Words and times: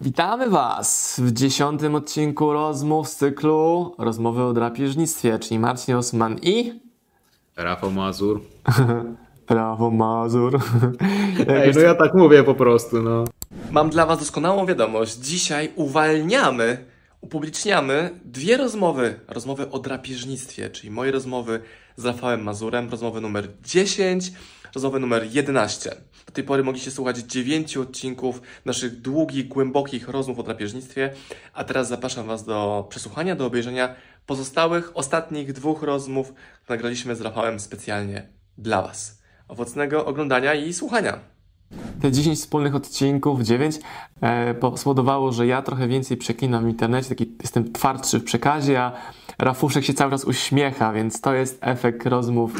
Witamy 0.00 0.50
Was 0.50 1.20
w 1.24 1.32
dziesiątym 1.32 1.94
odcinku 1.94 2.52
rozmów 2.52 3.08
z 3.08 3.16
cyklu 3.16 3.94
Rozmowy 3.98 4.42
o 4.42 4.52
drapieżnictwie, 4.52 5.38
czyli 5.38 5.58
Marcin 5.58 5.94
Osman 5.94 6.38
i 6.42 6.80
Rafał 7.56 7.90
Mazur. 7.90 8.40
Rafał 9.48 9.90
Mazur. 9.90 10.60
Ej, 11.48 11.72
no 11.74 11.80
ja 11.80 11.94
tak 11.94 12.14
mówię 12.14 12.44
po 12.44 12.54
prostu, 12.54 13.02
no. 13.02 13.24
Mam 13.70 13.90
dla 13.90 14.06
Was 14.06 14.18
doskonałą 14.18 14.66
wiadomość. 14.66 15.16
Dzisiaj 15.16 15.72
uwalniamy, 15.76 16.84
upubliczniamy 17.20 18.10
dwie 18.24 18.56
rozmowy. 18.56 19.20
Rozmowy 19.28 19.70
o 19.70 19.78
drapieżnictwie, 19.78 20.70
czyli 20.70 20.90
moje 20.90 21.12
rozmowy 21.12 21.60
z 21.96 22.04
Rafałem 22.04 22.42
Mazurem, 22.42 22.90
rozmowy 22.90 23.20
numer 23.20 23.48
10, 23.62 24.32
rozmowy 24.74 25.00
numer 25.00 25.26
11. 25.32 25.90
Do 26.26 26.32
tej 26.32 26.44
pory 26.44 26.64
mogliście 26.64 26.90
słuchać 26.90 27.18
9 27.18 27.76
odcinków 27.76 28.42
naszych 28.64 29.00
długich, 29.00 29.48
głębokich 29.48 30.08
rozmów 30.08 30.38
o 30.38 30.42
drapieżnictwie, 30.42 31.12
a 31.54 31.64
teraz 31.64 31.88
zapraszam 31.88 32.26
Was 32.26 32.44
do 32.44 32.86
przesłuchania, 32.90 33.36
do 33.36 33.46
obejrzenia 33.46 33.94
pozostałych, 34.26 34.90
ostatnich 34.94 35.52
dwóch 35.52 35.82
rozmów, 35.82 36.32
które 36.62 36.76
nagraliśmy 36.76 37.16
z 37.16 37.20
Rafałem 37.20 37.60
specjalnie 37.60 38.28
dla 38.58 38.82
Was. 38.82 39.18
Owocnego 39.48 40.06
oglądania 40.06 40.54
i 40.54 40.72
słuchania. 40.72 41.18
Te 42.02 42.12
10 42.12 42.38
wspólnych 42.38 42.74
odcinków, 42.74 43.42
9, 43.42 43.76
e, 44.20 44.54
po- 44.54 44.76
spowodowało, 44.76 45.32
że 45.32 45.46
ja 45.46 45.62
trochę 45.62 45.88
więcej 45.88 46.16
przeklinam 46.16 46.64
w 46.64 46.68
internecie, 46.68 47.08
taki 47.08 47.36
jestem 47.42 47.72
twardszy 47.72 48.18
w 48.18 48.24
przekazie, 48.24 48.80
a 48.80 48.92
Rafuszek 49.38 49.84
się 49.84 49.94
cały 49.94 50.10
czas 50.10 50.24
uśmiecha, 50.24 50.92
więc 50.92 51.20
to 51.20 51.34
jest 51.34 51.58
efekt 51.60 52.06
rozmów. 52.06 52.52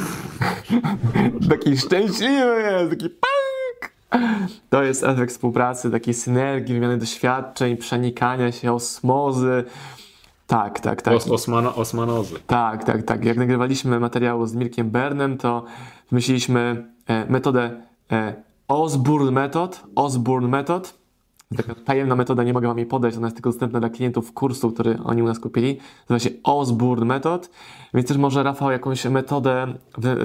taki 1.51 1.77
szczęśliwy 1.77 2.63
jest, 2.63 2.91
taki 2.91 3.09
punk! 3.09 3.93
To 4.71 4.83
jest 4.83 5.05
efekt 5.05 5.33
współpracy, 5.33 5.91
takiej 5.91 6.15
synergii, 6.15 6.75
wymiany 6.75 6.99
doświadczeń, 6.99 7.77
przenikania 7.77 8.53
się, 8.53 8.73
osmozy. 8.73 9.65
Tak, 10.47 10.81
tak, 10.81 11.03
tak. 11.03 11.15
Os 11.15 11.31
Osmano 11.31 11.75
Osmanozy. 11.75 12.35
Tak, 12.47 12.85
tak, 12.85 13.03
tak. 13.03 13.25
Jak 13.25 13.37
nagrywaliśmy 13.37 14.01
materiał 14.01 14.47
z 14.47 14.55
Mirkiem 14.55 14.91
Bernem, 14.91 15.39
to 15.39 15.65
wymyśliliśmy 16.11 16.87
e, 17.07 17.31
metodę 17.31 17.83
e, 18.13 18.35
Osborne 18.69 19.31
Method. 19.31 19.83
Osborne 19.95 20.49
Method. 20.49 20.99
Taka 21.57 21.75
tajemna 21.75 22.17
metoda, 22.17 22.43
nie 22.43 22.53
mogę 22.53 22.69
wam 22.69 22.79
jej 22.79 22.87
podać, 22.87 23.17
ona 23.17 23.27
jest 23.27 23.37
tylko 23.37 23.51
dostępna 23.51 23.81
dla 23.81 23.91
klientów 23.91 24.33
kursu, 24.33 24.73
który 24.73 24.99
oni 25.05 25.23
u 25.23 25.27
nas 25.27 25.39
kupili. 25.39 25.79
Nazywa 26.09 26.31
się 26.31 26.43
Osborne 26.43 27.07
Method. 27.07 27.51
Więc 27.95 28.09
też 28.09 28.17
może 28.17 28.43
Rafał 28.43 28.71
jakąś 28.71 29.05
metodę 29.05 29.67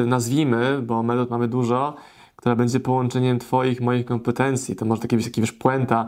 nazwijmy, 0.05 0.81
bo 0.81 1.03
metod 1.03 1.29
mamy 1.29 1.47
dużo, 1.47 1.95
która 2.35 2.55
będzie 2.55 2.79
połączeniem 2.79 3.39
twoich, 3.39 3.81
moich 3.81 4.05
kompetencji. 4.05 4.75
To 4.75 4.85
może 4.85 5.01
taki 5.01 5.15
być 5.15 5.25
taki 5.25 5.41
wiesz, 5.41 5.51
puenta 5.51 6.07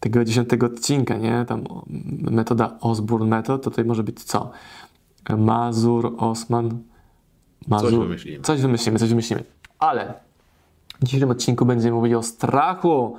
tego 0.00 0.24
dziesiątego 0.24 0.66
odcinka, 0.66 1.16
nie? 1.16 1.44
Tam 1.48 1.66
o, 1.66 1.84
metoda 2.30 2.78
Osborne 2.80 3.26
Method, 3.26 3.62
to 3.62 3.70
tutaj 3.70 3.84
może 3.84 4.02
być 4.02 4.24
co? 4.24 4.50
Mazur, 5.38 6.14
Osman, 6.18 6.78
Mazur. 7.68 7.90
Coś 7.90 7.98
wymyślimy. 7.98 8.40
Coś 8.42 8.60
wymyślimy, 8.60 8.98
coś 8.98 9.08
wymyślimy. 9.08 9.44
Ale 9.78 10.14
w 11.00 11.04
dzisiejszym 11.04 11.30
odcinku 11.30 11.66
będziemy 11.66 11.94
mówili 11.96 12.14
o 12.14 12.22
strachu, 12.22 13.16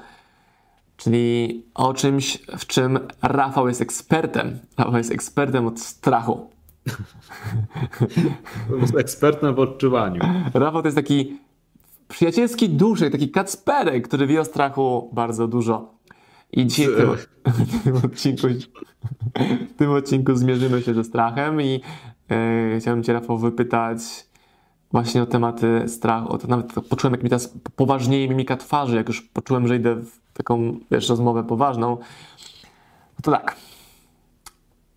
czyli 1.04 1.64
o 1.74 1.94
czymś, 1.94 2.38
w 2.58 2.66
czym 2.66 3.00
Rafał 3.22 3.68
jest 3.68 3.82
ekspertem. 3.82 4.60
Rafał 4.78 4.98
jest 4.98 5.12
ekspertem 5.12 5.68
od 5.68 5.80
strachu. 5.80 6.50
Jest 8.82 8.96
ekspertem 8.98 9.56
w 9.56 9.60
odczuwaniu. 9.60 10.22
Rafał 10.54 10.82
to 10.82 10.88
jest 10.88 10.96
taki 10.96 11.40
przyjacielski 12.08 12.70
duszek, 12.70 13.12
taki 13.12 13.30
kacperek, 13.30 14.08
który 14.08 14.28
wie 14.28 14.42
o 14.42 14.46
strachu 14.46 15.10
bardzo 15.14 15.48
dużo. 15.48 15.94
I 16.52 16.66
dzisiaj 16.66 16.88
w 16.94 16.98
tym, 16.98 17.16
w 17.80 17.84
tym 17.84 17.96
odcinku, 17.96 18.48
w 19.70 19.78
tym 19.78 19.92
odcinku 19.92 20.36
zmierzymy 20.36 20.82
się 20.82 20.94
ze 20.94 21.04
strachem 21.04 21.62
i 21.62 21.82
e, 22.32 22.80
chciałem 22.80 23.04
Cię, 23.04 23.14
Rafał, 23.14 23.38
wypytać 23.38 24.00
właśnie 24.92 25.24
o 25.24 25.26
tematy 25.26 25.84
strachu. 25.88 26.30
O 26.30 26.38
to 26.38 26.48
nawet 26.48 26.74
poczułem, 26.90 27.14
jak 27.14 27.24
mi 27.24 27.30
teraz 27.30 27.54
poważnieje 27.76 28.30
mimika 28.30 28.58
twarzy, 28.58 28.96
jak 28.96 29.08
już 29.08 29.22
poczułem, 29.22 29.68
że 29.68 29.76
idę 29.76 29.96
w 29.96 30.21
taką, 30.34 30.80
wiesz, 30.92 31.10
rozmowę 31.10 31.44
poważną. 31.44 31.90
No 33.12 33.20
to 33.24 33.32
tak. 33.32 33.56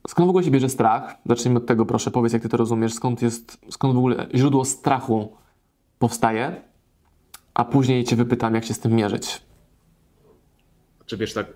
Skąd 0.09 0.27
w 0.27 0.31
ogóle 0.31 0.45
się 0.45 0.51
bierze 0.51 0.69
strach? 0.69 1.15
Zacznijmy 1.27 1.59
od 1.59 1.67
tego, 1.67 1.87
proszę, 1.87 2.11
powiedz, 2.11 2.33
jak 2.33 2.43
Ty 2.43 2.49
to 2.49 2.57
rozumiesz. 2.57 2.95
Skąd 2.95 3.23
jest, 3.23 3.59
skąd 3.71 3.95
w 3.95 3.99
ogóle 3.99 4.27
źródło 4.35 4.65
strachu 4.65 5.37
powstaje? 5.99 6.63
A 7.55 7.65
później 7.65 8.05
Cię 8.05 8.17
wypytam, 8.17 8.55
jak 8.55 8.65
się 8.65 8.75
z 8.75 8.79
tym 8.79 8.93
mierzyć. 8.93 9.41
Czy 11.07 11.17
wiesz, 11.17 11.35
tak 11.35 11.47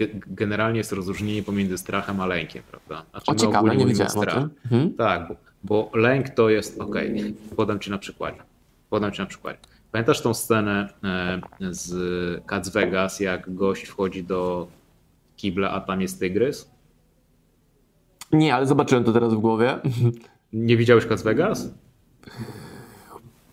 ge- 0.00 0.20
generalnie 0.26 0.78
jest 0.78 0.92
rozróżnienie 0.92 1.42
pomiędzy 1.42 1.78
strachem 1.78 2.20
a 2.20 2.26
lękiem, 2.26 2.62
prawda? 2.70 3.10
Znaczy, 3.10 3.30
O, 3.30 3.34
ciekawe, 3.34 3.76
nie 3.76 3.86
wiedziałem 3.86 4.12
o 4.18 4.22
strach. 4.22 4.34
tym. 4.34 4.50
Mhm. 4.64 4.94
Tak, 4.94 5.28
bo, 5.28 5.34
bo 5.64 5.90
lęk 5.98 6.28
to 6.30 6.48
jest, 6.50 6.80
okej, 6.80 7.34
podam 7.56 7.80
ci 7.80 7.90
na 7.90 7.98
przykładzie. 7.98 8.42
Podam 8.90 9.12
ci 9.12 9.20
na 9.20 9.26
przykładzie. 9.26 9.58
Pamiętasz 9.92 10.22
tą 10.22 10.34
scenę 10.34 10.88
e, 11.04 11.40
z 11.70 12.46
Cats 12.46 12.68
Vegas, 12.68 13.20
jak 13.20 13.54
gość 13.54 13.84
wchodzi 13.86 14.24
do 14.24 14.68
kibla, 15.36 15.70
a 15.70 15.80
tam 15.80 16.00
jest 16.00 16.20
tygrys? 16.20 16.70
Nie, 18.32 18.54
ale 18.54 18.66
zobaczyłem 18.66 19.04
to 19.04 19.12
teraz 19.12 19.34
w 19.34 19.38
głowie. 19.38 19.78
Nie 20.52 20.76
widziałeś 20.76 21.06
Cats 21.06 21.22
Vegas? 21.22 21.70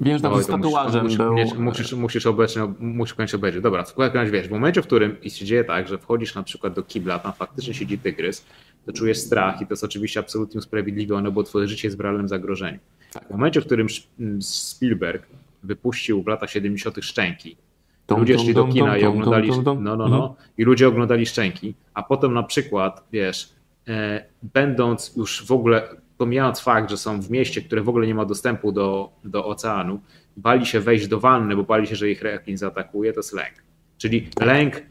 Wiem, 0.01 0.17
że 0.17 0.23
tam 0.23 0.43
z 0.43 0.47
tatuażem 0.47 1.03
musisz, 1.03 1.17
był. 1.17 1.33
Musisz, 1.33 1.57
musisz, 1.57 1.93
musisz, 1.93 2.25
obecnie, 2.25 2.73
musisz 2.79 3.13
koniecznie 3.13 3.37
obejrzeć. 3.37 3.63
Dobra, 3.63 3.83
w 3.83 3.93
każdym 3.95 4.31
wiesz, 4.31 4.47
w 4.47 4.51
momencie, 4.51 4.81
w 4.81 4.85
którym 4.85 5.17
się 5.27 5.45
dzieje 5.45 5.63
tak, 5.63 5.87
że 5.87 5.97
wchodzisz 5.97 6.35
na 6.35 6.43
przykład 6.43 6.73
do 6.73 6.83
kibla, 6.83 7.19
tam 7.19 7.33
faktycznie 7.33 7.73
siedzi 7.73 7.97
tygrys, 7.97 8.45
to 8.85 8.93
czujesz 8.93 9.17
strach 9.17 9.61
i 9.61 9.67
to 9.67 9.73
jest 9.73 9.83
oczywiście 9.83 10.19
absolutnie 10.19 10.57
usprawiedliwione, 10.59 11.31
bo 11.31 11.43
twoje 11.43 11.67
życie 11.67 11.87
jest 11.87 11.97
w 11.97 11.99
realnym 11.99 12.27
zagrożeniu. 12.27 12.79
Tak. 13.13 13.27
W 13.27 13.31
momencie, 13.31 13.61
w 13.61 13.65
którym 13.65 13.87
Sz- 13.87 14.07
m, 14.19 14.41
Spielberg 14.41 15.27
wypuścił 15.65 16.23
w 16.23 16.27
latach 16.27 16.49
70. 16.49 16.95
Szczęki, 17.01 17.57
Tum, 18.05 18.19
ludzie 18.19 18.35
tum, 18.35 18.43
szli 18.43 18.53
do 18.53 18.65
kina 18.67 18.91
tum, 18.91 19.01
i 19.01 19.05
oglądali, 19.05 19.49
no, 19.65 19.75
no, 19.75 19.91
Mhm. 19.91 20.09
no, 20.11 20.35
i 20.57 20.63
ludzie 20.63 20.87
oglądali 20.87 21.25
Szczęki, 21.25 21.75
a 21.93 22.03
potem 22.03 22.33
na 22.33 22.43
przykład, 22.43 23.03
wiesz, 23.11 23.53
e, 23.87 24.25
będąc 24.43 25.15
już 25.17 25.45
w 25.45 25.51
ogóle, 25.51 25.89
pomijając 26.17 26.59
fakt, 26.59 26.89
że 26.89 26.97
są 26.97 27.21
w 27.21 27.29
mieście, 27.29 27.61
które 27.61 27.81
w 27.81 27.89
ogóle 27.89 28.07
nie 28.07 28.15
ma 28.15 28.25
dostępu 28.25 28.71
do, 28.71 29.09
do 29.23 29.45
oceanu, 29.45 29.99
bali 30.37 30.65
się 30.65 30.79
wejść 30.79 31.07
do 31.07 31.19
wanny, 31.19 31.55
bo 31.55 31.63
bali 31.63 31.87
się, 31.87 31.95
że 31.95 32.09
ich 32.09 32.21
rekin 32.21 32.57
zaatakuje, 32.57 33.13
to 33.13 33.19
jest 33.19 33.33
lęk. 33.33 33.53
Czyli 33.97 34.29
lęk, 34.41 34.81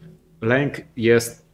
lęk 0.41 0.73
jest 0.97 1.45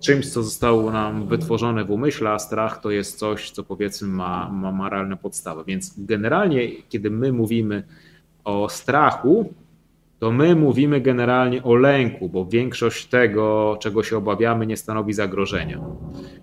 czymś, 0.00 0.28
co 0.28 0.42
zostało 0.42 0.90
nam 0.90 1.26
wytworzone 1.28 1.84
w 1.84 1.90
umyśle, 1.90 2.30
a 2.30 2.38
strach 2.38 2.80
to 2.80 2.90
jest 2.90 3.18
coś, 3.18 3.50
co 3.50 3.64
powiedzmy 3.64 4.08
ma, 4.08 4.50
ma, 4.72 4.88
realne 4.88 5.16
podstawy. 5.16 5.64
Więc 5.66 5.94
generalnie, 5.98 6.82
kiedy 6.88 7.10
my 7.10 7.32
mówimy 7.32 7.82
o 8.48 8.68
strachu, 8.68 9.54
to 10.18 10.32
my 10.32 10.54
mówimy 10.54 11.00
generalnie 11.00 11.62
o 11.62 11.74
lęku, 11.74 12.28
bo 12.28 12.46
większość 12.46 13.06
tego, 13.06 13.78
czego 13.80 14.02
się 14.02 14.16
obawiamy, 14.16 14.66
nie 14.66 14.76
stanowi 14.76 15.12
zagrożenia. 15.12 15.80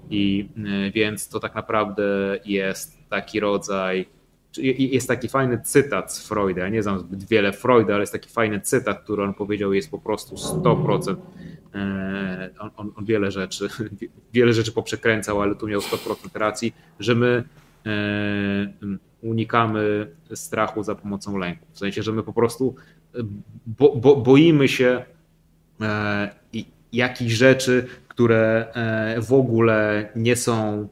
I 0.09 0.49
y, 0.87 0.91
więc 0.91 1.29
to 1.29 1.39
tak 1.39 1.55
naprawdę 1.55 2.03
jest 2.45 3.09
taki 3.09 3.39
rodzaj. 3.39 4.05
Jest 4.77 5.07
taki 5.07 5.27
fajny 5.27 5.61
cytat 5.63 6.13
z 6.13 6.27
Freuda. 6.27 6.61
Ja 6.61 6.69
nie 6.69 6.83
znam 6.83 6.99
zbyt 6.99 7.23
wiele 7.23 7.53
Freuda, 7.53 7.93
ale 7.93 8.03
jest 8.03 8.13
taki 8.13 8.29
fajny 8.29 8.61
cytat, 8.61 9.03
który 9.03 9.23
on 9.23 9.33
powiedział, 9.33 9.73
jest 9.73 9.91
po 9.91 9.99
prostu 9.99 10.35
100%. 10.35 11.15
e, 11.75 12.49
On, 12.59 12.69
on, 12.77 12.91
on 12.95 13.05
wiele 13.05 13.31
rzeczy, 13.31 13.67
wiele 14.33 14.53
rzeczy 14.53 14.71
poprzekręcał, 14.71 15.41
ale 15.41 15.55
tu 15.55 15.67
miał 15.67 15.79
100% 15.79 16.39
racji, 16.39 16.73
że 16.99 17.15
my 17.15 17.43
e, 17.85 18.95
unikamy 19.25 20.07
strachu 20.33 20.83
za 20.83 20.95
pomocą 20.95 21.37
lęku. 21.37 21.65
W 21.71 21.79
sensie, 21.79 22.03
że 22.03 22.11
my 22.11 22.23
po 22.23 22.33
prostu 22.33 22.75
bo, 23.65 23.95
bo, 23.95 24.15
boimy 24.15 24.67
się 24.67 25.03
e, 25.81 26.29
jakichś 26.93 27.33
rzeczy, 27.33 27.87
które 28.07 28.67
e, 28.73 29.21
w 29.21 29.33
ogóle 29.33 30.09
nie 30.15 30.35
są 30.35 30.87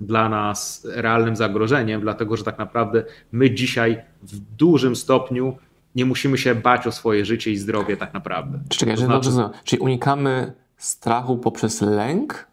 dla 0.00 0.28
nas 0.28 0.86
realnym 0.94 1.36
zagrożeniem, 1.36 2.00
dlatego 2.00 2.36
że 2.36 2.44
tak 2.44 2.58
naprawdę 2.58 3.04
my 3.32 3.50
dzisiaj 3.50 4.02
w 4.22 4.38
dużym 4.38 4.96
stopniu 4.96 5.56
nie 5.94 6.04
musimy 6.04 6.38
się 6.38 6.54
bać 6.54 6.86
o 6.86 6.92
swoje 6.92 7.24
życie 7.24 7.50
i 7.50 7.56
zdrowie 7.56 7.96
tak 7.96 8.14
naprawdę. 8.14 8.60
Czekaj, 8.68 8.94
To 8.94 9.00
znaczy- 9.00 9.30
dobrze. 9.30 9.50
Czyli 9.64 9.80
unikamy 9.80 10.52
strachu 10.76 11.38
poprzez 11.38 11.80
lęk? 11.80 12.46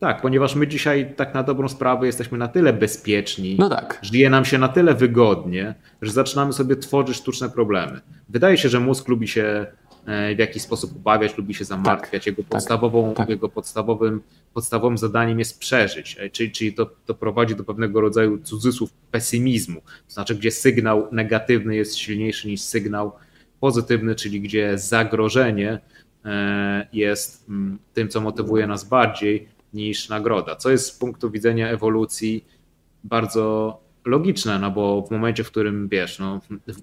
Tak, 0.00 0.20
ponieważ 0.22 0.54
my 0.54 0.66
dzisiaj 0.68 1.14
tak 1.16 1.34
na 1.34 1.42
dobrą 1.42 1.68
sprawę 1.68 2.06
jesteśmy 2.06 2.38
na 2.38 2.48
tyle 2.48 2.72
bezpieczni, 2.72 3.56
No 3.58 3.68
tak. 3.68 3.98
żyje 4.02 4.30
nam 4.30 4.44
się 4.44 4.58
na 4.58 4.68
tyle 4.68 4.94
wygodnie, 4.94 5.74
że 6.02 6.12
zaczynamy 6.12 6.52
sobie 6.52 6.76
tworzyć 6.76 7.16
sztuczne 7.16 7.50
problemy. 7.50 8.00
Wydaje 8.28 8.58
się, 8.58 8.68
że 8.68 8.80
mózg 8.80 9.08
lubi 9.08 9.28
się 9.28 9.66
e, 10.06 10.34
w 10.34 10.38
jakiś 10.38 10.62
sposób 10.62 10.96
obawiać, 10.96 11.38
lubi 11.38 11.54
się 11.54 11.64
zamartwiać. 11.64 12.26
Jego, 12.26 12.42
podstawową, 12.44 13.14
tak. 13.14 13.28
jego 13.28 13.48
podstawowym, 13.48 14.22
podstawowym 14.54 14.98
zadaniem 14.98 15.38
jest 15.38 15.58
przeżyć, 15.58 16.16
e, 16.20 16.30
czyli, 16.30 16.50
czyli 16.50 16.72
to, 16.74 16.90
to 17.06 17.14
prowadzi 17.14 17.56
do 17.56 17.64
pewnego 17.64 18.00
rodzaju 18.00 18.38
cudzysłów 18.38 18.92
pesymizmu, 19.10 19.80
to 19.80 20.12
znaczy 20.14 20.34
gdzie 20.34 20.50
sygnał 20.50 21.08
negatywny 21.12 21.76
jest 21.76 21.96
silniejszy 21.96 22.48
niż 22.48 22.60
sygnał 22.60 23.12
pozytywny, 23.60 24.14
czyli 24.14 24.40
gdzie 24.40 24.78
zagrożenie 24.78 25.78
e, 26.24 26.86
jest 26.92 27.48
mm, 27.48 27.78
tym, 27.94 28.08
co 28.08 28.20
motywuje 28.20 28.66
nas 28.66 28.84
bardziej 28.84 29.48
niż 29.74 30.08
nagroda. 30.08 30.56
Co 30.56 30.70
jest 30.70 30.86
z 30.86 30.98
punktu 30.98 31.30
widzenia 31.30 31.68
ewolucji 31.68 32.44
bardzo 33.04 33.76
logiczne, 34.04 34.58
no 34.58 34.70
bo 34.70 35.02
w 35.02 35.10
momencie, 35.10 35.44
w 35.44 35.50
którym 35.50 35.88
wiesz, 35.88 36.18
no, 36.18 36.40
w, 36.40 36.74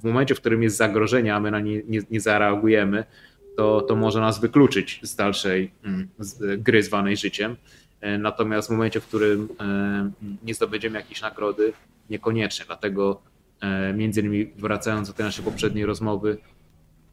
w 0.00 0.04
momencie, 0.04 0.34
w 0.34 0.40
którym 0.40 0.62
jest 0.62 0.76
zagrożenie, 0.76 1.34
a 1.34 1.40
my 1.40 1.50
na 1.50 1.60
nie, 1.60 1.82
nie, 1.88 2.00
nie 2.10 2.20
zareagujemy, 2.20 3.04
to, 3.56 3.80
to 3.80 3.96
może 3.96 4.20
nas 4.20 4.40
wykluczyć 4.40 5.00
z 5.02 5.16
dalszej 5.16 5.70
mm, 5.84 6.08
z 6.18 6.62
gry 6.62 6.82
zwanej 6.82 7.16
życiem. 7.16 7.56
E, 8.00 8.18
natomiast 8.18 8.68
w 8.68 8.70
momencie, 8.70 9.00
w 9.00 9.06
którym 9.06 9.48
e, 9.60 10.10
nie 10.42 10.54
zdobędziemy 10.54 10.98
jakiejś 10.98 11.22
nagrody, 11.22 11.72
niekoniecznie. 12.10 12.64
Dlatego 12.66 13.20
e, 13.60 13.94
między 13.94 14.20
innymi 14.20 14.46
wracając 14.46 15.08
do 15.08 15.14
tej 15.14 15.26
naszej 15.26 15.44
poprzedniej 15.44 15.86
rozmowy 15.86 16.38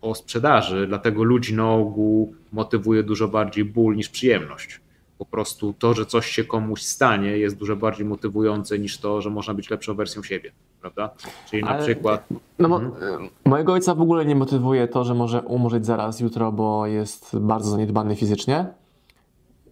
o 0.02 0.16
sprzedaży, 0.16 0.88
dlatego 0.88 1.24
ludzi 1.24 1.56
na 1.56 1.72
ogół 1.72 2.36
motywuje 2.52 3.04
dużo 3.04 3.28
bardziej 3.28 3.66
ból 3.66 3.96
niż 3.96 4.10
przyjemność. 4.10 4.80
Po 5.18 5.26
prostu 5.26 5.74
to, 5.80 5.94
że 5.94 6.06
coś 6.06 6.28
się 6.28 6.44
komuś 6.44 6.82
stanie, 6.82 7.38
jest 7.38 7.58
dużo 7.58 7.76
bardziej 7.76 8.06
motywujące 8.06 8.80
niż 8.80 8.98
to, 8.98 9.22
że 9.22 9.30
można 9.30 9.54
być 9.54 9.70
lepszą 9.70 9.96
wersją 9.96 10.24
siebie, 10.24 10.52
prawda? 10.82 11.10
Czyli 11.50 11.64
na 11.64 11.70
Ale, 11.70 11.84
przykład. 11.84 12.28
No, 12.60 12.80
mhm. 12.80 13.30
Mojego 13.46 13.74
ojca 13.74 13.96
w 13.96 14.02
ogóle 14.02 14.26
nie 14.26 14.36
motywuje 14.36 14.88
to, 14.88 15.04
że 15.04 15.14
może 15.14 15.42
umrzeć 15.42 15.86
zaraz 15.86 16.20
jutro, 16.20 16.52
bo 16.52 16.88
jest 16.88 17.38
bardzo 17.40 17.70
zaniedbany 17.70 18.16
fizycznie. 18.16 18.66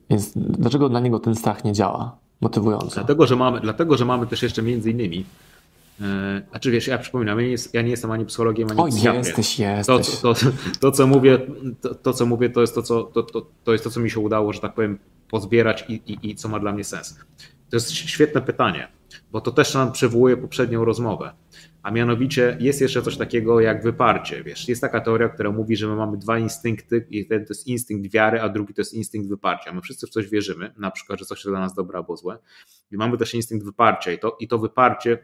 Więc 0.09 0.31
dlaczego 0.35 0.89
dla 0.89 0.99
niego 0.99 1.19
ten 1.19 1.35
strach 1.35 1.63
nie 1.63 1.73
działa 1.73 2.17
motywująco? 2.41 2.95
Dlatego, 2.95 3.27
że 3.27 3.35
mamy, 3.35 3.59
dlatego, 3.59 3.97
że 3.97 4.05
mamy 4.05 4.27
też 4.27 4.43
jeszcze 4.43 4.61
między 4.61 4.91
innymi 4.91 5.25
e, 6.01 6.41
znaczy 6.49 6.71
wiesz, 6.71 6.87
ja 6.87 6.97
przypominam, 6.97 7.39
ja 7.39 7.45
nie, 7.45 7.51
jest, 7.51 7.73
ja 7.73 7.81
nie 7.81 7.89
jestem 7.89 8.11
ani 8.11 8.25
psychologiem, 8.25 8.67
ani 8.71 8.79
o, 8.81 8.87
jesteś, 8.87 9.59
jesteś. 9.59 10.19
To, 10.21 10.33
to, 10.33 10.39
to, 10.79 10.91
co 10.91 11.07
mówię, 11.07 11.39
to, 11.81 11.95
to, 11.95 12.13
co 12.13 12.25
mówię, 12.25 12.49
to 12.49 12.61
jest 12.61 12.75
to, 12.75 12.81
co, 12.81 13.03
to, 13.03 13.23
to, 13.23 13.45
to 13.63 13.71
jest 13.71 13.83
to, 13.83 13.89
co 13.89 13.99
mi 13.99 14.09
się 14.09 14.19
udało, 14.19 14.53
że 14.53 14.59
tak 14.59 14.73
powiem, 14.73 14.99
pozbierać 15.35 15.85
i, 15.87 15.93
i, 15.93 16.29
i 16.29 16.35
co 16.35 16.49
ma 16.49 16.59
dla 16.59 16.71
mnie 16.71 16.83
sens. 16.83 17.19
To 17.69 17.75
jest 17.75 17.91
świetne 17.91 18.41
pytanie, 18.41 18.87
bo 19.31 19.41
to 19.41 19.51
też 19.51 19.73
nam 19.73 19.91
przywołuje 19.91 20.37
poprzednią 20.37 20.85
rozmowę. 20.85 21.33
A 21.83 21.91
mianowicie 21.91 22.57
jest 22.59 22.81
jeszcze 22.81 23.01
coś 23.01 23.17
takiego 23.17 23.59
jak 23.59 23.83
wyparcie. 23.83 24.43
Wiesz, 24.43 24.67
jest 24.67 24.81
taka 24.81 25.01
teoria, 25.01 25.29
która 25.29 25.51
mówi, 25.51 25.75
że 25.75 25.87
my 25.87 25.95
mamy 25.95 26.17
dwa 26.17 26.39
instynkty, 26.39 27.07
jeden 27.09 27.45
to 27.45 27.51
jest 27.53 27.67
instynkt 27.67 28.11
wiary, 28.11 28.41
a 28.41 28.49
drugi 28.49 28.73
to 28.73 28.81
jest 28.81 28.93
instynkt 28.93 29.29
wyparcia. 29.29 29.73
My 29.73 29.81
wszyscy 29.81 30.07
w 30.07 30.09
coś 30.09 30.29
wierzymy, 30.29 30.73
na 30.77 30.91
przykład, 30.91 31.19
że 31.19 31.25
coś 31.25 31.37
jest 31.37 31.49
dla 31.49 31.59
nas 31.59 31.73
dobre 31.73 31.97
albo 31.97 32.17
złe. 32.17 32.37
I 32.91 32.97
mamy 32.97 33.17
też 33.17 33.33
instynkt 33.33 33.65
wyparcia, 33.65 34.11
i 34.11 34.19
to, 34.19 34.37
i 34.39 34.47
to 34.47 34.59
wyparcie 34.59 35.17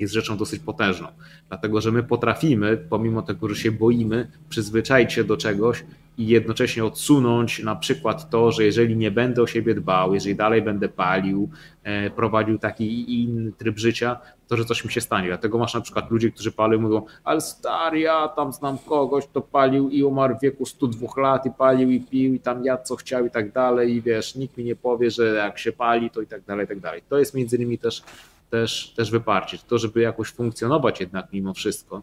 jest 0.00 0.14
rzeczą 0.14 0.36
dosyć 0.36 0.62
potężną, 0.62 1.08
dlatego 1.48 1.80
że 1.80 1.92
my 1.92 2.02
potrafimy, 2.02 2.76
pomimo 2.76 3.22
tego, 3.22 3.48
że 3.48 3.56
się 3.56 3.72
boimy, 3.72 4.30
przyzwyczaić 4.48 5.12
się 5.12 5.24
do 5.24 5.36
czegoś 5.36 5.84
i 6.18 6.26
jednocześnie 6.26 6.84
odsunąć 6.84 7.62
na 7.62 7.76
przykład 7.76 8.30
to, 8.30 8.52
że 8.52 8.64
jeżeli 8.64 8.96
nie 8.96 9.10
będę 9.10 9.42
o 9.42 9.46
siebie 9.46 9.74
dbał, 9.74 10.14
jeżeli 10.14 10.36
dalej 10.36 10.62
będę 10.62 10.88
palił, 10.88 11.50
e, 11.82 12.10
prowadził 12.10 12.58
taki 12.58 13.22
inny 13.22 13.52
tryb 13.52 13.78
życia, 13.78 14.20
to 14.48 14.56
że 14.56 14.64
coś 14.64 14.84
mi 14.84 14.92
się 14.92 15.00
stanie. 15.00 15.28
Dlatego 15.28 15.58
masz 15.58 15.74
na 15.74 15.80
przykład 15.80 16.10
ludzi, 16.10 16.32
którzy 16.32 16.52
palią 16.52 16.80
mówią, 16.80 17.02
ale 17.24 17.40
stary, 17.40 18.00
ja 18.00 18.28
tam 18.28 18.52
znam 18.52 18.78
kogoś, 18.78 19.26
kto 19.26 19.40
palił 19.40 19.88
i 19.90 20.02
umarł 20.02 20.38
w 20.38 20.40
wieku 20.42 20.66
102 20.66 21.06
lat 21.16 21.46
i 21.46 21.50
palił 21.50 21.90
i 21.90 22.00
pił 22.00 22.34
i 22.34 22.40
tam 22.40 22.64
jadł 22.64 22.84
co 22.84 22.96
chciał 22.96 23.26
i 23.26 23.30
tak 23.30 23.52
dalej 23.52 23.94
i 23.94 24.02
wiesz, 24.02 24.34
nikt 24.34 24.56
mi 24.56 24.64
nie 24.64 24.76
powie, 24.76 25.10
że 25.10 25.34
jak 25.34 25.58
się 25.58 25.72
pali, 25.72 26.10
to 26.10 26.20
i 26.20 26.26
tak 26.26 26.44
dalej, 26.44 26.64
i 26.64 26.68
tak 26.68 26.80
dalej. 26.80 27.02
To 27.08 27.18
jest 27.18 27.34
między 27.34 27.56
innymi 27.56 27.78
też, 27.78 28.02
też, 28.50 28.92
też 28.96 29.10
wyparcie. 29.10 29.58
To, 29.68 29.78
żeby 29.78 30.00
jakoś 30.00 30.28
funkcjonować 30.30 31.00
jednak 31.00 31.32
mimo 31.32 31.54
wszystko, 31.54 32.02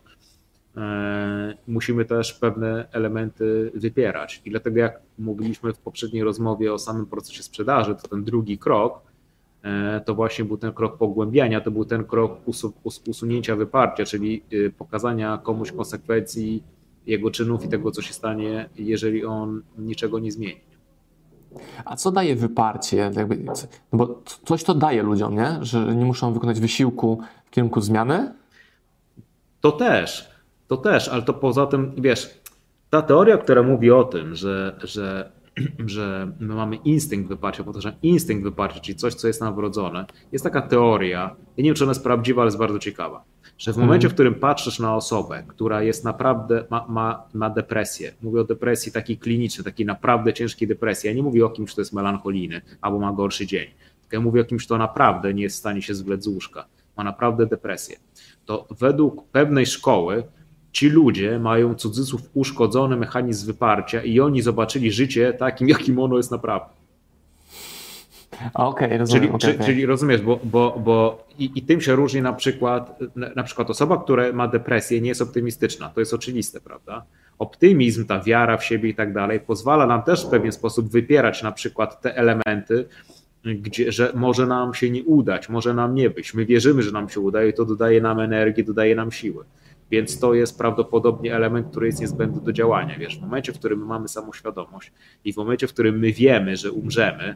E, 0.77 1.53
musimy 1.67 2.05
też 2.05 2.33
pewne 2.33 2.88
elementy 2.91 3.71
wypierać. 3.75 4.41
I 4.45 4.49
dlatego, 4.49 4.79
jak 4.79 5.01
mówiliśmy 5.19 5.73
w 5.73 5.77
poprzedniej 5.77 6.23
rozmowie 6.23 6.73
o 6.73 6.79
samym 6.79 7.05
procesie 7.05 7.43
sprzedaży, 7.43 7.95
to 7.95 8.07
ten 8.07 8.23
drugi 8.23 8.57
krok 8.57 9.01
e, 9.63 10.01
to 10.05 10.15
właśnie 10.15 10.45
był 10.45 10.57
ten 10.57 10.73
krok 10.73 10.97
pogłębiania, 10.97 11.61
to 11.61 11.71
był 11.71 11.85
ten 11.85 12.03
krok 12.03 12.38
usunięcia 13.05 13.55
wyparcia, 13.55 14.05
czyli 14.05 14.43
y, 14.53 14.73
pokazania 14.77 15.39
komuś 15.43 15.71
konsekwencji 15.71 16.63
jego 17.05 17.31
czynów 17.31 17.65
i 17.65 17.67
tego, 17.67 17.91
co 17.91 18.01
się 18.01 18.13
stanie, 18.13 18.69
jeżeli 18.75 19.25
on 19.25 19.61
niczego 19.77 20.19
nie 20.19 20.31
zmieni. 20.31 20.70
A 21.86 21.95
co 21.95 22.12
daje 22.12 22.36
wyparcie? 22.36 22.98
Jakby, 22.98 23.38
no 23.38 23.53
bo 23.94 24.21
coś 24.45 24.63
to 24.63 24.74
daje 24.74 25.03
ludziom, 25.03 25.36
nie? 25.36 25.57
że 25.62 25.95
nie 25.95 26.06
muszą 26.06 26.33
wykonać 26.33 26.59
wysiłku 26.59 27.21
w 27.45 27.50
kierunku 27.50 27.81
zmiany? 27.81 28.33
To 29.62 29.71
też 29.71 30.31
to 30.71 30.77
też, 30.77 31.07
ale 31.07 31.21
to 31.21 31.33
poza 31.33 31.65
tym, 31.65 31.92
wiesz, 31.98 32.42
ta 32.89 33.01
teoria, 33.01 33.38
która 33.38 33.63
mówi 33.63 33.92
o 33.92 34.03
tym, 34.03 34.36
że, 34.36 34.75
że, 34.83 35.31
że 35.86 36.31
my 36.39 36.56
mamy 36.56 36.75
instynkt 36.75 37.30
wyparcia, 37.30 37.63
powtarzam, 37.63 37.94
instynkt 38.01 38.44
wyparcia, 38.44 38.80
czyli 38.80 38.95
coś, 38.95 39.13
co 39.13 39.27
jest 39.27 39.42
nam 39.42 39.56
wrodzone, 39.56 40.06
jest 40.31 40.44
taka 40.44 40.62
teoria, 40.62 41.19
ja 41.57 41.63
nie 41.63 41.63
wiem, 41.63 41.75
czy 41.75 41.83
ona 41.83 41.92
jest 41.92 42.03
prawdziwa, 42.03 42.42
ale 42.42 42.48
jest 42.48 42.57
bardzo 42.57 42.80
ciekawa, 42.80 43.24
że 43.57 43.71
w 43.71 43.75
mhm. 43.75 43.88
momencie, 43.88 44.09
w 44.09 44.13
którym 44.13 44.36
patrzysz 44.36 44.80
na 44.80 44.95
osobę, 44.95 45.44
która 45.48 45.83
jest 45.83 46.03
naprawdę, 46.03 46.65
ma, 46.69 46.86
ma, 46.89 47.24
ma 47.33 47.50
depresję, 47.50 48.13
mówię 48.21 48.42
o 48.42 48.44
depresji 48.44 48.92
takiej 48.92 49.18
klinicznej, 49.18 49.65
takiej 49.65 49.86
naprawdę 49.86 50.33
ciężkiej 50.33 50.68
depresji, 50.68 51.07
ja 51.07 51.13
nie 51.13 51.24
mówię 51.24 51.45
o 51.45 51.50
kimś, 51.50 51.71
kto 51.71 51.81
jest 51.81 51.94
melancholijny 51.94 52.62
albo 52.81 53.00
ma 53.00 53.13
gorszy 53.13 53.48
dzień, 53.48 53.68
tylko 54.01 54.15
ja 54.15 54.19
mówię 54.19 54.42
o 54.42 54.44
kimś, 54.44 54.65
kto 54.65 54.77
naprawdę 54.77 55.33
nie 55.33 55.44
jest 55.44 55.56
w 55.56 55.59
stanie 55.59 55.81
się 55.81 55.95
zwlec 55.95 56.24
z 56.24 56.27
łóżka, 56.27 56.65
ma 56.98 57.03
naprawdę 57.03 57.45
depresję, 57.45 57.98
to 58.45 58.68
według 58.80 59.27
pewnej 59.27 59.65
szkoły 59.65 60.24
ci 60.71 60.89
ludzie 60.89 61.39
mają 61.39 61.75
cudzysłów 61.75 62.21
uszkodzony 62.33 62.98
mechanizm 62.98 63.48
wyparcia 63.48 64.03
i 64.03 64.19
oni 64.19 64.42
zobaczyli 64.42 64.92
życie 64.92 65.33
takim, 65.33 65.69
jakim 65.75 66.00
ono 66.00 66.18
jest 66.18 66.31
naprawdę. 66.31 66.80
Okej, 68.53 68.87
okay, 68.87 68.97
rozumiem. 68.97 69.21
Czyli, 69.21 69.35
okay, 69.35 69.53
okay. 69.55 69.65
czyli 69.65 69.85
rozumiesz, 69.85 70.21
bo, 70.21 70.39
bo, 70.43 70.79
bo 70.83 71.27
i, 71.39 71.51
i, 71.55 71.61
tym 71.61 71.81
się 71.81 71.95
różni 71.95 72.21
na 72.21 72.33
przykład, 72.33 72.99
na 73.35 73.43
przykład 73.43 73.69
osoba, 73.69 73.97
która 73.97 74.33
ma 74.33 74.47
depresję, 74.47 75.01
nie 75.01 75.09
jest 75.09 75.21
optymistyczna. 75.21 75.89
To 75.89 75.99
jest 75.99 76.13
oczywiste, 76.13 76.61
prawda? 76.61 77.05
Optymizm, 77.39 78.05
ta 78.05 78.19
wiara 78.19 78.57
w 78.57 78.65
siebie 78.65 78.89
i 78.89 78.95
tak 78.95 79.13
dalej 79.13 79.39
pozwala 79.39 79.87
nam 79.87 80.03
też 80.03 80.25
w 80.25 80.29
pewien 80.29 80.51
sposób 80.51 80.89
wypierać 80.89 81.43
na 81.43 81.51
przykład 81.51 82.01
te 82.01 82.17
elementy, 82.17 82.85
gdzie, 83.43 83.91
że 83.91 84.11
może 84.15 84.47
nam 84.47 84.73
się 84.73 84.89
nie 84.89 85.03
udać, 85.03 85.49
może 85.49 85.73
nam 85.73 85.95
nie 85.95 86.09
być. 86.09 86.33
My 86.33 86.45
wierzymy, 86.45 86.83
że 86.83 86.91
nam 86.91 87.09
się 87.09 87.19
uda 87.19 87.43
i 87.43 87.53
to 87.53 87.65
dodaje 87.65 88.01
nam 88.01 88.19
energii, 88.19 88.63
dodaje 88.63 88.95
nam 88.95 89.11
siły. 89.11 89.45
Więc 89.91 90.19
to 90.19 90.33
jest 90.33 90.57
prawdopodobnie 90.57 91.35
element, 91.35 91.67
który 91.71 91.85
jest 91.85 92.01
niezbędny 92.01 92.41
do 92.41 92.53
działania. 92.53 92.99
Wiesz, 92.99 93.19
w 93.19 93.21
momencie, 93.21 93.53
w 93.53 93.59
którym 93.59 93.79
my 93.79 93.85
mamy 93.85 94.07
samoświadomość 94.07 94.91
i 95.25 95.33
w 95.33 95.37
momencie, 95.37 95.67
w 95.67 95.73
którym 95.73 95.99
my 95.99 96.11
wiemy, 96.11 96.57
że 96.57 96.71
umrzemy, 96.71 97.35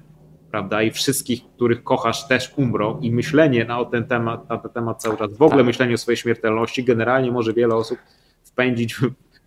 prawda, 0.56 0.84
i 0.84 0.92
wszystkich, 0.92 1.42
których 1.56 1.84
kochasz, 1.84 2.28
też 2.28 2.54
umrą, 2.56 3.00
i 3.00 3.12
myślenie 3.12 3.66
na 3.66 3.86
ten 3.86 4.04
temat, 4.04 4.50
na 4.50 4.58
ten 4.58 4.72
temat 4.72 5.02
cały 5.02 5.18
czas, 5.18 5.34
w 5.34 5.42
ogóle 5.42 5.60
tak. 5.60 5.66
myślenie 5.66 5.94
o 5.94 5.98
swojej 5.98 6.18
śmiertelności, 6.18 6.84
generalnie 6.84 7.32
może 7.32 7.54
wiele 7.54 7.76
osób 7.76 8.00
wpędzić 8.44 8.96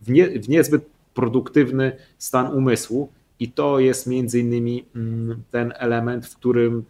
w, 0.03 0.11
nie, 0.11 0.41
w 0.41 0.49
niezbyt 0.49 0.87
produktywny 1.15 1.97
stan 2.19 2.55
umysłu. 2.55 3.13
I 3.41 3.53
to 3.53 3.79
jest 3.79 4.07
między 4.07 4.41
innymi 4.41 4.85
mm, 4.97 5.43
ten 5.51 5.73
element, 5.77 6.27
w 6.27 6.37
którym 6.37 6.85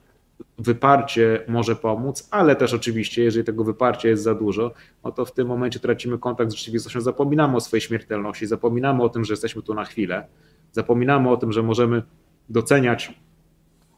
wyparcie 0.58 1.44
może 1.48 1.76
pomóc, 1.76 2.28
ale 2.30 2.56
też 2.56 2.74
oczywiście, 2.74 3.22
jeżeli 3.22 3.44
tego 3.44 3.64
wyparcia 3.64 4.08
jest 4.08 4.22
za 4.22 4.34
dużo, 4.34 4.72
no 5.04 5.12
to 5.12 5.24
w 5.24 5.32
tym 5.32 5.48
momencie 5.48 5.80
tracimy 5.80 6.18
kontakt 6.18 6.50
z 6.50 6.54
rzeczywistością, 6.54 7.00
zapominamy 7.00 7.56
o 7.56 7.60
swojej 7.60 7.80
śmiertelności, 7.80 8.46
zapominamy 8.46 9.02
o 9.02 9.08
tym, 9.08 9.24
że 9.24 9.32
jesteśmy 9.32 9.62
tu 9.62 9.74
na 9.74 9.84
chwilę, 9.84 10.26
zapominamy 10.72 11.30
o 11.30 11.36
tym, 11.36 11.52
że 11.52 11.62
możemy 11.62 12.02
doceniać 12.48 13.12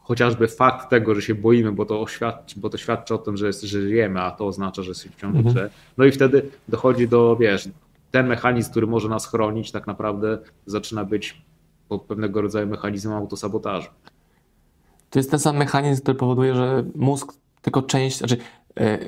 chociażby 0.01 0.47
fakt 0.47 0.89
tego, 0.89 1.15
że 1.15 1.21
się 1.21 1.35
boimy, 1.35 1.71
bo 1.71 1.85
to, 1.85 2.01
oświadczy, 2.01 2.59
bo 2.59 2.69
to 2.69 2.77
świadczy 2.77 3.15
o 3.15 3.17
tym, 3.17 3.37
że, 3.37 3.47
jest, 3.47 3.61
że 3.61 3.81
żyjemy, 3.81 4.21
a 4.21 4.31
to 4.31 4.47
oznacza, 4.47 4.83
że 4.83 4.89
jesteśmy 4.91 5.11
wciąż 5.11 5.35
mhm. 5.35 5.55
grze. 5.55 5.69
No 5.97 6.05
i 6.05 6.11
wtedy 6.11 6.49
dochodzi 6.67 7.07
do, 7.07 7.35
wiesz, 7.35 7.69
ten 8.11 8.27
mechanizm, 8.27 8.71
który 8.71 8.87
może 8.87 9.09
nas 9.09 9.27
chronić, 9.27 9.71
tak 9.71 9.87
naprawdę 9.87 10.37
zaczyna 10.65 11.05
być 11.05 11.41
pewnego 12.07 12.41
rodzaju 12.41 12.67
mechanizmem 12.67 13.15
autosabotażu. 13.15 13.89
To 15.09 15.19
jest 15.19 15.31
ten 15.31 15.39
sam 15.39 15.57
mechanizm, 15.57 16.01
który 16.01 16.17
powoduje, 16.17 16.55
że 16.55 16.83
mózg 16.95 17.33
tylko 17.61 17.81
część, 17.81 18.17
znaczy 18.17 18.37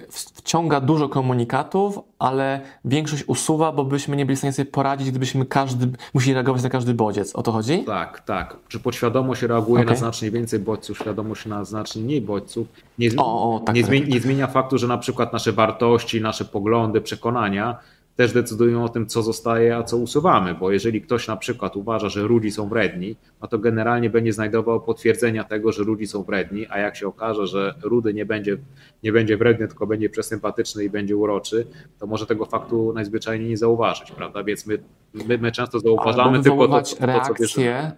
wciąga 0.10 0.82
dużo 0.82 1.10
komunikatów, 1.10 2.00
ale 2.20 2.62
większość 2.86 3.24
usuwa, 3.27 3.72
bo 3.72 3.86
byśmy 3.86 4.15
nie 4.15 4.25
byli 4.25 4.36
w 4.36 4.39
stanie 4.39 4.53
sobie 4.53 4.72
poradzić, 4.72 5.10
gdybyśmy 5.10 5.46
każdy 5.46 5.89
musieli 6.13 6.34
reagować 6.34 6.63
na 6.63 6.70
każdy 6.70 6.93
bodziec. 6.93 7.36
O 7.36 7.43
to 7.43 7.51
chodzi? 7.51 7.84
Tak, 7.84 8.20
tak. 8.20 8.58
Czy 8.67 8.79
podświadomość 8.79 9.41
reaguje 9.41 9.84
okay. 9.84 9.93
na 9.93 10.00
znacznie 10.00 10.32
więcej 10.32 10.60
bodźców, 10.60 10.98
świadomość 10.98 11.46
na 11.46 11.65
znacznie 11.65 12.01
mniej 12.01 12.22
bodźców. 12.22 12.67
Nie, 13.00 13.10
o, 13.17 13.55
o, 13.55 13.60
tak, 13.60 13.75
nie, 13.75 13.82
tak, 13.84 13.91
tak. 13.91 14.08
nie 14.08 14.20
zmienia 14.20 14.48
faktu, 14.48 14.77
że 14.77 14.88
na 14.88 14.98
przykład 14.98 15.34
nasze 15.34 15.51
wartości, 15.51 16.22
nasze 16.22 16.46
poglądy, 16.46 17.01
przekonania 17.01 17.77
też 18.15 18.34
decydują 18.34 18.84
o 18.84 18.89
tym, 18.89 19.08
co 19.08 19.22
zostaje, 19.22 19.77
a 19.77 19.84
co 19.84 19.98
usuwamy, 19.98 20.53
bo 20.53 20.72
jeżeli 20.72 21.01
ktoś 21.01 21.27
na 21.27 21.38
przykład 21.38 21.75
uważa, 21.75 22.10
że 22.10 22.22
ludzi 22.22 22.51
są 22.51 22.70
wredni, 22.70 23.15
no 23.41 23.48
to 23.48 23.60
generalnie 23.60 24.10
będzie 24.10 24.34
znajdował 24.34 24.82
potwierdzenia 24.82 25.43
tego, 25.43 25.72
że 25.72 25.84
ludzi 25.84 26.08
są 26.08 26.24
wredni, 26.24 26.67
a 26.70 26.79
jak 26.79 26.96
się 26.96 27.08
okaże, 27.08 27.48
że 27.48 27.75
rudy 27.84 28.13
nie 28.13 28.25
będzie, 28.25 28.58
nie 29.03 29.12
będzie 29.12 29.38
wredny, 29.38 29.67
tylko 29.67 29.88
będzie 29.88 30.10
przesympatyczny 30.10 30.84
i 30.84 30.89
będzie 30.89 31.17
uroczy, 31.17 31.67
to 32.00 32.08
może 32.08 32.25
tego 32.25 32.46
faktu 32.46 32.93
najzwyczajniej 32.93 33.50
nie 33.50 33.58
zauważyć, 33.58 34.12
prawda? 34.12 34.43
Więc 34.43 34.67
my, 34.67 34.79
my, 35.13 35.38
my 35.38 35.51
często 35.51 35.79
zauważamy 35.79 36.43
tylko 36.43 36.67
to, 36.67 36.82
to, 36.82 37.08
to, 37.08 37.22
co 37.27 37.34
bierzemy 37.34 37.96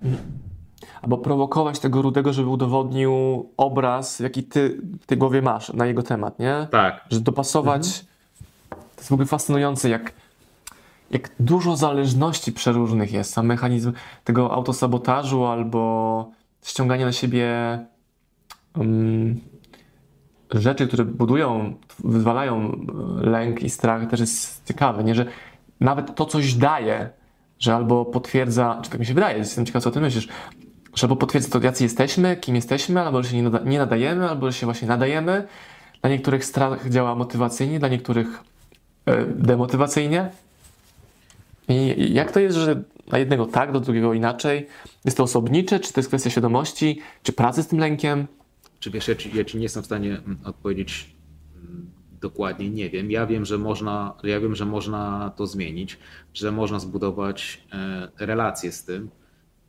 albo 1.02 1.18
prowokować 1.18 1.80
tego 1.80 2.02
rudego, 2.02 2.34
żeby 2.34 2.50
udowodnił 2.50 3.14
obraz, 3.58 4.20
jaki 4.20 4.44
ty 4.44 4.82
w 5.02 5.06
tej 5.06 5.18
głowie 5.18 5.42
masz 5.42 5.74
na 5.74 5.86
jego 5.86 6.04
temat, 6.04 6.40
nie? 6.40 6.68
Tak. 6.72 7.06
Że 7.10 7.20
dopasować. 7.20 7.88
Mhm. 7.88 8.15
Jest 9.06 9.10
w 9.10 9.14
ogóle 9.14 9.26
fascynujące, 9.26 9.90
jak, 9.90 10.14
jak 11.12 11.30
dużo 11.40 11.76
zależności 11.76 12.52
przeróżnych 12.52 13.12
jest. 13.12 13.34
Sam 13.34 13.46
mechanizm 13.46 13.94
tego 14.24 14.54
autosabotażu 14.54 15.46
albo 15.46 16.32
ściągania 16.64 17.06
na 17.06 17.12
siebie 17.12 17.50
um, 18.78 19.40
rzeczy, 20.52 20.88
które 20.88 21.06
budują, 21.06 21.74
wyzwalają 22.04 22.72
lęk 23.22 23.64
i 23.64 23.70
strach, 23.70 24.10
też 24.10 24.20
jest 24.20 24.68
ciekawe, 24.68 25.04
nie? 25.04 25.16
Że 25.16 25.26
nawet 25.80 26.16
to 26.16 26.26
coś 26.26 26.54
daje, 26.54 27.10
że 27.60 27.76
albo 27.76 28.06
potwierdza, 28.06 28.80
czy 28.84 28.90
tak 28.90 29.00
mi 29.00 29.06
się 29.06 29.14
wydaje, 29.14 29.38
jestem 29.38 29.66
ciekaw, 29.66 29.84
co 29.84 29.92
ty 29.92 30.02
myślisz, 30.02 30.28
że 30.96 31.08
albo 31.08 31.16
potwierdza 31.16 31.50
to, 31.50 31.66
jacy 31.66 31.84
jesteśmy, 31.84 32.38
kim 32.38 32.56
jesteśmy, 32.56 33.02
albo 33.02 33.24
że 33.24 33.30
się 33.30 33.36
nie, 33.36 33.44
nada, 33.44 33.60
nie 33.60 33.78
nadajemy, 33.78 34.30
albo 34.30 34.52
że 34.52 34.58
się 34.58 34.66
właśnie 34.66 34.88
nadajemy. 34.88 35.48
Dla 36.02 36.10
niektórych 36.10 36.46
strach 36.46 36.90
działa 36.90 37.16
motywacyjnie, 37.16 37.80
dla 37.80 37.88
niektórych 37.88 38.28
e, 38.28 38.55
demotywacyjnie. 39.36 40.30
I 41.68 42.14
jak 42.14 42.32
to 42.32 42.40
jest, 42.40 42.58
że 42.58 42.84
dla 43.08 43.20
jednego 43.20 43.46
tak, 43.46 43.72
do 43.72 43.80
drugiego 43.80 44.14
inaczej? 44.14 44.68
Jest 45.06 45.18
to 45.18 45.24
osobnicze, 45.24 45.80
czy 45.80 45.94
to 45.94 46.00
jest 46.00 46.10
kwestia 46.10 46.30
świadomości, 46.30 47.02
czy 47.24 47.34
pracy 47.34 47.64
z 47.64 47.68
tym 47.68 47.80
lękiem? 47.80 48.28
Czy 48.80 48.92
wiesz, 48.92 49.08
ja 49.08 49.16
ci, 49.16 49.38
ja 49.38 49.44
ci 49.44 49.58
nie 49.58 49.64
jestem 49.64 49.84
w 49.84 49.86
stanie 49.86 50.10
mm, 50.10 50.38
odpowiedzieć 50.44 51.16
mm, 51.56 51.90
dokładnie, 52.22 52.70
nie 52.70 52.90
wiem. 52.90 53.12
Ja 53.12 53.26
wiem, 53.26 53.46
że 53.46 53.58
można, 53.58 54.14
ja 54.24 54.40
wiem, 54.40 54.56
że 54.56 54.66
można 54.66 55.32
to 55.36 55.48
zmienić, 55.48 55.98
że 56.34 56.52
można 56.52 56.80
zbudować 56.80 57.62
e, 57.74 58.26
relacje 58.26 58.72
z 58.72 58.84
tym 58.84 59.10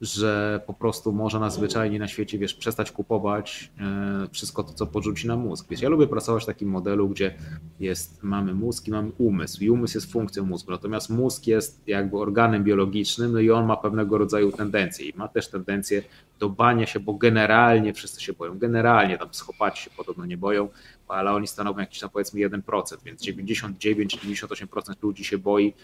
że 0.01 0.61
po 0.67 0.75
prostu 0.75 1.13
może 1.13 1.41
na 1.41 1.51
zwyczajnie 1.51 1.99
na 1.99 2.09
świecie, 2.09 2.39
wiesz, 2.39 2.55
przestać 2.55 2.93
kupować 2.93 3.71
e, 3.81 4.29
wszystko 4.33 4.65
to, 4.65 4.73
co 4.73 4.87
podrzuci 4.87 5.29
na 5.29 5.37
mózg. 5.37 5.67
Wiesz, 5.71 5.81
ja 5.81 5.89
lubię 5.89 6.07
pracować 6.07 6.43
w 6.43 6.47
takim 6.47 6.69
modelu, 6.69 7.09
gdzie 7.09 7.35
jest, 7.81 8.23
mamy 8.23 8.55
mózg 8.55 8.89
i 8.89 8.91
mamy 8.91 9.11
umysł. 9.19 9.65
I 9.65 9.71
umysł 9.71 9.97
jest 9.97 10.13
funkcją 10.13 10.47
mózgu, 10.47 10.71
natomiast 10.71 11.11
mózg 11.11 11.47
jest 11.47 11.89
jakby 11.89 12.19
organem 12.19 12.65
biologicznym, 12.65 13.33
no 13.33 13.41
i 13.41 13.51
on 13.51 13.67
ma 13.67 13.77
pewnego 13.77 14.19
rodzaju 14.19 14.53
tendencje. 14.53 15.09
I 15.09 15.17
ma 15.17 15.29
też 15.29 15.49
tendencję 15.49 16.03
do 16.39 16.49
bania 16.49 16.87
się, 16.87 17.01
bo 17.01 17.15
generalnie 17.15 17.93
wszyscy 17.93 18.23
się 18.23 18.33
boją, 18.33 18.59
generalnie 18.59 19.19
tam 19.19 19.31
psychopaci 19.31 19.83
się 19.83 19.91
podobno 19.97 20.27
nie 20.27 20.37
boją, 20.37 20.69
ale 21.09 21.33
oni 21.33 21.47
stanowią 21.47 21.81
jakiś 21.81 22.01
tam 22.01 22.11
powiedzmy 22.11 22.41
1%, 22.41 22.97
więc 23.05 23.23
99-98% 23.23 24.95
ludzi 25.03 25.25
się 25.25 25.39
boi 25.39 25.75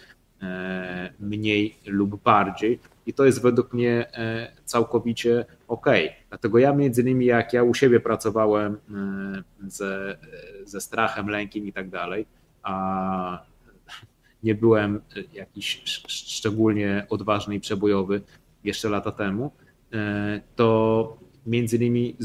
e, 0.42 1.12
mniej 1.20 1.76
lub 1.86 2.22
bardziej 2.22 2.78
i 3.06 3.14
to 3.14 3.24
jest 3.24 3.42
według 3.42 3.72
mnie 3.72 4.12
e, 4.12 4.52
całkowicie 4.64 5.44
ok. 5.68 5.86
Dlatego 6.28 6.58
ja 6.58 6.72
między 6.72 7.02
innymi 7.02 7.26
jak 7.26 7.52
ja 7.52 7.62
u 7.62 7.74
siebie 7.74 8.00
pracowałem 8.00 8.72
e, 8.74 9.42
ze, 9.70 10.18
ze 10.64 10.80
strachem, 10.80 11.28
lękiem 11.28 11.66
i 11.66 11.72
tak 11.72 11.90
dalej, 11.90 12.26
a 12.62 13.44
nie 14.42 14.54
byłem 14.54 15.00
jakiś 15.32 15.82
szczególnie 16.08 17.06
odważny 17.10 17.54
i 17.54 17.60
przebojowy 17.60 18.20
jeszcze 18.64 18.88
lata 18.88 19.12
temu, 19.12 19.52
e, 19.92 20.40
to 20.56 21.16
między 21.46 21.76
innymi 21.76 22.16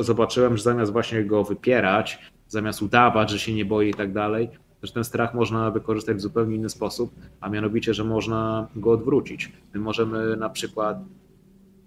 zobaczyłem, 0.00 0.56
że 0.56 0.62
zamiast 0.62 0.92
właśnie 0.92 1.24
go 1.24 1.44
wypierać, 1.44 2.18
zamiast 2.48 2.82
udawać, 2.82 3.30
że 3.30 3.38
się 3.38 3.54
nie 3.54 3.64
boi 3.64 3.90
i 3.90 3.94
tak 3.94 4.12
dalej, 4.12 4.48
że 4.84 4.92
ten 4.92 5.04
strach 5.04 5.34
można 5.34 5.70
wykorzystać 5.70 6.16
w 6.16 6.20
zupełnie 6.20 6.56
inny 6.56 6.68
sposób, 6.68 7.14
a 7.40 7.48
mianowicie, 7.48 7.94
że 7.94 8.04
można 8.04 8.68
go 8.76 8.90
odwrócić. 8.90 9.52
My 9.74 9.80
możemy 9.80 10.36
na 10.36 10.50
przykład 10.50 10.98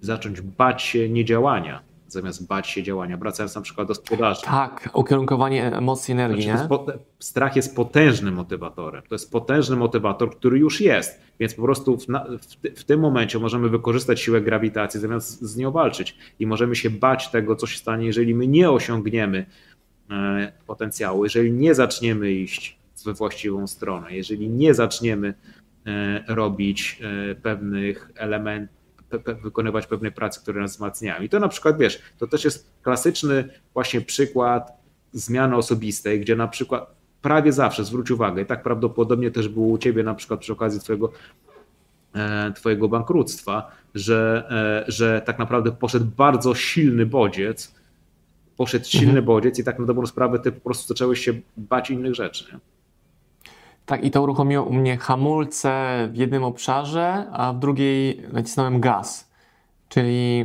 zacząć 0.01 0.42
bać 0.42 0.82
się 0.82 1.10
niedziałania, 1.10 1.82
zamiast 2.08 2.48
bać 2.48 2.68
się 2.68 2.84
działania, 2.84 3.18
wracając 3.18 3.56
na 3.56 3.62
przykład 3.62 3.88
do 3.88 3.96
sprzedaży. 3.96 4.42
Tak, 4.42 4.89
ukierunkowanie 4.94 5.66
emocji, 5.66 6.12
energii. 6.12 6.44
Znaczy, 6.44 6.68
jest, 6.88 7.00
strach 7.20 7.56
jest 7.56 7.75
potężnym 7.75 8.34
motywatorem. 8.34 9.01
To 9.10 9.16
jest 9.16 9.32
potężny 9.32 9.75
motywator, 9.75 10.38
który 10.38 10.60
już 10.60 10.82
jest. 10.82 11.22
Więc 11.39 11.54
po 11.54 11.62
prostu 11.62 11.98
w, 11.98 12.06
w, 12.06 12.80
w, 12.80 12.84
tym 12.84 13.00
momencie 13.00 13.39
możemy 13.39 13.70
wykorzystać 13.70 14.20
siłę 14.22 14.42
grawitacji, 14.42 15.00
zamiast 15.00 15.42
z 15.42 15.58
nią 15.58 15.72
walczyć. 15.72 16.18
I 16.39 16.48
możemy 16.48 16.75
się 16.75 16.89
bać 16.89 17.30
tego, 17.30 17.56
co 17.56 17.68
się 17.68 17.77
stanie, 17.77 18.06
jeżeli 18.06 18.36
my 18.36 18.48
nie 18.48 18.72
osiągniemy 18.72 19.46
e, 20.12 20.51
potencjału, 20.68 21.24
jeżeli 21.24 21.51
nie 21.51 21.75
zaczniemy 21.75 22.32
iść 22.32 22.77
we 23.07 23.13
właściwą 23.13 23.67
stronę. 23.67 24.15
Jeżeli 24.15 24.49
nie 24.49 24.73
zaczniemy 24.73 25.33
e, 25.85 26.23
robić 26.27 27.01
e, 27.31 27.35
pewnych 27.35 28.11
elementów, 28.15 28.77
wykonywać 29.43 29.87
pewne 29.87 30.11
prace, 30.11 30.41
które 30.41 30.61
nas 30.61 30.71
wzmacniają. 30.71 31.23
I 31.23 31.29
to 31.29 31.39
na 31.39 31.47
przykład, 31.47 31.77
wiesz, 31.77 32.01
to 32.17 32.27
też 32.27 32.45
jest 32.45 32.71
klasyczny 32.83 33.49
właśnie 33.73 34.01
przykład 34.01 34.71
zmiany 35.11 35.55
osobistej, 35.55 36.19
gdzie 36.19 36.35
na 36.35 36.47
przykład 36.47 36.95
prawie 37.21 37.53
zawsze, 37.53 37.83
zwróć 37.83 38.11
uwagę, 38.11 38.41
i 38.41 38.45
tak 38.45 38.63
prawdopodobnie 38.63 39.31
też 39.31 39.47
było 39.47 39.67
u 39.67 39.77
ciebie 39.77 40.03
na 40.03 40.15
przykład 40.15 40.39
przy 40.39 40.53
okazji 40.53 40.79
twojego 40.79 41.11
e, 42.15 42.51
twojego 42.55 42.89
bankructwa, 42.89 43.71
że, 43.95 44.49
że 44.87 45.21
tak 45.25 45.39
naprawdę 45.39 45.71
poszedł 45.71 46.05
bardzo 46.17 46.55
silny 46.55 47.05
bodziec, 47.05 47.75
poszedł 48.57 48.85
silny 48.85 49.07
mhm. 49.07 49.25
bodziec 49.25 49.59
i 49.59 49.63
tak 49.63 49.79
na 49.79 49.85
dobrą 49.85 50.05
sprawę 50.05 50.39
ty 50.39 50.51
po 50.51 50.61
prostu 50.61 50.87
zacząłeś 50.87 51.19
się 51.19 51.33
bać 51.57 51.89
innych 51.89 52.15
rzeczy. 52.15 52.45
Nie? 52.53 52.59
Tak, 53.88 54.03
i 54.03 54.12
to 54.12 54.22
uruchomiło 54.22 54.63
u 54.63 54.74
mnie 54.74 54.98
hamulce 54.98 55.98
w 56.12 56.15
jednym 56.15 56.44
obszarze, 56.44 57.25
a 57.32 57.53
w 57.53 57.60
drugiej 57.60 58.22
nacisnąłem 58.34 58.79
gaz. 58.79 59.32
Czyli 59.89 60.39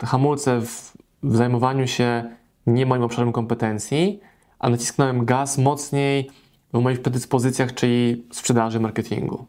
yy, 0.00 0.06
hamulce 0.06 0.60
w, 0.60 0.96
w 1.22 1.36
zajmowaniu 1.36 1.86
się 1.86 2.24
nie 2.66 2.86
moim 2.86 3.02
obszarem 3.02 3.32
kompetencji, 3.32 4.20
a 4.58 4.70
nacisknąłem 4.70 5.24
gaz 5.24 5.58
mocniej 5.58 6.30
w 6.72 6.80
moich 6.80 7.02
predyspozycjach, 7.02 7.74
czyli 7.74 8.26
sprzedaży, 8.32 8.80
marketingu. 8.80 9.46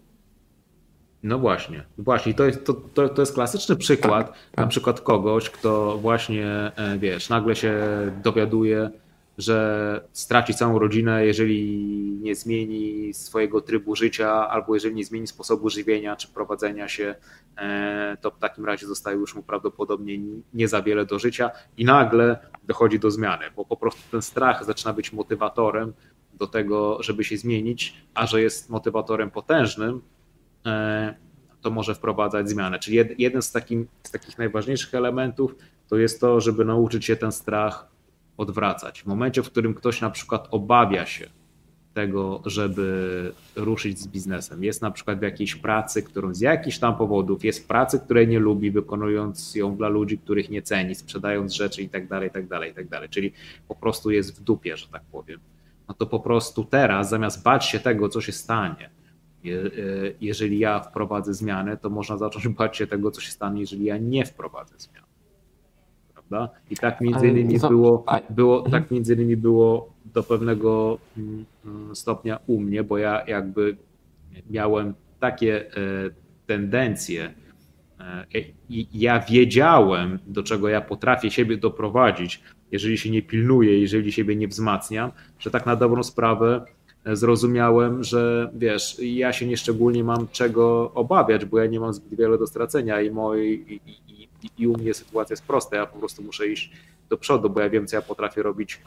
No 1.23 1.39
właśnie, 1.39 1.83
właśnie. 1.97 2.33
To 2.33 2.45
jest, 2.45 2.65
to, 2.65 2.73
to, 2.73 3.09
to 3.09 3.21
jest 3.21 3.33
klasyczny 3.33 3.75
przykład, 3.75 4.27
tak, 4.27 4.35
tak. 4.51 4.57
na 4.57 4.67
przykład 4.67 5.01
kogoś, 5.01 5.49
kto 5.49 5.97
właśnie, 5.97 6.45
e, 6.45 6.97
wiesz, 6.99 7.29
nagle 7.29 7.55
się 7.55 7.73
dowiaduje, 8.23 8.89
że 9.37 10.07
straci 10.13 10.53
całą 10.53 10.79
rodzinę, 10.79 11.25
jeżeli 11.25 11.77
nie 12.21 12.35
zmieni 12.35 13.13
swojego 13.13 13.61
trybu 13.61 13.95
życia, 13.95 14.49
albo 14.49 14.73
jeżeli 14.73 14.95
nie 14.95 15.05
zmieni 15.05 15.27
sposobu 15.27 15.69
żywienia 15.69 16.15
czy 16.15 16.27
prowadzenia 16.27 16.87
się, 16.87 17.15
e, 17.57 18.17
to 18.21 18.31
w 18.31 18.39
takim 18.39 18.65
razie 18.65 18.87
zostaje 18.87 19.17
już 19.17 19.35
mu 19.35 19.43
prawdopodobnie 19.43 20.19
nie 20.53 20.67
za 20.67 20.81
wiele 20.81 21.05
do 21.05 21.19
życia 21.19 21.51
i 21.77 21.85
nagle 21.85 22.39
dochodzi 22.63 22.99
do 22.99 23.11
zmiany, 23.11 23.45
bo 23.55 23.65
po 23.65 23.77
prostu 23.77 24.01
ten 24.11 24.21
strach 24.21 24.65
zaczyna 24.65 24.93
być 24.93 25.13
motywatorem 25.13 25.93
do 26.33 26.47
tego, 26.47 27.03
żeby 27.03 27.23
się 27.23 27.37
zmienić, 27.37 27.93
a 28.13 28.27
że 28.27 28.41
jest 28.41 28.69
motywatorem 28.69 29.31
potężnym, 29.31 30.01
e, 30.65 31.15
to 31.61 31.71
może 31.71 31.95
wprowadzać 31.95 32.49
zmianę. 32.49 32.79
Czyli 32.79 32.97
jeden 33.17 33.41
z, 33.41 33.51
takim, 33.51 33.87
z 34.03 34.11
takich 34.11 34.37
najważniejszych 34.37 34.95
elementów 34.95 35.55
to 35.89 35.97
jest 35.97 36.21
to, 36.21 36.41
żeby 36.41 36.65
nauczyć 36.65 37.05
się 37.05 37.15
ten 37.15 37.31
strach 37.31 37.96
odwracać. 38.37 39.01
W 39.01 39.05
momencie, 39.05 39.43
w 39.43 39.49
którym 39.49 39.73
ktoś 39.73 40.01
na 40.01 40.09
przykład 40.09 40.47
obawia 40.51 41.05
się 41.05 41.29
tego, 41.93 42.41
żeby 42.45 43.33
ruszyć 43.55 43.99
z 43.99 44.07
biznesem, 44.07 44.63
jest 44.63 44.81
na 44.81 44.91
przykład 44.91 45.19
w 45.19 45.21
jakiejś 45.21 45.55
pracy, 45.55 46.03
którą 46.03 46.33
z 46.33 46.41
jakichś 46.41 46.79
tam 46.79 46.97
powodów 46.97 47.45
jest 47.45 47.63
w 47.63 47.67
pracy, 47.67 47.99
której 47.99 48.27
nie 48.27 48.39
lubi, 48.39 48.71
wykonując 48.71 49.55
ją 49.55 49.75
dla 49.75 49.87
ludzi, 49.87 50.17
których 50.17 50.49
nie 50.49 50.61
ceni, 50.61 50.95
sprzedając 50.95 51.53
rzeczy 51.53 51.81
i 51.81 51.89
tak 51.89 52.07
dalej, 52.07 52.31
tak 52.31 52.47
dalej, 52.47 52.73
tak 52.73 52.87
dalej. 52.87 53.09
Czyli 53.09 53.33
po 53.67 53.75
prostu 53.75 54.11
jest 54.11 54.39
w 54.39 54.43
dupie, 54.43 54.77
że 54.77 54.87
tak 54.87 55.01
powiem. 55.11 55.39
No 55.87 55.93
to 55.93 56.05
po 56.05 56.19
prostu 56.19 56.63
teraz, 56.63 57.09
zamiast 57.09 57.43
bać 57.43 57.65
się 57.65 57.79
tego, 57.79 58.09
co 58.09 58.21
się 58.21 58.31
stanie, 58.31 58.89
e, 59.45 59.49
jeżeli 60.21 60.59
ja 60.59 60.79
wprowadzę 60.79 61.33
zmianę, 61.33 61.77
to 61.77 61.89
można 61.89 62.17
zacząć 62.17 62.47
bać 62.47 62.77
się 62.77 62.87
tego, 62.87 63.11
co 63.11 63.21
się 63.21 63.31
stanie, 63.31 63.59
jeżeli 63.59 63.83
ja 63.85 63.97
nie 63.97 64.25
wprowadzę 64.25 64.75
zmian 64.77 65.06
prawda? 66.29 66.53
I 66.69 66.75
tak 66.75 67.01
między 67.01 67.27
innymi 67.27 67.59
było, 67.59 68.05
było, 68.29 68.61
tak 68.61 68.73
mhm. 68.73 68.85
między 68.91 69.13
innymi 69.13 69.37
było 69.37 69.93
do 70.13 70.23
pewnego 70.23 70.97
mm, 71.17 71.45
mm, 71.65 71.95
stopnia 71.95 72.39
u 72.47 72.59
mnie, 72.59 72.83
bo 72.83 72.97
ja 72.97 73.23
jakby 73.27 73.77
miałem 74.49 74.93
takie 75.19 75.71
e, 75.71 75.79
tendencje 76.45 77.33
e, 77.99 78.25
i 78.69 78.87
ja 78.93 79.19
wiedziałem, 79.19 80.19
do 80.27 80.43
czego 80.43 80.69
ja 80.69 80.81
potrafię 80.81 81.31
siebie 81.31 81.57
doprowadzić, 81.57 82.41
jeżeli 82.71 82.97
się 82.97 83.09
nie 83.09 83.21
pilnuję, 83.21 83.81
jeżeli 83.81 84.11
siebie 84.11 84.35
nie 84.35 84.47
wzmacniam, 84.47 85.11
że 85.39 85.51
tak 85.51 85.65
na 85.65 85.75
dobrą 85.75 86.03
sprawę 86.03 86.65
zrozumiałem, 87.05 88.03
że 88.03 88.51
wiesz, 88.53 88.97
ja 88.99 89.33
się 89.33 89.47
nieszczególnie 89.47 90.03
mam 90.03 90.27
czego 90.27 90.91
obawiać, 90.93 91.45
bo 91.45 91.59
ja 91.59 91.65
nie 91.65 91.79
mam 91.79 91.93
zbyt 91.93 92.19
wiele 92.19 92.37
do 92.37 92.47
stracenia 92.47 93.01
i, 93.01 93.11
moi, 93.11 93.65
i, 93.67 93.91
i, 93.91 94.16
i 94.57 94.67
u 94.67 94.77
mnie 94.77 94.93
sytuacja 94.93 95.33
jest 95.33 95.45
prosta, 95.45 95.75
ja 95.75 95.85
po 95.85 95.99
prostu 95.99 96.23
muszę 96.23 96.47
iść 96.47 96.71
do 97.09 97.17
przodu, 97.17 97.49
bo 97.49 97.59
ja 97.59 97.69
wiem, 97.69 97.87
co 97.87 97.95
ja 97.95 98.01
potrafię 98.01 98.43
robić 98.43 98.81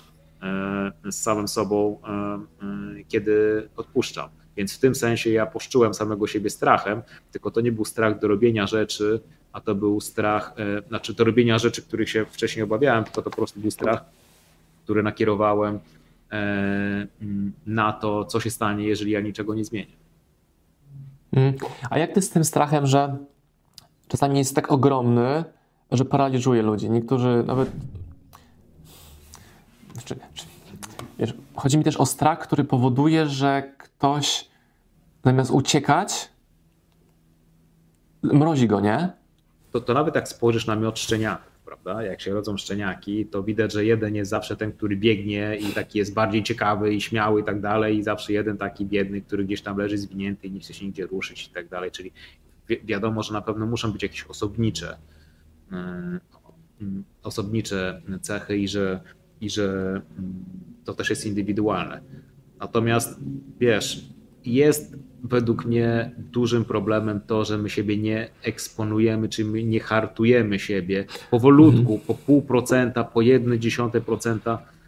z 1.11 1.15
samym 1.15 1.49
sobą, 1.49 2.01
kiedy 3.09 3.69
odpuszczam. 3.77 4.29
Więc 4.57 4.77
w 4.77 4.79
tym 4.79 4.95
sensie 4.95 5.31
ja 5.31 5.47
poszczułem 5.47 5.95
samego 5.95 6.27
siebie 6.27 6.51
strachem, 6.51 7.03
tylko 7.33 7.51
to 7.51 7.61
nie 7.61 7.73
był 7.73 7.85
strach 7.85 8.19
do 8.19 8.29
robienia 8.29 8.67
rzeczy, 8.67 9.21
a 9.53 9.61
to 9.61 9.75
był 9.75 10.01
strach, 10.01 10.55
e, 10.59 10.89
znaczy 10.89 11.15
do 11.15 11.25
robienia 11.25 11.59
rzeczy, 11.59 11.83
których 11.83 12.11
się 12.11 12.25
wcześniej 12.25 12.63
obawiałem, 12.63 13.05
tylko 13.05 13.23
to 13.23 13.31
po 13.31 13.37
prostu 13.37 13.61
był 13.61 13.71
strach, 13.71 14.05
który 14.85 15.03
nakierowałem 15.03 15.79
e, 16.33 17.07
na 17.67 17.93
to, 17.93 18.25
co 18.25 18.41
się 18.41 18.51
stanie, 18.51 18.85
jeżeli 18.85 19.11
ja 19.11 19.21
niczego 19.21 19.55
nie 19.55 19.65
zmienię. 19.65 19.97
Mm. 21.33 21.55
A 21.91 21.99
jak 21.99 22.13
ty 22.13 22.23
z 22.23 22.31
tym 22.31 22.45
strachem, 22.45 22.87
że 22.87 23.17
czasami 24.11 24.39
jest 24.39 24.55
tak 24.55 24.73
ogromny, 24.73 25.45
że 25.93 26.05
paraliżuje 26.05 26.63
ludzi? 26.63 26.91
Niektórzy 26.91 27.45
nawet. 27.47 27.71
Znaczy, 29.93 30.17
wiesz, 31.19 31.35
chodzi 31.55 31.79
mi 31.79 31.85
też 31.85 31.97
o 31.97 32.07
strach, 32.07 32.39
który 32.39 32.65
powoduje, 32.65 33.27
że 33.27 33.73
ktoś 33.79 34.49
zamiast 35.25 35.51
uciekać, 35.51 36.29
mrozi 38.23 38.69
go, 38.69 38.81
nie? 38.81 39.11
To, 39.73 39.81
to 39.81 39.95
nawet 39.95 40.15
jak 40.15 40.29
spojrzysz 40.29 40.67
na 40.67 40.77
miot 40.77 40.99
szczeniaków, 40.99 41.53
prawda? 41.65 42.03
Jak 42.03 42.21
się 42.21 42.35
rodzą 42.35 42.57
szczeniaki, 42.57 43.27
to 43.27 43.43
widać, 43.43 43.73
że 43.73 43.85
jeden 43.85 44.15
jest 44.15 44.31
zawsze 44.31 44.57
ten, 44.57 44.73
który 44.73 44.97
biegnie 44.97 45.57
i 45.57 45.73
taki 45.73 45.99
jest 45.99 46.15
bardziej 46.15 46.43
ciekawy 46.43 46.95
i 46.95 47.01
śmiały 47.01 47.41
i 47.41 47.45
tak 47.45 47.61
dalej, 47.61 47.99
i 47.99 48.03
zawsze 48.03 48.33
jeden 48.33 48.59
taki 48.59 48.87
biedny, 48.87 49.21
który 49.21 49.45
gdzieś 49.45 49.63
tam 49.63 49.79
leży 49.79 49.99
zwinięty 49.99 50.47
i 50.47 50.51
nie 50.51 50.61
chce 50.61 50.75
się 50.75 50.87
nigdzie 50.87 51.07
ruszyć 51.07 51.47
i 51.47 51.51
tak 51.51 51.69
dalej. 51.69 51.91
Czyli 51.91 52.13
wi 52.71 52.81
wiadomo, 52.85 53.23
że 53.23 53.33
na 53.33 53.43
pewno 53.43 53.67
muszą 53.67 53.93
być 53.93 54.03
jakieś 54.03 54.23
osobnicze, 54.23 54.97
yy, 55.71 55.79
osobnicze 57.23 58.03
cechy 58.21 58.57
i 58.57 58.69
że, 58.69 59.01
i 59.41 59.51
że 59.51 60.01
yy, 60.19 60.25
to 60.85 60.95
też 60.95 61.11
jest 61.11 61.27
indywidualne. 61.27 62.01
Natomiast 62.59 63.21
wiesz, 63.61 64.05
jest 64.45 64.97
według 65.23 65.65
mnie 65.65 66.11
dużym 66.19 66.65
problemem 66.65 67.21
to, 67.27 67.45
że 67.45 67.59
my 67.59 67.71
siebie 67.71 67.99
nie 67.99 68.29
eksponujemy, 68.43 69.29
czy 69.29 69.45
my 69.45 69.65
nie 69.65 69.81
hartujemy 69.81 70.59
siebie 70.59 71.05
powolutku, 71.31 71.93
mhm. 71.93 72.01
po 72.01 72.15
pół 72.15 72.43
procenta, 72.43 73.05
po 73.05 73.23
jedne 73.23 73.59
dziesiąte 73.59 74.01
procenta, 74.01 74.53
e, 74.53 74.80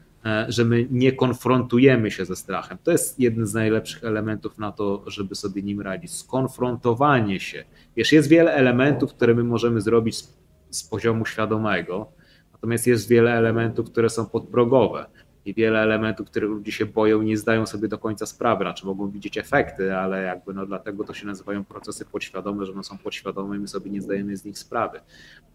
że 0.49 0.65
my 0.65 0.87
nie 0.91 1.13
konfrontujemy 1.13 2.11
się 2.11 2.25
ze 2.25 2.37
strachem. 2.37 2.79
To 2.83 2.93
jest 2.93 3.21
jeden 3.21 3.47
z 3.47 3.55
najlepszych 3.55 4.05
elementów 4.05 4.59
na 4.59 4.73
to, 4.73 5.05
żeby 5.07 5.35
sobie 5.35 5.63
nim 5.63 5.81
radzić. 5.81 6.15
Skonfrontowanie 6.15 7.41
się. 7.41 7.65
Wiesz, 7.97 8.13
jest 8.13 8.29
wiele 8.29 8.55
elementów, 8.55 9.15
które 9.15 9.35
my 9.35 9.45
możemy 9.45 9.81
zrobić 9.81 10.17
z, 10.17 10.39
z 10.71 10.85
poziomu 10.85 11.27
świadomego, 11.27 12.13
natomiast 12.53 12.87
jest 12.87 13.09
wiele 13.09 13.33
elementów, 13.33 13.91
które 13.91 14.11
są 14.11 14.27
podprogowe 14.27 15.07
i 15.45 15.55
wiele 15.55 15.81
elementów, 15.81 16.27
których 16.27 16.51
ludzie 16.51 16.73
się 16.73 16.87
boją, 16.87 17.23
nie 17.23 17.37
zdają 17.37 17.67
sobie 17.67 17.89
do 17.89 17.99
końca 17.99 18.27
sprawy, 18.27 18.65
znaczy 18.65 18.87
mogą 18.87 19.11
widzieć 19.11 19.39
efekty, 19.39 19.97
ale 19.97 20.23
jakby 20.23 20.55
no 20.55 20.67
dlatego 20.67 21.05
to 21.05 21.15
się 21.15 21.27
nazywają 21.27 21.65
procesy 21.65 22.05
podświadome, 22.05 22.67
że 22.67 22.73
one 22.73 22.85
są 22.85 22.99
podświadome 22.99 23.57
i 23.57 23.61
my 23.61 23.69
sobie 23.69 23.91
nie 23.91 24.03
zdajemy 24.03 24.37
z 24.37 24.45
nich 24.45 24.59
sprawy. 24.59 25.01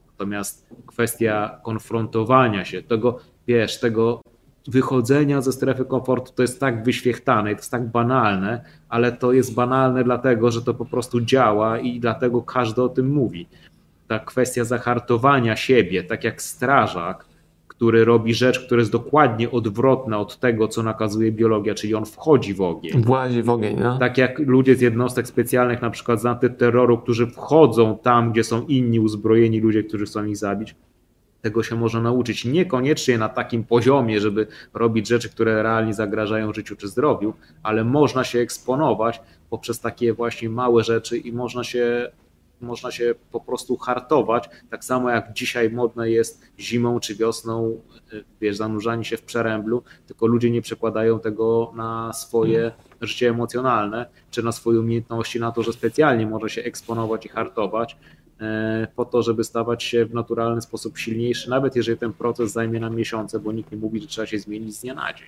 Natomiast 0.08 0.68
kwestia 0.86 1.60
konfrontowania 1.64 2.66
się, 2.66 2.84
tego, 2.84 3.20
wiesz, 3.48 3.80
tego 3.80 4.22
wychodzenia 4.68 5.42
ze 5.42 5.52
strefy 5.52 5.86
komfortu 5.86 6.32
to 6.36 6.42
jest 6.42 6.60
tak 6.60 6.84
wyświechtane, 6.84 7.50
to 7.52 7.58
jest 7.58 7.72
tak 7.72 7.88
banalne, 7.88 8.62
ale 8.90 9.12
to 9.12 9.34
jest 9.34 9.54
banalne 9.54 10.04
dlatego, 10.04 10.52
że 10.52 10.62
to 10.62 10.74
po 10.74 10.86
prostu 10.86 11.22
działa 11.22 11.80
i 11.80 12.00
dlatego 12.00 12.42
każdy 12.42 12.82
o 12.82 12.90
tym 12.90 13.10
mówi. 13.10 13.48
Ta 14.08 14.20
kwestia 14.20 14.64
zahartowania 14.64 15.56
siebie, 15.56 16.04
tak 16.04 16.24
jak 16.24 16.42
strażak, 16.42 17.26
który 17.78 18.06
robi 18.06 18.34
rzecz, 18.34 18.66
która 18.66 18.80
jest 18.80 18.92
dokładnie 18.92 19.52
odwrotna 19.52 20.20
od 20.20 20.40
tego, 20.40 20.68
co 20.68 20.84
nakazuje 20.84 21.32
biologia, 21.32 21.76
czyli 21.76 21.96
on 21.96 22.06
wchodzi 22.06 22.54
w 22.54 22.62
ogień. 22.62 23.04
Włazi 23.04 23.44
w 23.44 23.50
ogień, 23.50 23.78
no. 23.80 23.98
Tak 23.98 24.18
jak 24.18 24.40
ludzie 24.40 24.76
z 24.76 24.82
jednostek 24.82 25.28
specjalnych, 25.28 25.82
na 25.82 25.90
przykład 25.90 26.22
z 26.22 26.26
antyterroru, 26.26 26.98
którzy 26.98 27.28
wchodzą 27.28 27.98
tam, 27.98 28.32
gdzie 28.32 28.44
są 28.44 28.66
inni 28.66 29.00
uzbrojeni 29.00 29.60
ludzie, 29.60 29.84
którzy 29.84 30.06
chcą 30.06 30.26
ich 30.26 30.38
zabić. 30.38 30.76
Tego 31.42 31.64
się 31.64 31.76
można 31.76 32.02
nauczyć. 32.02 32.46
Niekoniecznie 32.46 33.18
na 33.18 33.30
takim 33.30 33.64
poziomie, 33.64 34.22
żeby 34.22 34.48
robić 34.74 35.08
rzeczy, 35.08 35.30
które 35.30 35.64
realnie 35.64 35.94
zagrażają 35.94 36.54
życiu 36.54 36.76
czy 36.76 36.88
zdrowiu, 36.88 37.34
ale 37.64 37.84
można 37.84 38.24
się 38.24 38.40
eksponować 38.40 39.22
poprzez 39.50 39.80
takie 39.80 40.14
właśnie 40.14 40.50
małe 40.50 40.84
rzeczy 40.84 41.18
i 41.18 41.32
można 41.32 41.64
się 41.64 42.12
można 42.62 42.92
się 42.92 43.16
po 43.32 43.40
prostu 43.40 43.78
hartować, 43.78 44.50
tak 44.70 44.86
samo 44.86 45.10
jak 45.10 45.34
dzisiaj 45.34 45.70
modne 45.70 46.10
jest 46.10 46.42
zimą 46.60 47.00
czy 47.00 47.16
wiosną, 47.16 47.82
y, 48.14 48.24
wiesz, 48.42 48.58
zanurzanie 48.58 49.06
się 49.06 49.18
w 49.18 49.22
przeręblu, 49.22 49.84
tylko 50.08 50.28
ludzie 50.28 50.52
nie 50.52 50.62
przekładają 50.62 51.20
tego 51.20 51.74
na 51.76 52.14
swoje 52.14 52.72
życie 53.02 53.30
emocjonalne, 53.30 54.06
czy 54.32 54.44
na 54.44 54.52
swoje 54.52 54.80
umiejętności, 54.80 55.40
na 55.40 55.52
to, 55.52 55.64
że 55.64 55.74
specjalnie 55.74 56.28
może 56.28 56.50
się 56.50 56.62
eksponować 56.64 57.26
i 57.26 57.30
hartować, 57.30 57.98
po 58.96 59.06
to, 59.06 59.24
żeby 59.24 59.44
stawać 59.44 59.84
się 59.84 60.06
w 60.06 60.14
naturalny 60.14 60.62
sposób 60.62 60.98
silniejszy, 60.98 61.50
nawet 61.50 61.76
jeżeli 61.76 61.98
ten 61.98 62.14
proces 62.14 62.52
zajmie 62.52 62.80
nam 62.80 62.96
miesiące, 62.96 63.40
bo 63.40 63.52
nikt 63.52 63.72
nie 63.72 63.78
mówi, 63.78 64.02
że 64.02 64.08
trzeba 64.08 64.28
się 64.28 64.40
zmienić 64.40 64.76
z 64.76 64.82
dnia 64.82 64.94
na 64.94 65.14
dzień. 65.14 65.28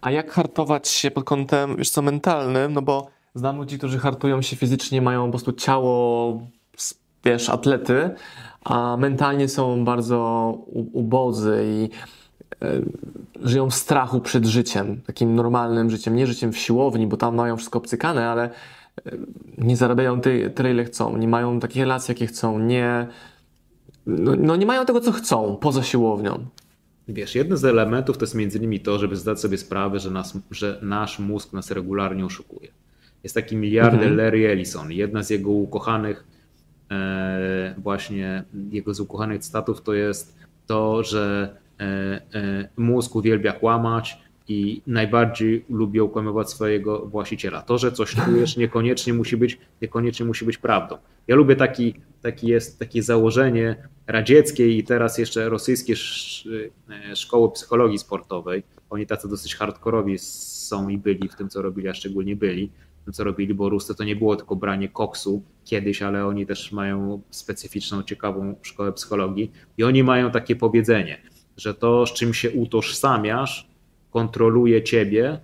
A 0.00 0.10
jak 0.10 0.30
hartować 0.30 0.88
się 0.88 1.10
pod 1.10 1.24
kątem, 1.24 1.76
wiesz 1.76 1.90
co, 1.90 2.02
mentalnym, 2.02 2.72
no 2.72 2.82
bo 2.82 3.08
Znam 3.34 3.56
ludzi, 3.56 3.78
którzy 3.78 3.98
hartują 3.98 4.42
się 4.42 4.56
fizycznie, 4.56 5.02
mają 5.02 5.24
po 5.24 5.30
prostu 5.30 5.52
ciało, 5.52 6.40
wiesz, 7.24 7.48
atlety, 7.48 8.10
a 8.64 8.96
mentalnie 8.96 9.48
są 9.48 9.84
bardzo 9.84 10.18
ubodzy 10.92 11.64
i 11.64 11.88
e, 12.62 12.80
żyją 13.42 13.70
w 13.70 13.74
strachu 13.74 14.20
przed 14.20 14.46
życiem, 14.46 15.00
takim 15.06 15.34
normalnym 15.34 15.90
życiem, 15.90 16.16
nie 16.16 16.26
życiem 16.26 16.52
w 16.52 16.58
siłowni, 16.58 17.06
bo 17.06 17.16
tam 17.16 17.34
mają 17.34 17.56
wszystko 17.56 17.78
obcykane, 17.78 18.28
ale 18.28 18.44
e, 18.44 18.50
nie 19.58 19.76
zarabiają 19.76 20.20
tyle, 20.54 20.70
ile 20.70 20.84
chcą, 20.84 21.16
nie 21.16 21.28
mają 21.28 21.60
takich 21.60 21.82
relacji, 21.82 22.12
jakie 22.12 22.26
chcą, 22.26 22.58
nie, 22.58 23.06
no, 24.06 24.36
no, 24.36 24.56
nie 24.56 24.66
mają 24.66 24.86
tego, 24.86 25.00
co 25.00 25.12
chcą 25.12 25.56
poza 25.56 25.82
siłownią. 25.82 26.46
Wiesz, 27.08 27.34
jeden 27.34 27.56
z 27.56 27.64
elementów 27.64 28.18
to 28.18 28.24
jest 28.24 28.34
między 28.34 28.58
innymi 28.58 28.80
to, 28.80 28.98
żeby 28.98 29.16
zdać 29.16 29.40
sobie 29.40 29.58
sprawę, 29.58 29.98
że, 29.98 30.10
nas, 30.10 30.38
że 30.50 30.78
nasz 30.82 31.18
mózg 31.18 31.52
nas 31.52 31.70
regularnie 31.70 32.24
oszukuje. 32.24 32.68
Jest 33.22 33.34
taki 33.34 33.56
miliarder 33.56 34.00
mhm. 34.00 34.16
Larry 34.16 34.50
Ellison. 34.50 34.92
Jedna 34.92 35.22
z 35.22 35.30
jego 35.30 35.50
ukochanych 35.50 36.24
e, 36.90 37.74
właśnie 37.78 38.44
jego 38.70 38.94
z 38.94 39.00
ukochanych 39.00 39.44
statów 39.44 39.82
to 39.82 39.94
jest 39.94 40.38
to, 40.66 41.02
że 41.02 41.56
e, 41.80 41.84
e, 41.84 42.68
mózg 42.76 43.16
uwielbia 43.16 43.52
kłamać 43.52 44.21
i 44.48 44.82
najbardziej 44.86 45.64
lubi 45.68 46.00
okłamywać 46.00 46.50
swojego 46.50 47.06
właściciela. 47.06 47.62
To, 47.62 47.78
że 47.78 47.92
coś 47.92 48.14
czujesz, 48.14 48.56
niekoniecznie 48.56 49.14
musi 49.14 49.36
być, 49.36 49.58
niekoniecznie 49.82 50.26
musi 50.26 50.44
być 50.44 50.58
prawdą. 50.58 50.98
Ja 51.28 51.36
lubię 51.36 51.56
taki, 51.56 51.94
taki 52.22 52.46
jest 52.46 52.78
takie 52.78 53.02
założenie 53.02 53.88
radzieckie 54.06 54.68
i 54.78 54.84
teraz 54.84 55.18
jeszcze 55.18 55.48
rosyjskie 55.48 55.94
szkoły 57.14 57.52
psychologii 57.52 57.98
sportowej. 57.98 58.62
Oni 58.90 59.06
tacy 59.06 59.28
dosyć 59.28 59.54
hardkorowi 59.54 60.18
są 60.18 60.88
i 60.88 60.98
byli 60.98 61.28
w 61.28 61.36
tym, 61.36 61.48
co 61.48 61.62
robili, 61.62 61.88
a 61.88 61.94
szczególnie 61.94 62.36
byli 62.36 62.70
co 63.12 63.24
robili, 63.24 63.54
bo 63.54 63.68
Ruscy 63.68 63.94
to 63.94 64.04
nie 64.04 64.16
było 64.16 64.36
tylko 64.36 64.56
branie 64.56 64.88
koksu 64.88 65.42
kiedyś, 65.64 66.02
ale 66.02 66.26
oni 66.26 66.46
też 66.46 66.72
mają 66.72 67.22
specyficzną, 67.30 68.02
ciekawą 68.02 68.54
szkołę 68.62 68.92
psychologii 68.92 69.52
i 69.78 69.84
oni 69.84 70.02
mają 70.04 70.30
takie 70.30 70.56
powiedzenie, 70.56 71.22
że 71.56 71.74
to, 71.74 72.06
z 72.06 72.12
czym 72.12 72.34
się 72.34 72.50
utożsamiasz, 72.50 73.71
kontroluje 74.12 74.82
ciebie, 74.82 75.38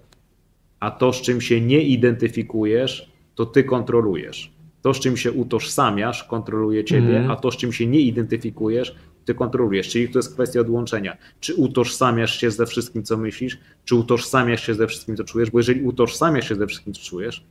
a 0.81 0.91
to, 0.91 1.13
z 1.13 1.21
czym 1.21 1.41
się 1.41 1.61
nie 1.61 1.83
identyfikujesz, 1.83 3.13
to 3.35 3.47
ty 3.47 3.65
kontrolujesz. 3.65 4.53
To, 4.83 4.95
z 4.95 5.01
czym 5.01 5.17
się 5.17 5.33
utożsamiasz, 5.33 6.25
kontroluje 6.25 6.85
ciebie, 6.85 7.19
mm. 7.19 7.31
a 7.31 7.37
to, 7.37 7.51
z 7.51 7.57
czym 7.57 7.73
się 7.73 7.87
nie 7.87 8.01
identyfikujesz, 8.01 8.97
ty 9.25 9.35
kontrolujesz. 9.35 9.89
Czyli 9.89 10.09
to 10.09 10.19
jest 10.19 10.35
kwestia 10.35 10.61
odłączenia. 10.61 11.17
Czy 11.41 11.55
utożsamiasz 11.55 12.41
się 12.41 12.51
ze 12.51 12.67
wszystkim, 12.67 13.03
co 13.03 13.17
myślisz, 13.17 13.59
czy 13.85 13.95
utożsamiasz 13.95 14.67
się 14.67 14.75
ze 14.75 14.87
wszystkim, 14.87 15.17
co 15.17 15.25
czujesz, 15.25 15.51
bo 15.51 15.59
jeżeli 15.59 15.83
utożsamiasz 15.83 16.49
się 16.49 16.55
ze 16.55 16.67
wszystkim, 16.67 16.95
co 16.95 17.03
czujesz, 17.03 17.45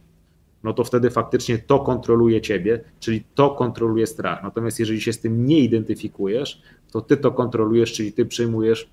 no 0.64 0.74
to 0.74 0.84
wtedy 0.84 1.10
faktycznie 1.10 1.58
to 1.58 1.80
kontroluje 1.80 2.42
ciebie, 2.42 2.84
czyli 3.00 3.24
to 3.36 3.50
kontroluje 3.50 4.08
strach. 4.08 4.44
Natomiast 4.44 4.80
jeżeli 4.80 5.02
się 5.02 5.14
z 5.14 5.20
tym 5.20 5.46
nie 5.46 5.60
identyfikujesz, 5.60 6.62
to 6.92 7.02
ty 7.02 7.18
to 7.18 7.32
kontrolujesz, 7.32 7.94
czyli 7.94 8.14
ty 8.14 8.26
przyjmujesz 8.26 8.90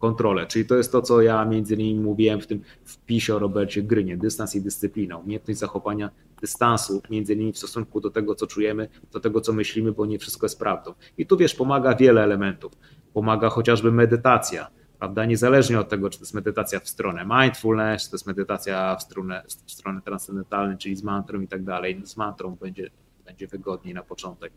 kontrolę. 0.00 0.46
Czyli 0.46 0.64
to 0.64 0.76
jest 0.76 0.92
to, 0.92 1.02
co 1.02 1.22
ja 1.22 1.44
między 1.44 1.74
innymi 1.74 2.00
mówiłem 2.00 2.40
w 2.40 2.46
tym 2.46 2.62
wpisie 2.84 3.34
o 3.34 3.38
Robercie 3.38 3.82
Grynie, 3.82 4.16
dystans 4.16 4.54
i 4.54 4.60
dyscyplina, 4.60 5.16
umiejętność 5.16 5.60
zachowania 5.60 6.10
dystansu 6.40 7.02
między 7.10 7.34
innymi 7.34 7.52
w 7.52 7.58
stosunku 7.58 8.00
do 8.00 8.10
tego, 8.10 8.34
co 8.34 8.46
czujemy, 8.46 8.88
do 9.12 9.20
tego, 9.20 9.40
co 9.40 9.52
myślimy, 9.52 9.92
bo 9.92 10.06
nie 10.06 10.18
wszystko 10.18 10.46
jest 10.46 10.58
prawdą. 10.58 10.94
I 11.18 11.26
tu 11.26 11.36
wiesz, 11.36 11.54
pomaga 11.54 11.94
wiele 11.94 12.22
elementów. 12.22 12.72
Pomaga 13.12 13.48
chociażby 13.48 13.92
medytacja, 13.92 14.70
prawda? 14.98 15.24
Niezależnie 15.24 15.80
od 15.80 15.88
tego, 15.88 16.10
czy 16.10 16.18
to 16.18 16.22
jest 16.22 16.34
medytacja 16.34 16.80
w 16.80 16.88
stronę 16.88 17.26
mindfulness, 17.40 18.02
czy 18.04 18.10
to 18.10 18.14
jest 18.16 18.26
medytacja 18.26 18.96
w 18.96 19.02
stronę, 19.02 19.42
w 19.66 19.72
stronę 19.72 20.00
transcendentalną, 20.02 20.76
czyli 20.76 20.96
z 20.96 21.02
mantrą 21.02 21.40
i 21.40 21.48
tak 21.48 21.64
dalej. 21.64 22.00
Z 22.04 22.16
mantrą 22.16 22.56
będzie, 22.56 22.90
będzie 23.26 23.46
wygodniej 23.46 23.94
na 23.94 24.02
początek, 24.02 24.52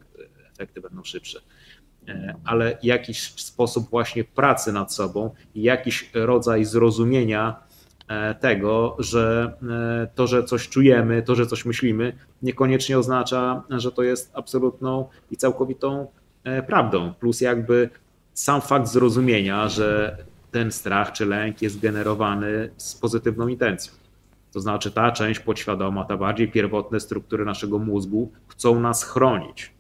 efekty 0.53 0.82
będą 0.82 1.03
szybsze. 1.03 1.41
E, 2.08 2.36
ale 2.46 2.78
jakiś 2.84 3.34
sposób 3.36 3.89
właśnie 3.89 4.24
pracy 4.24 4.72
nad 4.72 4.94
sobą 4.94 5.30
i 5.56 5.62
jakiś 5.62 6.12
rodzaj 6.13 6.66
zrozumienia 6.66 7.56
e, 8.08 8.36
tego, 8.36 8.96
że 9.00 9.54
e, 10.04 10.08
to, 10.16 10.28
że 10.28 10.44
coś 10.44 10.70
czujemy, 10.70 11.24
to, 11.24 11.36
że 11.36 11.48
coś 11.48 11.66
myślimy, 11.66 12.13
niekoniecznie 12.42 12.98
oznacza, 12.98 13.63
że 13.70 13.92
to 13.92 14.04
jest 14.04 14.32
absolutną 14.36 15.10
i 15.32 15.38
całkowitą 15.38 16.08
prawdą. 16.68 17.13
Plus 17.20 17.42
jakby 17.42 17.89
sam 18.34 18.62
fakt 18.62 18.88
zrozumienia, 18.88 19.70
że 19.70 20.18
ten 20.52 20.72
strach 20.72 21.12
czy 21.12 21.26
lęk 21.26 21.62
jest 21.62 21.80
generowany 21.80 22.70
z 22.78 22.96
pozytywną 22.96 23.48
intencją. 23.48 23.94
To 24.54 24.60
znaczy 24.60 24.92
ta 24.92 25.12
część 25.12 25.39
podświadoma, 25.39 26.06
ta 26.06 26.18
bardziej 26.18 26.52
pierwotne 26.52 27.00
struktury 27.00 27.46
naszego 27.46 27.80
mózgu 27.80 28.32
chcą 28.48 28.80
nas 28.80 29.04
chronić. 29.04 29.74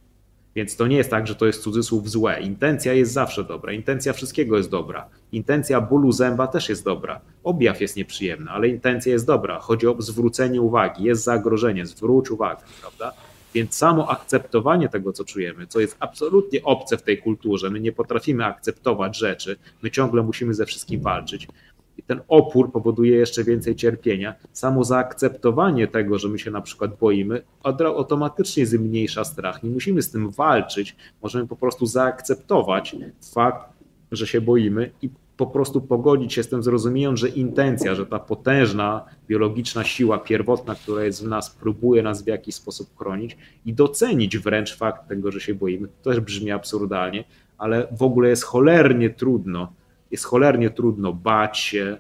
Więc 0.55 0.75
to 0.75 0.87
nie 0.87 0.97
jest 0.97 1.09
tak, 1.09 1.27
że 1.27 1.35
to 1.35 1.45
jest 1.45 1.61
cudzysłów 1.61 2.09
złe. 2.09 2.41
Intencja 2.41 2.93
jest 2.93 3.11
zawsze 3.11 3.43
dobra. 3.43 3.73
Intencja 3.73 4.13
wszystkiego 4.13 4.57
jest 4.57 4.69
dobra. 4.69 5.09
Intencja 5.31 5.81
bólu 5.81 6.11
zęba 6.11 6.47
też 6.47 6.69
jest 6.69 6.85
dobra. 6.85 7.21
Objaw 7.43 7.81
jest 7.81 7.95
nieprzyjemny, 7.95 8.51
ale 8.51 8.67
intencja 8.67 9.11
jest 9.11 9.27
dobra. 9.27 9.59
Chodzi 9.59 9.87
o 9.87 9.95
zwrócenie 9.99 10.61
uwagi. 10.61 11.03
Jest 11.03 11.23
zagrożenie, 11.23 11.85
zwróć 11.85 12.31
uwagę, 12.31 12.61
prawda? 12.81 13.13
Więc 13.53 13.75
samo 13.75 14.09
akceptowanie 14.09 14.89
tego, 14.89 15.13
co 15.13 15.25
czujemy, 15.25 15.67
co 15.67 15.79
jest 15.79 15.97
absolutnie 15.99 16.63
obce 16.63 16.97
w 16.97 17.01
tej 17.01 17.17
kulturze, 17.17 17.69
my 17.69 17.79
nie 17.79 17.91
potrafimy 17.91 18.45
akceptować 18.45 19.17
rzeczy, 19.17 19.57
my 19.81 19.91
ciągle 19.91 20.23
musimy 20.23 20.53
ze 20.53 20.65
wszystkim 20.65 21.01
walczyć. 21.01 21.47
I 21.97 22.03
ten 22.03 22.21
opór 22.27 22.71
powoduje 22.71 23.15
jeszcze 23.15 23.43
więcej 23.43 23.75
cierpienia. 23.75 24.35
Samo 24.51 24.83
zaakceptowanie 24.83 25.87
tego, 25.87 26.19
że 26.19 26.29
my 26.29 26.39
się 26.39 26.51
na 26.51 26.61
przykład 26.61 26.97
boimy, 26.99 27.41
automatycznie 27.63 28.65
zmniejsza 28.65 29.23
strach. 29.23 29.63
Nie 29.63 29.69
musimy 29.69 30.01
z 30.01 30.11
tym 30.11 30.31
walczyć, 30.31 30.95
możemy 31.23 31.47
po 31.47 31.55
prostu 31.55 31.85
zaakceptować 31.85 32.95
fakt, 33.33 33.69
że 34.11 34.27
się 34.27 34.41
boimy 34.41 34.91
i 35.01 35.09
po 35.37 35.47
prostu 35.47 35.81
pogodzić 35.81 36.33
się 36.33 36.43
z 36.43 36.49
tym, 36.49 36.63
zrozumieniем, 36.63 37.17
że 37.17 37.29
intencja, 37.29 37.95
że 37.95 38.05
ta 38.05 38.19
potężna 38.19 39.05
biologiczna 39.27 39.83
siła 39.83 40.17
pierwotna, 40.17 40.75
która 40.75 41.03
jest 41.03 41.23
w 41.23 41.27
nas, 41.27 41.49
próbuje 41.49 42.03
nas 42.03 42.23
w 42.23 42.27
jakiś 42.27 42.55
sposób 42.55 42.97
chronić 42.97 43.37
i 43.65 43.73
docenić 43.73 44.37
wręcz 44.37 44.77
fakt 44.77 45.07
tego, 45.07 45.31
że 45.31 45.39
się 45.39 45.55
boimy. 45.55 45.87
To 45.87 46.09
też 46.09 46.19
brzmi 46.19 46.51
absurdalnie, 46.51 47.23
ale 47.57 47.87
w 47.91 48.03
ogóle 48.03 48.29
jest 48.29 48.43
cholernie 48.43 49.09
trudno, 49.09 49.73
jest 50.13 50.25
cholernie 50.25 50.69
trudno 50.69 51.13
bać 51.13 51.59
się, 51.59 51.97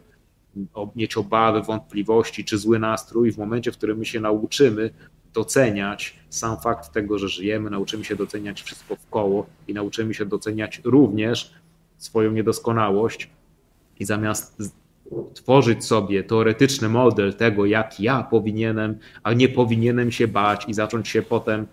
mieć 0.95 1.17
obawy, 1.17 1.61
wątpliwości 1.61 2.45
czy 2.45 2.57
zły 2.57 2.79
nastrój. 2.79 3.31
W 3.31 3.37
momencie, 3.37 3.71
w 3.71 3.77
którym 3.77 3.97
my 3.97 4.05
się 4.05 4.19
nauczymy 4.19 4.89
doceniać 5.33 6.19
sam 6.29 6.59
fakt 6.59 6.91
tego, 6.91 7.19
że 7.19 7.29
żyjemy, 7.29 7.69
nauczymy 7.69 8.03
się 8.03 8.15
doceniać 8.15 8.61
wszystko 8.61 8.95
w 8.95 9.09
koło 9.09 9.45
i 9.67 9.73
nauczymy 9.73 10.13
się 10.13 10.25
doceniać 10.25 10.81
również 10.83 11.53
swoją 11.97 12.31
niedoskonałość 12.31 13.29
i 13.99 14.05
zamiast 14.05 14.57
tworzyć 15.33 15.85
sobie 15.85 16.23
teoretyczny 16.23 16.89
model 16.89 17.33
tego, 17.33 17.65
jak 17.65 17.99
ja 17.99 18.23
powinienem, 18.23 18.97
a 19.23 19.33
nie 19.33 19.49
powinienem 19.49 20.11
się 20.11 20.27
bać 20.27 20.65
i 20.67 20.73
zacząć 20.73 21.07
się 21.07 21.21
potem 21.21 21.67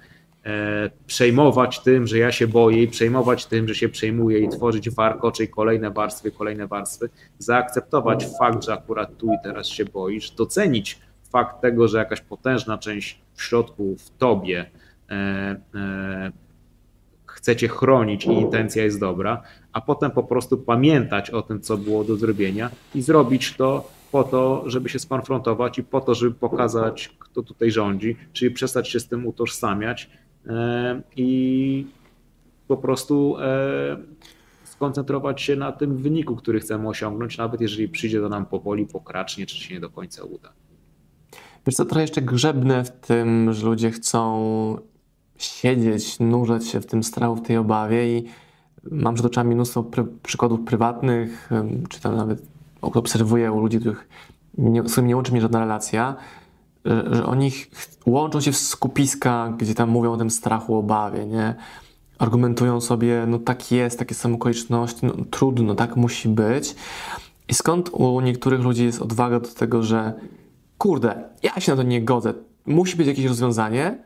przejmować 1.07 1.81
tym, 1.81 2.07
że 2.07 2.19
ja 2.19 2.33
się 2.33 2.49
boję 2.49 2.83
i 2.83 2.89
przejmować 2.89 3.47
tym, 3.47 3.69
że 3.69 3.75
się 3.75 3.89
przejmuję 3.89 4.39
i 4.39 4.49
tworzyć 4.49 4.91
warkocze 4.91 5.45
i 5.45 5.49
kolejne 5.49 5.91
warstwy, 5.91 6.31
kolejne 6.31 6.67
warstwy, 6.67 7.09
zaakceptować 7.39 8.27
fakt, 8.39 8.65
że 8.65 8.73
akurat 8.73 9.17
tu 9.17 9.33
i 9.33 9.37
teraz 9.43 9.67
się 9.67 9.85
boisz, 9.85 10.31
docenić 10.31 10.99
fakt 11.33 11.61
tego, 11.61 11.89
że 11.89 11.99
jakaś 11.99 12.21
potężna 12.21 12.79
część 12.79 13.21
w 13.35 13.43
środku, 13.43 13.97
w 13.99 14.11
tobie 14.11 14.71
e, 15.11 15.15
e, 15.75 16.33
chcecie 17.27 17.69
chronić 17.69 18.27
i 18.27 18.33
intencja 18.33 18.85
jest 18.85 19.01
dobra, 19.01 19.43
a 19.73 19.81
potem 19.81 20.11
po 20.11 20.23
prostu 20.23 20.59
pamiętać 20.59 21.31
o 21.31 21.43
tym, 21.43 21.61
co 21.61 21.77
było 21.77 22.05
do 22.05 22.17
zrobienia 22.17 22.71
i 22.95 23.03
zrobić 23.03 23.57
to 23.57 23.91
po 24.13 24.25
to, 24.25 24.63
żeby 24.67 24.89
się 24.89 24.99
skonfrontować 24.99 25.79
i 25.79 25.83
po 25.83 26.01
to, 26.01 26.15
żeby 26.15 26.35
pokazać, 26.35 27.09
kto 27.19 27.43
tutaj 27.43 27.71
rządzi, 27.71 28.17
czyli 28.33 28.51
przestać 28.51 28.89
się 28.89 29.01
z 29.01 29.09
tym 29.09 29.27
utożsamiać 29.27 30.05
e, 30.05 30.30
i 31.17 31.87
po 32.69 32.77
prostu 32.77 33.37
e, 33.39 33.97
skoncentrować 34.65 35.43
się 35.43 35.57
na 35.57 35.73
tym 35.73 35.97
wyniku, 35.97 36.37
który 36.37 36.61
chcemy 36.61 36.89
osiągnąć, 36.89 37.39
nawet 37.39 37.61
jeżeli 37.61 37.89
przyjdzie 37.89 38.21
to 38.21 38.29
nam 38.29 38.47
powoli, 38.47 38.87
pokracznie, 38.87 39.47
czy 39.47 39.57
się 39.57 39.75
nie 39.75 39.81
do 39.81 39.91
końca 39.91 40.25
uda. 40.25 40.53
Wiesz 41.67 41.75
co, 41.75 41.85
trochę 41.85 42.01
jeszcze 42.01 42.23
grzebne 42.23 42.85
w 42.85 42.91
tym, 42.91 43.53
że 43.53 43.67
ludzie 43.67 43.91
chcą 43.91 44.77
siedzieć, 45.39 46.21
nurzać 46.21 46.67
się 46.67 46.81
w 46.81 46.87
tym 46.87 47.03
strachu, 47.03 47.37
w 47.37 47.43
tej 47.43 47.57
obawie 47.57 48.19
i 48.19 48.25
mam 48.91 49.15
przed 49.15 49.27
oczami 49.27 49.55
mnóstwo 49.55 49.83
pr 49.83 50.07
przykładów 50.23 50.61
prywatnych, 50.61 51.51
czy 51.89 52.01
tam 52.01 52.17
nawet 52.17 52.43
obserwuję 52.83 53.53
u 53.53 53.61
ludzi, 53.61 53.81
których 53.81 54.09
nie, 54.59 54.83
z 54.83 54.93
którymi 54.93 55.09
nie 55.09 55.17
łączy 55.17 55.33
mnie 55.33 55.41
żadna 55.41 55.61
relacja, 55.61 56.17
że, 56.85 57.15
że 57.15 57.27
oni 57.27 57.53
łączą 58.07 58.41
się 58.41 58.53
w 58.53 58.57
skupiska, 58.57 59.55
gdzie 59.59 59.75
tam 59.75 59.91
mówią 59.91 60.13
o 60.13 60.17
tym 60.17 60.31
strachu, 60.31 60.77
obawie, 60.77 61.27
nie? 61.27 61.55
Argumentują 62.19 62.81
sobie, 62.81 63.25
no 63.27 63.39
tak 63.39 63.73
jest, 63.73 63.99
takie 63.99 64.15
są 64.15 64.35
okoliczności, 64.35 65.07
no 65.07 65.13
trudno, 65.31 65.75
tak 65.75 65.97
musi 65.97 66.29
być. 66.29 66.75
I 67.49 67.55
skąd 67.55 67.91
u 67.93 68.21
niektórych 68.21 68.61
ludzi 68.61 68.85
jest 68.85 69.03
odwaga 69.03 69.41
do 69.41 69.49
tego, 69.49 69.83
że 69.83 70.15
kurde, 70.79 71.25
ja 71.43 71.61
się 71.61 71.73
na 71.73 71.77
to 71.77 71.83
nie 71.83 72.03
godzę, 72.03 72.35
musi 72.67 72.97
być 72.97 73.07
jakieś 73.07 73.25
rozwiązanie, 73.25 73.99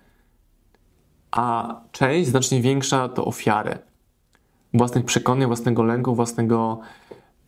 a 1.31 1.77
część 1.93 2.29
znacznie 2.29 2.61
większa 2.61 3.09
to 3.09 3.25
ofiary 3.25 3.79
własnych 4.75 5.05
przekonań, 5.05 5.47
własnego 5.47 5.83
lęku, 5.83 6.15
własnego 6.15 6.81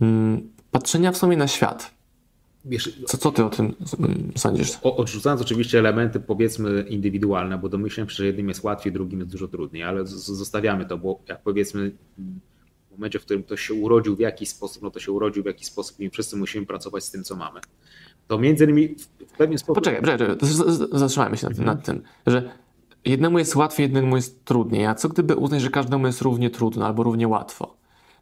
mm, 0.00 0.52
patrzenia 0.70 1.12
w 1.12 1.16
sumie 1.16 1.36
na 1.36 1.48
świat. 1.48 1.95
Co, 3.06 3.18
co 3.18 3.32
ty 3.32 3.44
o 3.44 3.50
tym 3.50 3.74
sądzisz? 4.36 4.78
Odrzucając 4.82 5.42
oczywiście 5.42 5.78
elementy 5.78 6.20
powiedzmy 6.20 6.84
indywidualne, 6.88 7.58
bo 7.58 7.68
domyślam 7.68 8.08
się, 8.08 8.14
że 8.14 8.26
jednym 8.26 8.48
jest 8.48 8.64
łatwiej, 8.64 8.92
drugim 8.92 9.18
jest 9.18 9.32
dużo 9.32 9.48
trudniej, 9.48 9.82
ale 9.82 10.06
zostawiamy 10.06 10.86
to, 10.86 10.98
bo 10.98 11.20
jak 11.28 11.42
powiedzmy 11.42 11.92
w 12.88 12.90
momencie, 12.90 13.18
w 13.18 13.22
którym 13.22 13.42
ktoś 13.42 13.60
się 13.60 13.74
urodził 13.74 14.16
w 14.16 14.20
jakiś 14.20 14.48
sposób, 14.48 14.82
no 14.82 14.90
to 14.90 15.00
się 15.00 15.12
urodził 15.12 15.42
w 15.42 15.46
jakiś 15.46 15.66
sposób 15.66 16.00
i 16.00 16.10
wszyscy 16.10 16.36
musimy 16.36 16.66
pracować 16.66 17.04
z 17.04 17.10
tym, 17.10 17.24
co 17.24 17.36
mamy. 17.36 17.60
To 18.28 18.38
między 18.38 18.64
innymi 18.64 18.94
w 19.26 19.36
pewien 19.38 19.58
sposób... 19.58 19.74
Poczekaj, 19.74 20.00
poczekaj, 20.00 20.36
zatrzymajmy 20.92 21.36
się 21.36 21.48
nad, 21.48 21.58
nad 21.58 21.84
tym, 21.84 22.02
że 22.26 22.50
jednemu 23.04 23.38
jest 23.38 23.56
łatwiej, 23.56 23.84
jednemu 23.84 24.16
jest 24.16 24.44
trudniej. 24.44 24.86
A 24.86 24.94
co 24.94 25.08
gdyby 25.08 25.36
uznać, 25.36 25.62
że 25.62 25.70
każdemu 25.70 26.06
jest 26.06 26.22
równie 26.22 26.50
trudno 26.50 26.86
albo 26.86 27.02
równie 27.02 27.28
łatwo? 27.28 27.76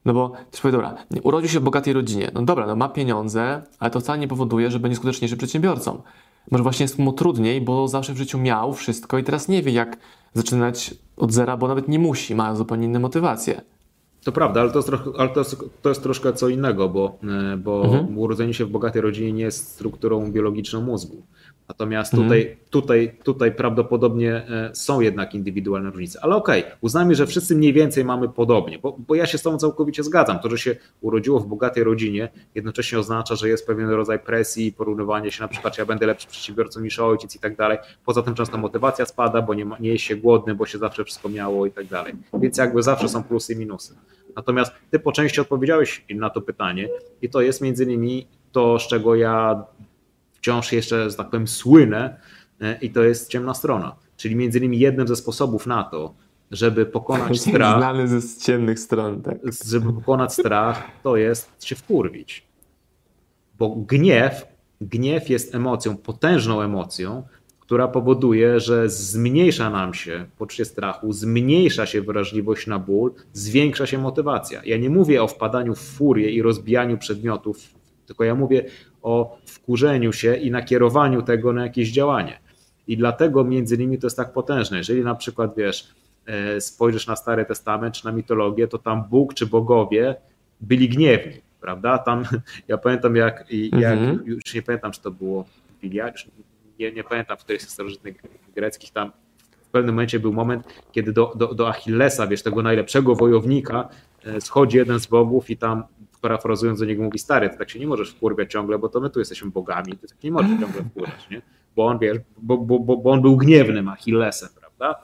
No 0.05 0.15
bo 0.15 0.33
też 0.51 0.61
powie, 0.61 0.73
dobra, 0.73 0.95
urodził 1.23 1.49
się 1.49 1.61
w 1.61 1.63
bogatej 1.63 1.93
rodzinie. 1.93 2.31
No 2.35 2.43
dobra, 2.43 2.67
no 2.67 2.77
ma 2.77 2.89
pieniądze, 2.89 3.63
ale 3.79 3.91
to 3.91 4.01
wcale 4.01 4.19
nie 4.19 4.29
powoduje, 4.29 4.71
że 4.71 4.81
będzie 4.81 4.97
skuteczniejszym 4.97 5.39
przedsiębiorcą. 5.39 6.03
Może 6.51 6.63
właśnie 6.63 6.85
jest 6.85 6.99
mu 6.99 7.13
trudniej, 7.13 7.61
bo 7.61 7.89
zawsze 7.89 8.13
w 8.13 8.17
życiu 8.17 8.39
miał 8.39 8.73
wszystko 8.73 9.19
i 9.19 9.25
teraz 9.25 9.49
nie 9.49 9.63
wie, 9.63 9.73
jak 9.73 9.97
zaczynać 10.35 10.95
od 11.17 11.33
zera, 11.33 11.57
bo 11.57 11.69
nawet 11.69 11.89
nie 11.89 11.99
musi, 11.99 12.35
ma 12.35 12.55
zupełnie 12.55 12.87
inne 12.87 12.99
motywacje. 12.99 13.61
To 14.25 14.33
prawda, 14.33 14.61
ale 14.61 14.71
to 14.71 14.79
jest, 14.79 14.89
trochę, 14.89 15.11
ale 15.19 15.29
to 15.29 15.41
jest, 15.41 15.65
to 15.83 15.89
jest 15.89 16.03
troszkę 16.03 16.33
co 16.33 16.49
innego, 16.49 16.89
bo, 16.89 17.19
e, 17.53 17.57
bo 17.57 17.85
mhm. 17.85 18.19
urodzenie 18.19 18.55
się 18.55 18.65
w 18.65 18.71
bogatej 18.71 19.03
rodzinie 19.03 19.33
nie 19.33 19.43
jest 19.43 19.69
strukturą 19.69 20.33
biologiczną 20.33 20.81
mózgu. 20.81 21.23
Natomiast 21.69 22.15
mhm. 22.15 22.29
tutaj, 22.29 22.57
tutaj, 22.71 23.19
tutaj 23.25 23.53
prawdopodobnie 23.53 24.35
e, 24.35 24.71
są 24.75 25.01
jednak 25.01 25.35
indywidualne 25.35 25.91
różnice. 25.91 26.19
Ale 26.23 26.37
okej, 26.37 26.65
okay, 26.65 26.77
uznajmy, 26.81 27.15
że 27.15 27.27
wszyscy 27.27 27.57
mniej 27.57 27.73
więcej 27.73 28.05
mamy 28.05 28.29
podobnie, 28.29 28.79
bo, 28.79 28.97
bo 28.99 29.15
ja 29.15 29.27
się 29.27 29.39
z 29.39 29.43
Tobą 29.43 29.59
całkowicie 29.59 30.03
zgadzam. 30.03 30.39
To, 30.39 30.51
że 30.51 30.59
się 30.59 30.77
urodziło 31.01 31.41
w 31.41 31.47
bogatej 31.47 31.85
rodzinie, 31.85 32.29
jednocześnie 32.55 32.99
oznacza, 32.99 33.37
że 33.37 33.49
jest 33.49 33.67
pewien 33.67 33.91
rodzaj 33.91 34.19
presji, 34.19 34.73
porównywanie 34.73 35.31
się 35.31 35.43
na 35.43 35.49
przykład, 35.49 35.75
czy 35.75 35.81
ja 35.81 35.87
będę 35.87 36.07
lepszy 36.07 36.29
przedsiębiorcą 36.29 36.81
niż 36.81 36.99
ojciec 36.99 37.37
i 37.37 37.39
tak 37.39 37.57
dalej. 37.57 37.79
Poza 38.05 38.23
tym 38.23 38.35
często 38.35 38.59
motywacja 38.59 39.07
spada, 39.07 39.43
bo 39.43 39.55
nie, 39.55 39.65
ma, 39.65 39.79
nie 39.79 39.91
jest 39.91 40.05
się 40.05 40.17
głodny, 40.17 40.55
bo 40.55 40.67
się 40.67 40.79
zawsze 40.79 41.05
wszystko 41.05 41.29
miało 41.29 41.67
i 41.67 41.71
tak 41.71 41.87
dalej. 41.87 42.15
Więc 42.35 42.59
jakby 42.59 42.83
zawsze 42.83 43.09
są 43.09 43.23
plusy 43.23 43.53
i 43.53 43.57
minusy. 43.57 43.95
Natomiast 44.37 44.73
Ty 44.91 44.99
po 44.99 45.13
części 45.13 45.41
odpowiedziałeś 45.41 46.05
na 46.15 46.31
to 46.31 46.41
pytanie 46.41 46.89
i 47.23 47.29
to 47.29 47.41
jest 47.41 47.61
między 47.61 47.85
innymi 47.85 48.27
to, 48.53 48.79
z 48.79 48.89
czego 48.89 49.15
ja 49.15 49.65
wciąż 50.45 50.73
jeszcze, 50.73 51.11
że 51.11 51.17
tak 51.17 51.31
powiem, 51.31 51.49
słynę 51.49 52.17
e, 52.61 52.79
i 52.81 52.91
to 52.91 53.03
jest 53.03 53.31
ciemna 53.31 53.55
strona. 53.55 53.97
Czyli 54.17 54.37
między 54.37 54.59
innymi 54.59 54.79
jednym 54.79 55.09
ze 55.09 55.17
sposobów 55.17 55.67
na 55.67 55.85
to, 55.85 56.15
żeby 56.51 56.87
pokonać 56.87 57.41
strach. 57.41 57.79
Znany 57.79 58.09
ze 58.09 58.41
ciemnych 58.41 58.79
stron, 58.79 59.23
tak. 59.23 59.39
Żeby 59.67 59.93
pokonać 59.93 60.33
strach, 60.33 60.91
to 61.03 61.17
jest 61.17 61.65
się 61.65 61.77
wkurwić. 61.77 62.47
Bo 63.59 63.71
gniew, 63.71 64.47
gniew 64.81 65.31
jest 65.31 65.55
emocją, 65.55 65.97
potężną 65.97 66.61
emocją, 66.63 67.23
która 67.61 67.89
powoduje, 67.89 68.61
że 68.61 68.89
zmniejsza 68.89 69.71
nam 69.71 69.95
się 69.95 70.27
poczucie 70.39 70.65
strachu, 70.65 71.13
zmniejsza 71.13 71.87
się 71.87 72.03
wrażliwość 72.03 72.67
na 72.67 72.79
ból, 72.79 73.15
zwiększa 73.33 73.87
się 73.87 73.99
motywacja. 73.99 74.63
Ja 74.65 74.77
nie 74.77 74.91
mówię 74.91 75.23
o 75.23 75.29
wpadaniu 75.29 75.75
w 75.75 75.81
furię 75.81 76.31
i 76.31 76.43
rozbijaniu 76.43 76.99
przedmiotów, 76.99 77.59
tylko 78.07 78.25
ja 78.25 78.35
mówię 78.35 78.65
o 79.05 79.39
wkurzeniu 79.47 80.13
się 80.13 80.37
i 80.37 80.51
nakierowaniu 80.51 81.23
tego 81.23 81.53
na 81.53 81.63
jakieś 81.63 81.93
działanie. 81.93 82.39
I 82.87 82.97
dlatego 82.97 83.45
między 83.45 83.75
innymi 83.75 83.99
to 83.99 84.07
jest 84.07 84.17
tak 84.17 84.33
potężne. 84.33 84.77
Jeżeli 84.77 85.05
na 85.05 85.15
przykład 85.15 85.55
wiesz, 85.57 85.95
e, 86.27 86.61
spojrzysz 86.61 87.07
na 87.07 87.17
Stary 87.17 87.45
Testament 87.45 87.95
czy 87.95 88.05
na 88.05 88.13
mitologię, 88.13 88.69
to 88.69 88.79
tam 88.79 89.05
Bóg 89.05 89.35
czy 89.35 89.47
bogowie 89.47 90.17
byli 90.61 90.89
gniewni, 90.89 91.41
prawda? 91.61 91.99
Tam 91.99 92.25
ja 92.69 92.79
pamiętam 92.79 93.17
jak, 93.17 93.45
jak 93.73 93.99
mhm. 93.99 94.23
już 94.27 94.55
nie 94.55 94.63
pamiętam, 94.63 94.93
czy 94.93 95.01
to 95.01 95.11
było 95.11 95.45
Bilia, 95.83 96.13
nie, 96.79 96.93
nie 96.93 97.05
pamiętam, 97.05 97.37
w 97.37 97.45
której 97.45 97.61
z 97.61 97.69
starożytnych 97.69 98.17
greckich 98.55 98.91
tam 98.91 99.13
w 99.51 99.71
pewnym 99.75 99.95
momencie 99.95 100.21
był 100.21 100.33
moment, 100.33 100.67
kiedy 100.93 101.13
do, 101.13 101.33
do, 101.37 101.55
do 101.55 101.69
Achillesa, 101.69 102.27
wiesz, 102.27 102.43
tego 102.43 102.63
najlepszego 102.63 103.15
wojownika, 103.15 103.89
e, 104.25 104.41
schodzi 104.41 104.77
jeden 104.77 105.01
z 105.01 105.07
bogów 105.07 105.51
i 105.51 105.57
tam 105.57 105.85
parafrazując 106.25 106.81
do 106.81 106.85
niego 106.85 107.03
mówi, 107.03 107.19
stary, 107.19 107.51
ty 107.51 107.59
tak 107.59 107.71
się 107.71 107.79
nie 107.79 107.87
możesz 107.87 108.11
wkurwiać 108.11 108.53
ciągle, 108.53 108.79
bo 108.79 108.89
to 108.89 109.01
my 109.01 109.11
tu 109.11 109.19
jesteśmy 109.19 109.51
bogami, 109.51 109.93
ty 109.93 110.09
tak 110.09 110.23
nie 110.23 110.33
możesz 110.33 110.61
ciągle 110.61 110.83
wkurwiać, 110.83 111.31
nie? 111.31 111.43
Bo 111.77 111.87
on, 111.87 111.99
wiesz, 111.99 112.19
bo, 112.39 112.59
bo, 112.59 112.79
bo, 112.79 112.97
bo 112.97 113.11
on 113.11 113.23
był 113.23 113.37
gniewnym 113.37 113.89
Achillesem, 113.89 114.49
prawda? 114.61 115.03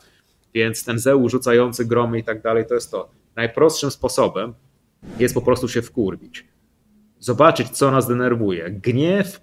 Więc 0.55 0.85
ten 0.85 0.99
Zeus 0.99 1.33
rzucający 1.33 1.85
gromy 1.85 2.19
i 2.19 2.25
tak 2.25 2.43
dalej, 2.43 2.67
to 2.67 2.75
jest 2.75 2.91
to. 2.91 3.11
Najprostszym 3.37 3.91
sposobem 3.91 4.55
jest 5.19 5.35
po 5.35 5.43
prostu 5.43 5.69
się 5.69 5.83
wkurwić. 5.83 6.47
Zobaczyć, 7.19 7.69
co 7.69 7.91
nas 7.91 8.09
denerwuje. 8.09 8.71
Gniew 8.71 9.41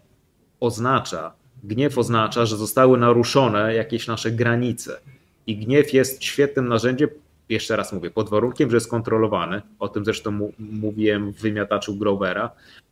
oznacza, 0.60 1.34
Gniew 1.64 1.98
oznacza, 1.98 2.46
że 2.46 2.58
zostały 2.58 2.98
naruszone 2.98 3.76
jakieś 3.76 4.08
nasze 4.08 4.32
granice. 4.32 5.00
I 5.48 5.58
gniew 5.58 5.94
jest 5.94 6.24
świetnym 6.24 6.68
narzędziem, 6.68 7.10
jeszcze 7.50 7.76
raz 7.76 7.94
mówię, 7.94 8.12
pod 8.12 8.30
warunkiem, 8.30 8.70
że 8.70 8.78
jest 8.78 8.90
kontrolowany. 8.90 9.62
O 9.80 9.88
tym 9.88 10.06
zresztą 10.06 10.52
mówiłem 10.60 11.32
w 11.34 11.42
wymiataczu 11.42 11.96
Grovera, 11.96 12.52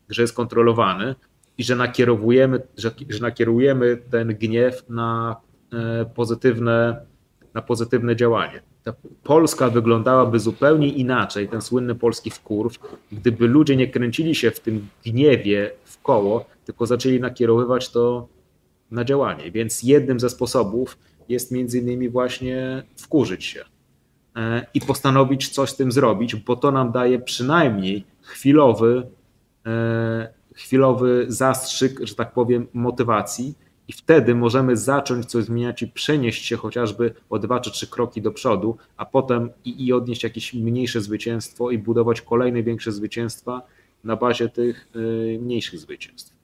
że 0.10 0.22
jest 0.22 0.34
kontrolowany 0.34 1.16
i 1.58 1.64
że 1.64 1.76
nakierowujemy, 1.76 2.62
że, 2.78 2.92
że 3.10 3.20
nakierujemy 3.20 3.98
ten 3.98 4.28
gniew 4.28 4.90
na 4.90 5.36
e, 5.74 6.06
pozytywne, 6.06 7.06
na 7.54 7.62
pozytywne 7.62 8.16
działanie. 8.16 8.62
Ta 8.84 8.94
Polska 9.24 9.70
wyglądałaby 9.70 10.40
zupełnie 10.40 10.90
inaczej, 10.90 11.48
ten 11.48 11.62
słynny 11.62 11.96
polski 11.96 12.30
wkurw, 12.30 12.80
gdyby 13.12 13.48
ludzie 13.48 13.76
nie 13.76 13.88
kręcili 13.88 14.36
się 14.36 14.52
w 14.52 14.60
tym 14.60 14.88
gniewie 15.06 15.72
w 15.86 16.02
koło, 16.02 16.46
tylko 16.66 16.86
zaczęli 16.86 17.20
nakierowywać 17.20 17.90
to 17.90 18.28
na 18.92 19.04
działanie. 19.04 19.52
Więc 19.52 19.84
jednym 19.84 20.20
ze 20.20 20.30
sposobów 20.30 20.98
jest 21.30 21.52
między 21.52 21.80
innymi 21.80 22.10
właśnie 22.10 22.84
wkurzyć 22.98 23.46
się 23.46 23.75
i 24.74 24.82
postanowić 24.82 25.50
coś 25.50 25.70
z 25.70 25.76
tym 25.76 25.92
zrobić, 25.92 26.36
bo 26.36 26.56
to 26.56 26.72
nam 26.72 26.92
daje 26.92 27.20
przynajmniej 27.20 28.06
chwilowy, 28.22 29.08
e, 29.66 30.30
chwilowy 30.56 31.26
zastrzyk, 31.28 32.00
że 32.04 32.16
tak 32.16 32.34
powiem, 32.34 32.68
motywacji. 32.74 33.54
I 33.88 33.94
wtedy 33.94 34.36
możemy 34.36 34.78
zacząć 34.78 35.26
coś 35.26 35.44
zmieniać 35.44 35.82
i 35.82 35.88
przenieść 35.88 36.46
się 36.46 36.58
chociażby 36.58 37.14
o 37.30 37.40
dwa 37.40 37.60
czy 37.60 37.72
trzy 37.72 37.88
kroki 37.88 38.22
do 38.22 38.32
przodu, 38.32 38.78
a 38.98 39.06
potem 39.06 39.50
i, 39.66 39.86
i 39.86 39.94
odnieść 39.94 40.24
jakieś 40.24 40.54
mniejsze 40.54 41.02
zwycięstwo 41.02 41.72
i 41.72 41.78
budować 41.78 42.22
kolejne 42.22 42.64
większe 42.64 42.92
zwycięstwa 42.92 43.62
na 44.04 44.16
bazie 44.16 44.50
tych 44.50 44.88
y, 44.96 45.40
mniejszych 45.42 45.80
zwycięstw 45.80 46.36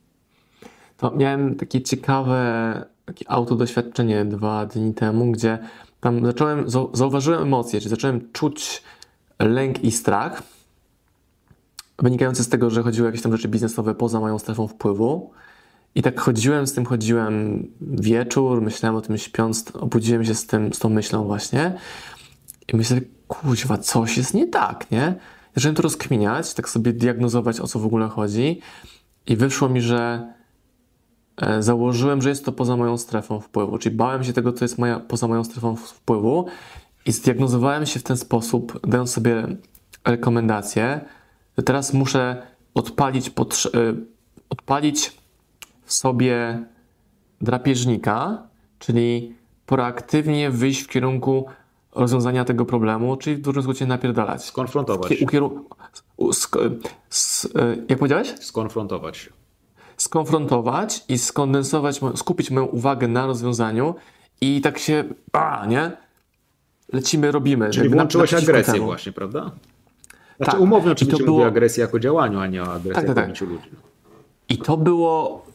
to 1.02 1.12
miałem 1.12 1.56
takie 1.56 1.82
ciekawe 1.82 2.86
takie 3.06 3.32
autodoświadczenie 3.32 4.26
dwa 4.26 4.66
dni 4.66 4.94
temu, 4.94 5.32
gdzie 5.32 5.60
tam 6.02 6.26
zacząłem, 6.26 6.66
zauważyłem 6.94 7.42
emocje, 7.42 7.80
czyli 7.80 7.90
zacząłem 7.90 8.32
czuć 8.32 8.84
lęk 9.40 9.84
i 9.84 9.92
strach 9.92 10.44
wynikający 12.00 12.44
z 12.44 12.50
tego, 12.50 12.70
że 12.70 12.84
chodziły 12.84 13.08
jakieś 13.08 13.22
tam 13.22 13.32
rzeczy 13.32 13.48
biznesowe 13.48 13.96
poza 13.96 14.20
moją 14.20 14.40
strefą 14.40 14.68
wpływu. 14.68 15.32
I 15.96 16.02
tak 16.02 16.20
chodziłem 16.20 16.68
z 16.68 16.74
tym, 16.74 16.86
chodziłem 16.86 17.68
wieczór, 17.82 18.62
myślałem 18.62 18.96
o 18.96 19.02
tym 19.02 19.18
śpiąc, 19.18 19.66
obudziłem 19.76 20.26
się 20.26 20.36
z, 20.36 20.48
tym, 20.48 20.74
z 20.74 20.80
tą 20.80 20.90
myślą 20.90 21.24
właśnie 21.24 21.78
i 22.68 22.76
myślę, 22.76 23.02
kuźwa, 23.28 23.78
coś 23.78 24.18
jest 24.18 24.34
nie 24.34 24.48
tak, 24.48 24.92
nie? 24.92 25.16
Zacząłem 25.56 25.76
to 25.76 25.82
rozkminiać, 25.82 26.54
tak 26.54 26.70
sobie 26.70 26.94
diagnozować, 26.94 27.60
o 27.60 27.68
co 27.68 27.80
w 27.80 27.86
ogóle 27.86 28.08
chodzi 28.08 28.62
i 29.28 29.36
wyszło 29.36 29.70
mi, 29.70 29.82
że 29.82 30.34
założyłem, 31.60 32.22
że 32.22 32.30
jest 32.30 32.46
to 32.46 32.52
poza 32.52 32.78
moją 32.78 32.98
strefą 32.98 33.40
wpływu, 33.40 33.78
czyli 33.78 33.96
bałem 33.96 34.24
się 34.24 34.34
tego, 34.34 34.54
co 34.54 34.66
jest 34.66 34.78
moja, 34.78 35.00
poza 35.00 35.28
moją 35.28 35.44
strefą 35.44 35.76
wpływu 35.76 36.46
i 37.06 37.12
zdiagnozowałem 37.12 37.86
się 37.86 38.00
w 38.00 38.04
ten 38.04 38.18
sposób, 38.18 38.88
dając 38.88 39.12
sobie 39.12 39.48
rekomendacje, 40.06 41.02
że 41.58 41.64
teraz 41.64 41.94
muszę 41.94 42.42
odpalić, 42.74 43.28
e, 43.28 43.32
odpalić 44.50 45.18
w 45.86 45.94
sobie 45.94 46.66
drapieżnika, 47.42 48.48
czyli 48.80 49.36
proaktywnie 49.66 50.52
wyjść 50.52 50.82
w 50.82 50.88
kierunku 50.88 51.46
rozwiązania 51.96 52.46
tego 52.46 52.66
problemu, 52.66 53.18
czyli 53.18 53.36
w 53.36 53.42
dużym 53.42 53.64
skrócie 53.64 53.86
napierdalać. 53.86 54.46
Skonfrontować. 54.46 55.12
E, 57.56 57.76
jak 57.90 58.00
powiedziałeś? 58.00 58.28
Skonfrontować 58.40 59.30
skonfrontować 60.02 61.04
i 61.10 61.18
skondensować, 61.18 62.00
skupić 62.16 62.52
moją 62.52 62.66
uwagę 62.66 63.08
na 63.08 63.26
rozwiązaniu 63.26 63.96
i 64.42 64.62
tak 64.62 64.80
się, 64.80 65.04
a, 65.32 65.66
nie? 65.66 65.92
Lecimy, 66.94 67.32
robimy. 67.32 67.70
Czyli 67.70 67.90
włączyłeś 67.90 68.34
agresję 68.34 68.74
temu. 68.74 68.86
właśnie, 68.86 69.12
prawda? 69.12 69.52
Znaczy 70.38 70.52
tak. 70.52 70.62
umownie 70.62 70.92
oczywiście 70.92 71.24
było... 71.24 71.38
mówię 71.38 71.46
o 71.46 71.48
agresji 71.48 71.82
jako 71.82 72.00
działaniu, 72.00 72.40
a 72.40 72.48
nie 72.48 72.64
o 72.64 72.74
agresji 72.74 73.06
tak, 73.06 73.16
tak, 73.16 73.16
tak. 73.16 73.42
ludzi. 73.42 73.70
I 74.50 74.58
to 74.58 74.78
było 74.78 75.46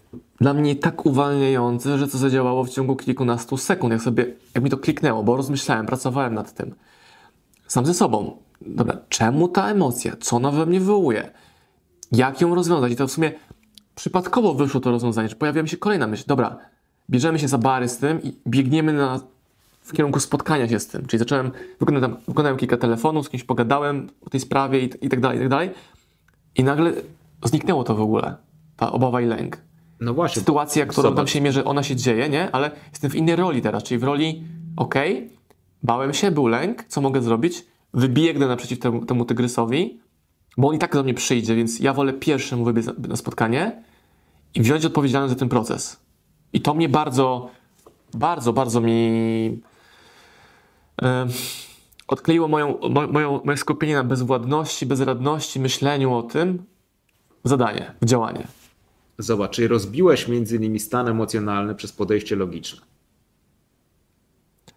dla 0.41 0.55
mnie 0.55 0.77
tak 0.77 1.07
uwalniające, 1.07 1.99
że 1.99 2.09
to 2.09 2.19
zadziałało 2.19 2.65
w 2.65 2.71
ciągu 2.71 2.97
kilkunastu 2.97 3.57
sekund, 3.57 3.93
jak 3.93 4.03
sobie, 4.03 4.27
jak 4.55 4.65
mi 4.65 4.71
to 4.71 4.77
kliknęło, 4.77 5.23
bo 5.23 5.37
rozmyślałem, 5.37 5.87
pracowałem 5.87 6.35
nad 6.35 6.55
tym. 6.55 6.75
Sam 7.67 7.87
ze 7.87 7.95
sobą. 7.95 8.37
Dobra, 8.61 8.97
czemu 9.09 9.49
ta 9.49 9.71
emocja? 9.71 10.13
Co 10.21 10.37
ona 10.37 10.51
we 10.51 10.67
mnie 10.67 10.81
wywołuje? 10.81 11.31
Jak 12.13 12.41
ją 12.41 12.55
rozwiązać? 12.55 12.93
I 12.93 12.97
to 12.97 13.07
w 13.07 13.11
sumie 13.11 13.33
przypadkowo 13.97 14.55
wyszło 14.55 14.81
to 14.81 14.91
rozwiązanie, 14.91 15.29
że 15.29 15.37
pojawiła 15.37 15.63
mi 15.63 15.69
się 15.69 15.77
kolejna 15.77 16.07
myśl. 16.07 16.25
Dobra, 16.27 16.59
bierzemy 17.11 17.39
się 17.39 17.49
za 17.49 17.59
bary 17.59 17.89
z 17.89 17.99
tym 17.99 18.23
i 18.23 18.37
biegniemy 18.49 18.93
na, 18.93 19.21
w 19.81 19.93
kierunku 19.93 20.21
spotkania 20.21 20.69
się 20.69 20.81
z 20.81 20.87
tym. 20.87 21.07
Czyli 21.07 21.19
zacząłem, 21.19 21.51
wykonałem, 21.81 22.17
wykonałem 22.29 22.57
kilka 22.57 22.77
telefonów, 22.77 23.27
z 23.27 23.29
kimś 23.29 23.45
pogadałem 23.45 24.09
o 24.27 24.31
tej 24.31 24.41
sprawie 24.41 24.81
i, 24.81 24.91
i 25.07 25.09
tak 25.09 25.21
dalej, 25.21 25.39
i 25.39 25.41
tak 25.41 25.49
dalej. 25.49 25.71
I 26.57 26.65
nagle 26.65 26.93
zniknęło 27.45 27.85
to 27.85 27.95
w 27.95 28.01
ogóle. 28.01 28.37
Ta 28.77 28.93
obawa 28.93 29.21
i 29.21 29.27
lęk. 29.27 29.59
No 30.01 30.15
właśnie. 30.15 30.41
Sytuacja, 30.41 30.87
którą 30.87 31.15
tam 31.15 31.27
się 31.27 31.41
mierzy, 31.41 31.65
ona 31.65 31.83
się 31.83 31.97
dzieje, 31.97 32.29
nie? 32.29 32.51
Ale 32.51 32.71
jestem 32.91 33.11
w 33.11 33.15
innej 33.15 33.37
roli 33.37 33.63
teraz, 33.63 33.83
czyli 33.83 33.99
w 33.99 34.05
roli, 34.05 34.45
okej, 34.77 35.17
okay, 35.17 35.31
bałem 35.83 36.15
się, 36.15 36.31
był 36.31 36.47
lęk, 36.47 36.85
co 36.85 37.01
mogę 37.01 37.23
zrobić? 37.23 37.67
Wybiegnę 37.95 38.47
naprzeciw 38.47 38.79
temu, 38.79 39.05
temu 39.07 39.25
tygrysowi, 39.25 40.01
bo 40.57 40.69
on 40.69 40.75
i 40.75 40.79
tak 40.79 40.93
do 40.93 41.03
mnie 41.03 41.15
przyjdzie, 41.15 41.57
więc 41.57 41.81
ja 41.81 41.93
wolę 41.93 42.13
pierwszemu 42.13 42.65
wybiec 42.65 42.87
na 43.09 43.17
spotkanie 43.17 43.83
i 44.55 44.63
wziąć 44.63 44.85
odpowiedzialność 44.85 45.33
za 45.33 45.39
ten 45.39 45.49
proces. 45.49 46.01
I 46.53 46.61
to 46.61 46.75
mnie 46.75 46.89
bardzo, 46.89 47.51
bardzo, 48.15 48.53
bardzo 48.53 48.81
mi 48.81 49.61
odkleiło 52.09 52.49
moją, 52.49 52.79
moją, 53.13 53.41
moje 53.45 53.59
skupienie 53.59 53.95
na 53.95 54.05
bezwładności, 54.05 54.87
bezradności, 54.87 55.61
myśleniu 55.61 56.15
o 56.15 56.23
tym 56.23 56.65
w 57.45 57.49
zadanie, 57.49 57.95
w 58.03 58.05
działanie. 58.05 58.47
Zobacz, 59.19 59.51
czyli 59.51 59.69
rozbiłeś 59.69 60.29
między 60.29 60.57
innymi 60.57 60.81
stan 60.81 61.09
emocjonalny 61.09 61.75
przez 61.75 61.93
podejście 61.93 62.37
logiczne. 62.37 62.81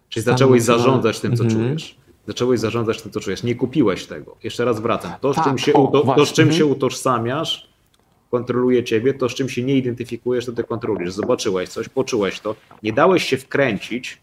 Czyli 0.08 0.24
zacząłeś 0.24 0.62
zarządzać 0.62 1.20
tym, 1.20 1.36
co 1.36 1.44
mm 1.44 1.56
-hmm. 1.56 1.58
czujesz 1.58 1.99
zacząłeś 2.26 2.60
zarządzać 2.60 3.02
tym, 3.02 3.12
co 3.12 3.20
czujesz. 3.20 3.42
Nie 3.42 3.54
kupiłeś 3.54 4.06
tego. 4.06 4.36
Jeszcze 4.42 4.64
raz 4.64 4.80
wracam. 4.80 5.12
To, 5.20 5.32
z 5.32 5.36
tak, 5.36 5.44
czym, 5.44 5.58
się, 5.58 5.72
o, 5.72 5.86
to, 5.86 6.14
to, 6.14 6.26
z 6.26 6.32
czym 6.32 6.52
się 6.52 6.66
utożsamiasz, 6.66 7.70
kontroluje 8.30 8.84
ciebie, 8.84 9.14
to 9.14 9.28
z 9.28 9.34
czym 9.34 9.48
się 9.48 9.62
nie 9.62 9.76
identyfikujesz, 9.76 10.46
to 10.46 10.52
ty 10.52 10.64
kontrolujesz. 10.64 11.12
Zobaczyłeś 11.12 11.68
coś, 11.68 11.88
poczułeś 11.88 12.40
to, 12.40 12.56
nie 12.82 12.92
dałeś 12.92 13.24
się 13.24 13.36
wkręcić. 13.36 14.18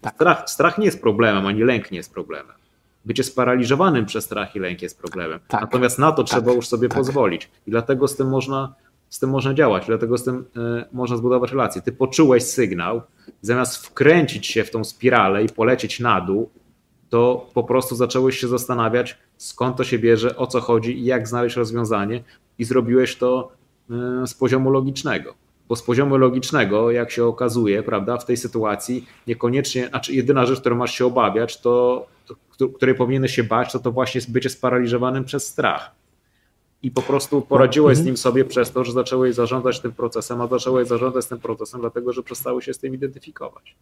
Tak. 0.00 0.14
Strach, 0.14 0.50
strach 0.50 0.78
nie 0.78 0.84
jest 0.84 1.00
problemem, 1.00 1.46
ani 1.46 1.62
lęk 1.62 1.90
nie 1.90 1.96
jest 1.96 2.12
problemem. 2.12 2.56
Bycie 3.04 3.24
sparaliżowanym 3.24 4.06
przez 4.06 4.24
strach 4.24 4.56
i 4.56 4.58
lęk 4.58 4.82
jest 4.82 4.98
problemem. 4.98 5.40
Tak. 5.48 5.60
Natomiast 5.60 5.98
na 5.98 6.12
to 6.12 6.24
tak. 6.24 6.30
trzeba 6.30 6.52
już 6.52 6.68
sobie 6.68 6.88
tak. 6.88 6.98
pozwolić. 6.98 7.50
I 7.66 7.70
dlatego 7.70 8.08
z 8.08 8.16
tym 8.16 8.28
można, 8.28 8.74
z 9.08 9.18
tym 9.18 9.30
można 9.30 9.54
działać, 9.54 9.86
dlatego 9.86 10.18
z 10.18 10.24
tym 10.24 10.44
y, 10.56 10.84
można 10.92 11.16
zbudować 11.16 11.50
relacje. 11.50 11.82
Ty 11.82 11.92
poczułeś 11.92 12.42
sygnał, 12.42 13.02
zamiast 13.42 13.76
wkręcić 13.76 14.46
się 14.46 14.64
w 14.64 14.70
tą 14.70 14.84
spiralę 14.84 15.44
i 15.44 15.48
polecieć 15.48 16.00
na 16.00 16.20
dół, 16.20 16.50
to 17.12 17.46
po 17.54 17.64
prostu 17.64 17.96
zacząłeś 17.96 18.38
się 18.38 18.48
zastanawiać, 18.48 19.18
skąd 19.36 19.76
to 19.76 19.84
się 19.84 19.98
bierze, 19.98 20.36
o 20.36 20.46
co 20.46 20.60
chodzi 20.60 20.98
i 20.98 21.04
jak 21.04 21.28
znaleźć 21.28 21.56
rozwiązanie, 21.56 22.22
i 22.58 22.64
zrobiłeś 22.64 23.16
to 23.16 23.52
e, 23.90 24.26
z 24.26 24.34
poziomu 24.34 24.70
logicznego. 24.70 25.34
bo 25.68 25.76
z 25.76 25.82
poziomu 25.82 26.16
logicznego, 26.16 26.90
jak 26.90 27.10
się 27.10 27.24
okazuje, 27.24 27.82
prawda, 27.82 28.18
w 28.18 28.24
tej 28.24 28.36
sytuacji 28.36 29.06
niekoniecznie, 29.26 29.88
znaczy 29.88 30.14
jedyna 30.14 30.46
rzecz, 30.46 30.60
którą 30.60 30.76
masz 30.76 30.94
się 30.94 31.06
obawiać, 31.06 31.60
to, 31.60 32.06
to 32.58 32.68
której 32.68 32.94
powinieneś 32.94 33.34
się 33.34 33.44
bać, 33.44 33.72
to 33.72 33.78
to 33.78 33.92
właśnie 33.92 34.20
bycie 34.28 34.50
sparaliżowanym 34.50 35.24
przez 35.24 35.46
strach. 35.46 35.90
I 36.82 36.90
po 36.90 37.02
prostu 37.02 37.42
poradziłeś 37.42 37.96
z 37.96 38.00
mhm. 38.00 38.06
nim 38.06 38.16
sobie 38.16 38.44
przez 38.44 38.72
to, 38.72 38.84
że 38.84 38.92
zacząłeś 38.92 39.34
zarządzać 39.34 39.80
tym 39.80 39.92
procesem, 39.92 40.40
a 40.40 40.46
zacząłeś 40.46 40.88
zarządzać 40.88 41.26
tym 41.26 41.38
procesem, 41.38 41.80
dlatego 41.80 42.12
że 42.12 42.22
przestały 42.22 42.62
się 42.62 42.74
z 42.74 42.78
tym 42.78 42.94
identyfikować. 42.94 43.76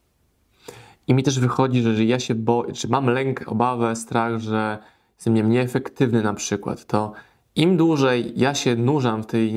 I 1.06 1.14
mi 1.14 1.22
też 1.22 1.40
wychodzi, 1.40 1.82
że 1.82 1.88
jeżeli 1.88 2.08
ja 2.08 2.20
się 2.20 2.34
boję, 2.34 2.72
czy 2.72 2.88
mam 2.88 3.06
lęk, 3.06 3.44
obawę, 3.46 3.96
strach, 3.96 4.38
że 4.38 4.78
jestem 5.16 5.50
nieefektywny 5.50 6.22
na 6.22 6.34
przykład, 6.34 6.84
to 6.84 7.12
im 7.56 7.76
dłużej 7.76 8.32
ja 8.36 8.54
się 8.54 8.76
nurzam 8.76 9.22
w 9.22 9.26
tej 9.26 9.54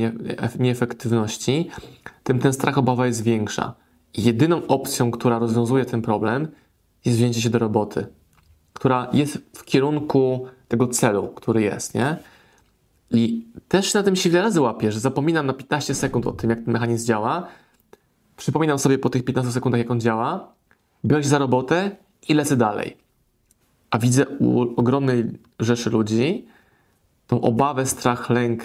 nieefektywności, 0.59 1.69
tym 2.23 2.39
ten 2.39 2.53
strach, 2.53 2.77
obawa 2.77 3.07
jest 3.07 3.23
większa. 3.23 3.73
I 4.13 4.23
jedyną 4.23 4.67
opcją, 4.67 5.11
która 5.11 5.39
rozwiązuje 5.39 5.85
ten 5.85 6.01
problem, 6.01 6.47
jest 7.05 7.17
wzięcie 7.17 7.41
się 7.41 7.49
do 7.49 7.59
roboty, 7.59 8.07
która 8.73 9.07
jest 9.13 9.37
w 9.55 9.65
kierunku 9.65 10.45
tego 10.67 10.87
celu, 10.87 11.27
który 11.27 11.61
jest, 11.61 11.95
nie? 11.95 12.17
I 13.11 13.47
też 13.67 13.93
na 13.93 14.03
tym 14.03 14.15
się 14.15 14.29
wiele 14.29 14.43
razy 14.43 14.61
łapię, 14.61 14.91
że 14.91 14.99
zapominam 14.99 15.45
na 15.45 15.53
15 15.53 15.95
sekund 15.95 16.27
o 16.27 16.31
tym, 16.31 16.49
jak 16.49 16.63
ten 16.63 16.73
mechanizm 16.73 17.07
działa, 17.07 17.47
przypominam 18.37 18.79
sobie 18.79 18.97
po 18.97 19.09
tych 19.09 19.25
15 19.25 19.51
sekundach, 19.51 19.79
jak 19.79 19.91
on 19.91 20.01
działa, 20.01 20.53
biorę 21.05 21.23
się 21.23 21.29
za 21.29 21.37
robotę 21.37 21.91
i 22.29 22.33
lecę 22.33 22.57
dalej. 22.57 22.97
A 23.89 23.99
widzę 23.99 24.25
u 24.27 24.61
ogromnej 24.61 25.25
rzeszy 25.59 25.89
ludzi 25.89 26.45
tą 27.27 27.41
obawę, 27.41 27.85
strach, 27.85 28.29
lęk 28.29 28.63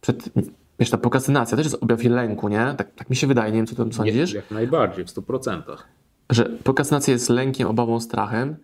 przed 0.00 0.30
Wiesz, 0.78 0.90
ta 0.90 0.98
prokrastynacja 0.98 1.56
też 1.56 1.66
jest 1.66 1.82
objaw 1.82 2.04
lęku, 2.04 2.48
nie? 2.48 2.74
Tak, 2.76 2.94
tak 2.94 3.10
mi 3.10 3.16
się 3.16 3.26
wydaje, 3.26 3.52
nie 3.52 3.56
wiem, 3.56 3.66
co 3.66 3.84
ty 3.84 3.92
sądzisz. 3.92 4.32
Jak, 4.32 4.44
jak 4.44 4.50
najbardziej, 4.50 5.04
w 5.04 5.08
100%. 5.08 5.62
Że 6.30 6.44
prokrastynacja 6.44 7.12
jest 7.12 7.28
lękiem, 7.28 7.68
obawą, 7.68 8.00
strachem 8.00 8.56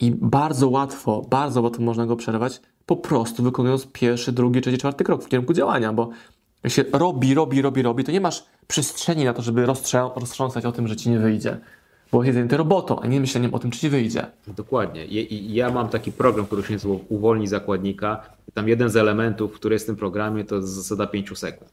i 0.00 0.10
bardzo 0.10 0.68
łatwo, 0.68 1.26
bardzo 1.30 1.62
łatwo 1.62 1.82
można 1.82 2.06
go 2.06 2.16
przerwać 2.16 2.60
po 2.86 2.96
prostu 2.96 3.42
wykonując 3.42 3.86
pierwszy, 3.92 4.32
drugi, 4.32 4.60
trzeci, 4.60 4.78
czwarty 4.78 5.04
krok 5.04 5.24
w 5.24 5.28
kierunku 5.28 5.52
działania, 5.52 5.92
bo 5.92 6.10
jak 6.64 6.72
się 6.72 6.84
robi, 6.92 7.34
robi, 7.34 7.62
robi, 7.62 7.82
robi, 7.82 8.04
to 8.04 8.12
nie 8.12 8.20
masz 8.20 8.46
przestrzeni 8.66 9.24
na 9.24 9.32
to, 9.32 9.42
żeby 9.42 9.66
roztrząsać 10.16 10.64
o 10.64 10.72
tym, 10.72 10.88
że 10.88 10.96
ci 10.96 11.10
nie 11.10 11.18
wyjdzie. 11.18 11.58
Bo 12.12 12.24
jest 12.24 12.34
zajęty 12.34 12.56
robotą, 12.56 13.00
a 13.00 13.06
nie 13.06 13.20
myśleniem 13.20 13.54
o 13.54 13.58
tym, 13.58 13.70
czy 13.70 13.80
ci 13.80 13.88
wyjdzie. 13.88 14.26
Dokładnie. 14.46 15.04
Ja 15.30 15.70
mam 15.70 15.88
taki 15.88 16.12
program, 16.12 16.46
który 16.46 16.62
się 16.62 16.72
nazywa 16.72 16.94
Uwolni 17.08 17.46
zakładnika. 17.46 18.22
Tam 18.54 18.68
jeden 18.68 18.88
z 18.88 18.96
elementów, 18.96 19.52
który 19.52 19.74
jest 19.74 19.84
w 19.84 19.86
tym 19.86 19.96
programie, 19.96 20.44
to 20.44 20.56
jest 20.56 20.68
zasada 20.68 21.06
5 21.06 21.38
sekund. 21.38 21.70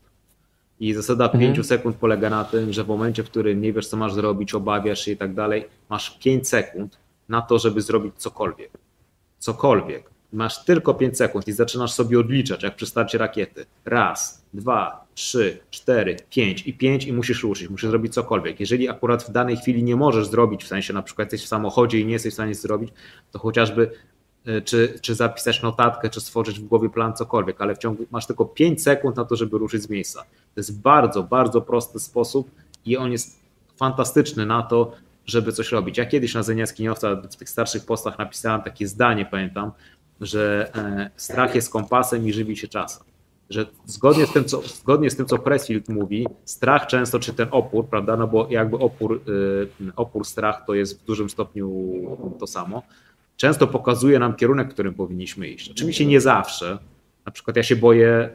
I 0.79 0.93
zasada 0.93 1.25
mhm. 1.25 1.53
5 1.53 1.67
sekund 1.67 1.95
polega 1.95 2.29
na 2.29 2.43
tym, 2.43 2.73
że 2.73 2.83
w 2.83 2.87
momencie, 2.87 3.23
w 3.23 3.29
którym 3.29 3.61
nie 3.61 3.73
wiesz, 3.73 3.87
co 3.87 3.97
masz 3.97 4.13
zrobić, 4.13 4.53
obawiasz 4.53 5.05
się 5.05 5.11
i 5.11 5.17
tak 5.17 5.33
dalej, 5.33 5.65
masz 5.89 6.19
5 6.19 6.47
sekund 6.47 6.97
na 7.29 7.41
to, 7.41 7.59
żeby 7.59 7.81
zrobić 7.81 8.13
cokolwiek. 8.17 8.71
Cokolwiek. 9.39 10.16
Masz 10.33 10.65
tylko 10.65 10.93
5 10.93 11.17
sekund 11.17 11.47
i 11.47 11.51
zaczynasz 11.51 11.91
sobie 11.91 12.19
odliczać, 12.19 12.63
jak 12.63 12.75
przy 12.75 12.85
starcie 12.85 13.17
rakiety. 13.17 13.65
Raz, 13.85 14.45
dwa, 14.53 15.05
trzy, 15.15 15.59
cztery, 15.69 16.17
pięć 16.29 16.67
i 16.67 16.73
pięć 16.73 17.05
i 17.05 17.13
musisz 17.13 17.43
ruszyć, 17.43 17.69
musisz 17.69 17.89
zrobić 17.89 18.13
cokolwiek. 18.13 18.59
Jeżeli 18.59 18.89
akurat 18.89 19.23
w 19.23 19.31
danej 19.31 19.57
chwili 19.57 19.83
nie 19.83 19.95
możesz 19.95 20.27
zrobić, 20.27 20.63
w 20.63 20.67
sensie 20.67 20.93
na 20.93 21.01
przykład 21.01 21.31
jesteś 21.31 21.45
w 21.45 21.49
samochodzie 21.49 21.99
i 21.99 22.05
nie 22.05 22.13
jesteś 22.13 22.33
w 22.33 22.33
stanie 22.33 22.55
zrobić, 22.55 22.93
to 23.31 23.39
chociażby 23.39 23.91
e, 24.45 24.61
czy, 24.61 24.99
czy 25.01 25.15
zapisać 25.15 25.61
notatkę, 25.61 26.09
czy 26.09 26.21
stworzyć 26.21 26.59
w 26.59 26.67
głowie 26.67 26.89
plan, 26.89 27.13
cokolwiek, 27.13 27.61
ale 27.61 27.75
w 27.75 27.77
ciągu 27.77 28.05
masz 28.11 28.27
tylko 28.27 28.45
5 28.45 28.83
sekund 28.83 29.17
na 29.17 29.25
to, 29.25 29.35
żeby 29.35 29.57
ruszyć 29.57 29.83
z 29.83 29.89
miejsca. 29.89 30.21
To 30.23 30.59
jest 30.59 30.81
bardzo, 30.81 31.23
bardzo 31.23 31.61
prosty 31.61 31.99
sposób 31.99 32.51
i 32.85 32.97
on 32.97 33.11
jest 33.11 33.39
fantastyczny 33.77 34.45
na 34.45 34.63
to, 34.63 34.91
żeby 35.25 35.51
coś 35.51 35.71
robić. 35.71 35.97
Ja 35.97 36.05
kiedyś 36.05 36.33
na 36.33 36.43
Zeniaskiniowca 36.43 37.15
w 37.15 37.35
tych 37.35 37.49
starszych 37.49 37.85
postach 37.85 38.17
napisałem 38.17 38.61
takie 38.61 38.87
zdanie, 38.87 39.25
pamiętam, 39.25 39.71
że 40.21 40.71
e, 40.75 41.09
strach 41.15 41.55
jest 41.55 41.69
kompasem 41.69 42.27
i 42.27 42.33
żywi 42.33 42.57
się 42.57 42.67
czasem. 42.67 43.03
Że 43.49 43.65
zgodnie 43.85 44.25
z 44.25 44.33
tym, 44.33 44.45
co, 44.45 44.61
zgodnie 44.61 45.09
z 45.09 45.15
tym, 45.15 45.25
co 45.25 45.37
Pressfield 45.37 45.89
mówi, 45.89 46.27
strach 46.45 46.87
często, 46.87 47.19
czy 47.19 47.33
ten 47.33 47.47
opór, 47.51 47.87
prawda, 47.87 48.17
no 48.17 48.27
bo 48.27 48.47
jakby 48.49 48.77
opór, 48.77 49.21
e, 49.87 49.91
opór, 49.95 50.25
strach 50.25 50.63
to 50.67 50.73
jest 50.73 51.01
w 51.01 51.05
dużym 51.05 51.29
stopniu 51.29 51.71
to 52.39 52.47
samo, 52.47 52.83
często 53.37 53.67
pokazuje 53.67 54.19
nam 54.19 54.35
kierunek, 54.35 54.69
w 54.69 54.73
którym 54.73 54.93
powinniśmy 54.93 55.47
iść. 55.47 55.71
Oczywiście 55.71 56.05
nie 56.05 56.21
zawsze. 56.21 56.77
Na 57.25 57.31
przykład 57.31 57.57
ja 57.57 57.63
się 57.63 57.75
boję 57.75 58.29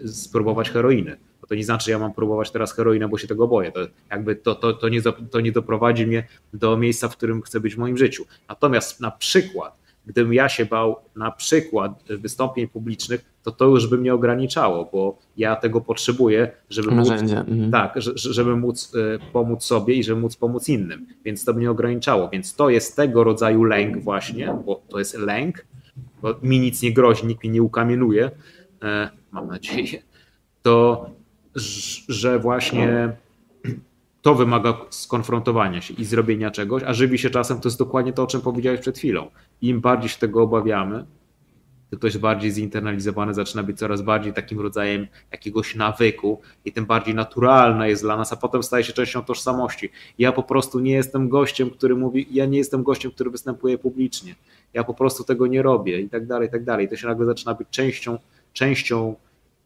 yy, 0.00 0.08
spróbować 0.08 0.70
heroiny. 0.70 1.16
To 1.50 1.54
nie 1.54 1.64
znaczy, 1.64 1.84
że 1.84 1.90
ja 1.90 1.98
mam 1.98 2.12
próbować 2.12 2.50
teraz 2.50 2.72
heroinę, 2.74 3.08
bo 3.08 3.18
się 3.18 3.28
tego 3.28 3.48
boję. 3.48 3.72
To 3.72 3.80
jakby 4.10 4.36
to, 4.36 4.54
to, 4.54 4.72
to, 4.72 4.88
nie, 4.88 5.02
to 5.30 5.40
nie 5.40 5.52
doprowadzi 5.52 6.06
mnie 6.06 6.26
do 6.54 6.76
miejsca, 6.76 7.08
w 7.08 7.16
którym 7.16 7.42
chcę 7.42 7.60
być 7.60 7.74
w 7.74 7.78
moim 7.78 7.96
życiu. 7.96 8.24
Natomiast 8.48 9.00
na 9.00 9.10
przykład 9.10 9.79
Gdybym 10.06 10.34
ja 10.34 10.48
się 10.48 10.66
bał 10.66 10.96
na 11.16 11.30
przykład 11.30 12.02
wystąpień 12.08 12.68
publicznych, 12.68 13.24
to 13.42 13.52
to 13.52 13.64
już 13.64 13.86
by 13.86 13.98
mnie 13.98 14.14
ograniczało, 14.14 14.88
bo 14.92 15.18
ja 15.36 15.56
tego 15.56 15.80
potrzebuję, 15.80 16.50
żeby 16.70 16.90
móc, 16.90 17.10
mhm. 17.10 17.70
tak, 17.70 17.94
żeby 18.14 18.56
móc 18.56 18.92
e, 18.94 19.18
pomóc 19.32 19.64
sobie 19.64 19.94
i 19.94 20.04
żeby 20.04 20.20
móc 20.20 20.36
pomóc 20.36 20.68
innym. 20.68 21.06
Więc 21.24 21.44
to 21.44 21.52
mnie 21.52 21.70
ograniczało. 21.70 22.28
Więc 22.28 22.54
to 22.54 22.70
jest 22.70 22.96
tego 22.96 23.24
rodzaju 23.24 23.64
lęk 23.64 23.98
właśnie, 23.98 24.54
bo 24.66 24.82
to 24.88 24.98
jest 24.98 25.18
lęk, 25.18 25.66
bo 26.22 26.34
mi 26.42 26.60
nic 26.60 26.82
nie 26.82 26.92
grozi, 26.92 27.26
nikt 27.26 27.44
mnie 27.44 27.52
nie 27.52 27.62
ukamienuje, 27.62 28.30
e, 28.82 29.10
mam 29.32 29.46
nadzieję, 29.46 30.02
to 30.62 31.06
że 32.08 32.38
właśnie 32.38 33.16
to 34.22 34.34
wymaga 34.34 34.78
skonfrontowania 34.90 35.80
się 35.80 35.94
i 35.94 36.04
zrobienia 36.04 36.50
czegoś, 36.50 36.82
a 36.82 36.94
żywi 36.94 37.18
się 37.18 37.30
czasem 37.30 37.60
to 37.60 37.68
jest 37.68 37.78
dokładnie 37.78 38.12
to, 38.12 38.22
o 38.22 38.26
czym 38.26 38.40
powiedziałeś 38.40 38.80
przed 38.80 38.98
chwilą. 38.98 39.30
Im 39.62 39.80
bardziej 39.80 40.08
się 40.08 40.18
tego 40.18 40.42
obawiamy, 40.42 41.04
to 41.90 41.96
ktoś 41.96 42.18
bardziej 42.18 42.50
zinternalizowany 42.50 43.34
zaczyna 43.34 43.62
być 43.62 43.78
coraz 43.78 44.02
bardziej 44.02 44.32
takim 44.32 44.60
rodzajem 44.60 45.06
jakiegoś 45.32 45.74
nawyku 45.74 46.40
i 46.64 46.72
tym 46.72 46.86
bardziej 46.86 47.14
naturalne 47.14 47.88
jest 47.88 48.02
dla 48.02 48.16
nas, 48.16 48.32
a 48.32 48.36
potem 48.36 48.62
staje 48.62 48.84
się 48.84 48.92
częścią 48.92 49.22
tożsamości. 49.22 49.90
Ja 50.18 50.32
po 50.32 50.42
prostu 50.42 50.80
nie 50.80 50.92
jestem 50.92 51.28
gościem, 51.28 51.70
który 51.70 51.96
mówi, 51.96 52.26
ja 52.30 52.46
nie 52.46 52.58
jestem 52.58 52.82
gościem, 52.82 53.10
który 53.10 53.30
występuje 53.30 53.78
publicznie. 53.78 54.34
Ja 54.74 54.84
po 54.84 54.94
prostu 54.94 55.24
tego 55.24 55.46
nie 55.46 55.62
robię 55.62 56.00
i 56.00 56.08
tak 56.08 56.26
dalej, 56.26 56.48
i 56.48 56.50
tak 56.50 56.64
dalej. 56.64 56.88
To 56.88 56.96
się 56.96 57.06
nagle 57.06 57.26
zaczyna 57.26 57.54
być 57.54 57.68
częścią, 57.70 58.18
częścią 58.52 59.14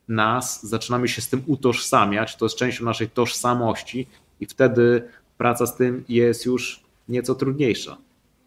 nas, 0.09 0.67
zaczynamy 0.67 1.09
się 1.09 1.23
z 1.23 1.29
tym 1.29 1.43
utożsamiać, 1.47 2.37
to 2.37 2.45
jest 2.45 2.57
częścią 2.57 2.85
naszej 2.85 3.11
tożsamości 3.11 4.07
i 4.45 4.47
wtedy 4.47 5.03
praca 5.39 5.67
z 5.67 5.77
tym 5.77 6.05
jest 6.09 6.47
już 6.47 6.85
nieco 7.09 7.35
trudniejsza. 7.35 7.97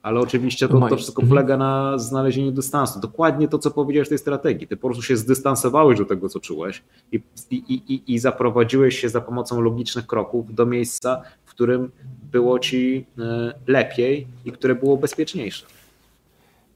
Ale 0.02 0.20
oczywiście 0.20 0.68
to, 0.68 0.88
to 0.90 0.98
wszystko 0.98 1.22
polega 1.22 1.54
mhm. 1.54 1.60
na 1.60 1.98
znalezieniu 1.98 2.52
dystansu. 2.52 3.00
Dokładnie 3.00 3.48
to, 3.48 3.60
co 3.60 3.72
powiedziałeś 3.72 4.08
w 4.08 4.10
tej 4.10 4.18
strategii. 4.18 4.68
Ty 4.68 4.78
po 4.78 4.88
prostu 4.88 5.04
się 5.04 5.18
zdystansowałeś 5.18 6.00
do 6.00 6.06
tego, 6.06 6.30
co 6.30 6.40
czułeś 6.40 6.84
i, 7.12 7.22
i, 7.52 7.56
i, 7.74 8.14
i 8.14 8.20
zaprowadziłeś 8.20 9.00
się 9.00 9.10
za 9.10 9.22
pomocą 9.22 9.62
logicznych 9.62 10.08
kroków 10.08 10.56
do 10.56 10.66
miejsca, 10.66 11.22
w 11.46 11.50
którym 11.50 11.92
było 12.32 12.60
ci 12.60 13.06
e, 13.20 13.54
lepiej 13.68 14.28
i 14.46 14.52
które 14.52 14.76
było 14.76 14.98
bezpieczniejsze. 14.98 15.66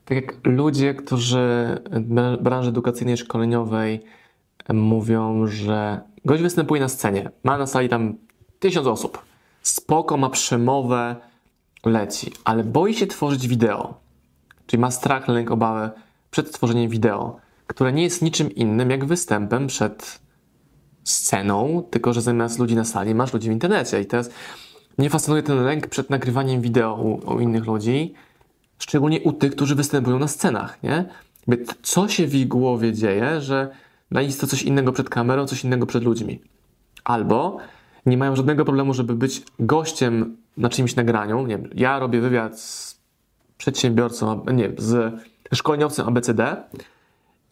Tak 0.05 0.15
jak 0.15 0.47
ludzie, 0.47 0.93
którzy 0.93 1.77
w 1.91 2.37
branży 2.41 2.69
edukacyjnej, 2.69 3.17
szkoleniowej 3.17 4.01
mówią, 4.73 5.47
że 5.47 6.01
gość 6.25 6.43
występuje 6.43 6.81
na 6.81 6.89
scenie, 6.89 7.29
ma 7.43 7.57
na 7.57 7.67
sali 7.67 7.89
tam 7.89 8.15
tysiąc 8.61 8.87
osób. 8.87 9.25
Spoko, 9.61 10.17
ma 10.17 10.29
przemowę, 10.29 11.15
leci, 11.85 12.31
ale 12.43 12.63
boi 12.63 12.93
się 12.93 13.07
tworzyć 13.07 13.47
wideo. 13.47 13.93
Czyli 14.65 14.81
ma 14.81 14.91
strach, 14.91 15.27
lęk, 15.27 15.51
obawę 15.51 15.91
przed 16.31 16.51
tworzeniem 16.51 16.89
wideo, 16.89 17.39
które 17.67 17.93
nie 17.93 18.03
jest 18.03 18.21
niczym 18.21 18.55
innym 18.55 18.89
jak 18.89 19.05
występem 19.05 19.67
przed 19.67 20.19
sceną, 21.03 21.83
tylko 21.91 22.13
że 22.13 22.21
zamiast 22.21 22.59
ludzi 22.59 22.75
na 22.75 22.85
sali 22.85 23.15
masz 23.15 23.33
ludzi 23.33 23.49
w 23.49 23.51
internecie. 23.51 24.01
I 24.01 24.05
teraz 24.05 24.29
mnie 24.97 25.09
fascynuje 25.09 25.43
ten 25.43 25.63
lęk 25.63 25.87
przed 25.87 26.09
nagrywaniem 26.09 26.61
wideo 26.61 26.93
u, 26.95 27.33
u 27.33 27.39
innych 27.39 27.65
ludzi, 27.65 28.13
szczególnie 28.79 29.21
u 29.21 29.33
tych, 29.33 29.51
którzy 29.55 29.75
występują 29.75 30.19
na 30.19 30.27
scenach, 30.27 30.83
nie? 30.83 31.05
Co 31.81 32.07
się 32.07 32.27
w 32.27 32.35
ich 32.35 32.47
głowie 32.47 32.93
dzieje, 32.93 33.41
że 33.41 33.69
jest 34.11 34.41
to 34.41 34.47
coś 34.47 34.63
innego 34.63 34.91
przed 34.91 35.09
kamerą, 35.09 35.47
coś 35.47 35.63
innego 35.63 35.85
przed 35.85 36.03
ludźmi. 36.03 36.41
Albo 37.03 37.57
nie 38.05 38.17
mają 38.17 38.35
żadnego 38.35 38.65
problemu, 38.65 38.93
żeby 38.93 39.15
być 39.15 39.43
gościem 39.59 40.37
na 40.57 40.69
czymś 40.69 40.95
nagraniu. 40.95 41.47
Nie 41.47 41.57
wiem, 41.57 41.69
ja 41.73 41.99
robię 41.99 42.21
wywiad 42.21 42.59
z 42.59 42.99
przedsiębiorcą, 43.57 44.45
nie 44.53 44.71
z 44.77 45.13
szkoleniowcem 45.53 46.07
ABCD 46.07 46.55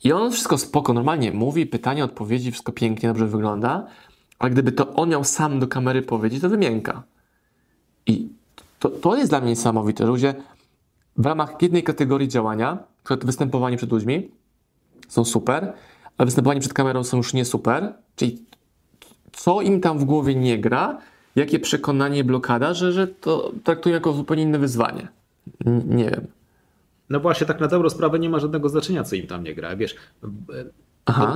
i 0.04 0.12
on 0.12 0.32
wszystko 0.32 0.58
spoko, 0.58 0.94
normalnie 0.94 1.32
mówi, 1.32 1.66
pytania, 1.66 2.04
odpowiedzi, 2.04 2.52
wszystko 2.52 2.72
pięknie, 2.72 3.10
dobrze 3.10 3.28
wygląda, 3.28 3.88
ale 4.40 4.52
gdyby 4.52 4.72
to 4.72 4.94
on 4.94 5.10
miał 5.10 5.24
sam 5.24 5.60
do 5.60 5.68
kamery 5.68 6.02
powiedzieć, 6.02 6.42
to 6.42 6.50
wymienka. 6.50 7.04
I 8.06 8.30
to, 8.80 8.90
to 8.90 9.16
jest 9.16 9.32
dla 9.32 9.40
mnie 9.40 9.50
niesamowite, 9.50 10.04
że 10.04 10.12
ludzie 10.12 10.34
w 11.18 11.26
ramach 11.26 11.62
jednej 11.62 11.84
kategorii 11.84 12.28
działania, 12.28 12.78
przed 13.04 13.26
występowanie 13.26 13.78
przed 13.78 13.92
ludźmi, 13.92 14.32
są 15.08 15.26
super, 15.26 15.74
ale 16.18 16.26
występowanie 16.26 16.60
przed 16.60 16.74
kamerą 16.74 17.04
są 17.04 17.18
już 17.18 17.34
nie 17.34 17.46
super, 17.46 17.94
czyli 18.16 18.46
co 19.34 19.62
im 19.62 19.82
tam 19.82 20.00
w 20.00 20.04
głowie 20.04 20.36
nie 20.36 20.58
gra, 20.58 20.98
jakie 21.36 21.60
przekonanie, 21.60 22.24
blokada, 22.24 22.74
że, 22.74 22.92
że 22.92 23.08
to 23.08 23.52
traktują 23.64 23.94
jako 23.94 24.14
zupełnie 24.14 24.44
inne 24.44 24.60
wyzwanie. 24.60 25.08
N 25.66 25.84
nie 25.88 26.06
wiem. 26.10 26.28
No 27.10 27.20
właśnie, 27.20 27.48
tak 27.48 27.60
na 27.60 27.68
dobrą 27.68 27.90
sprawę 27.90 28.20
nie 28.20 28.30
ma 28.30 28.40
żadnego 28.40 28.70
znaczenia, 28.70 29.04
co 29.04 29.16
im 29.16 29.28
tam 29.28 29.44
nie 29.44 29.56
gra. 29.56 29.76
Wiesz, 29.76 29.96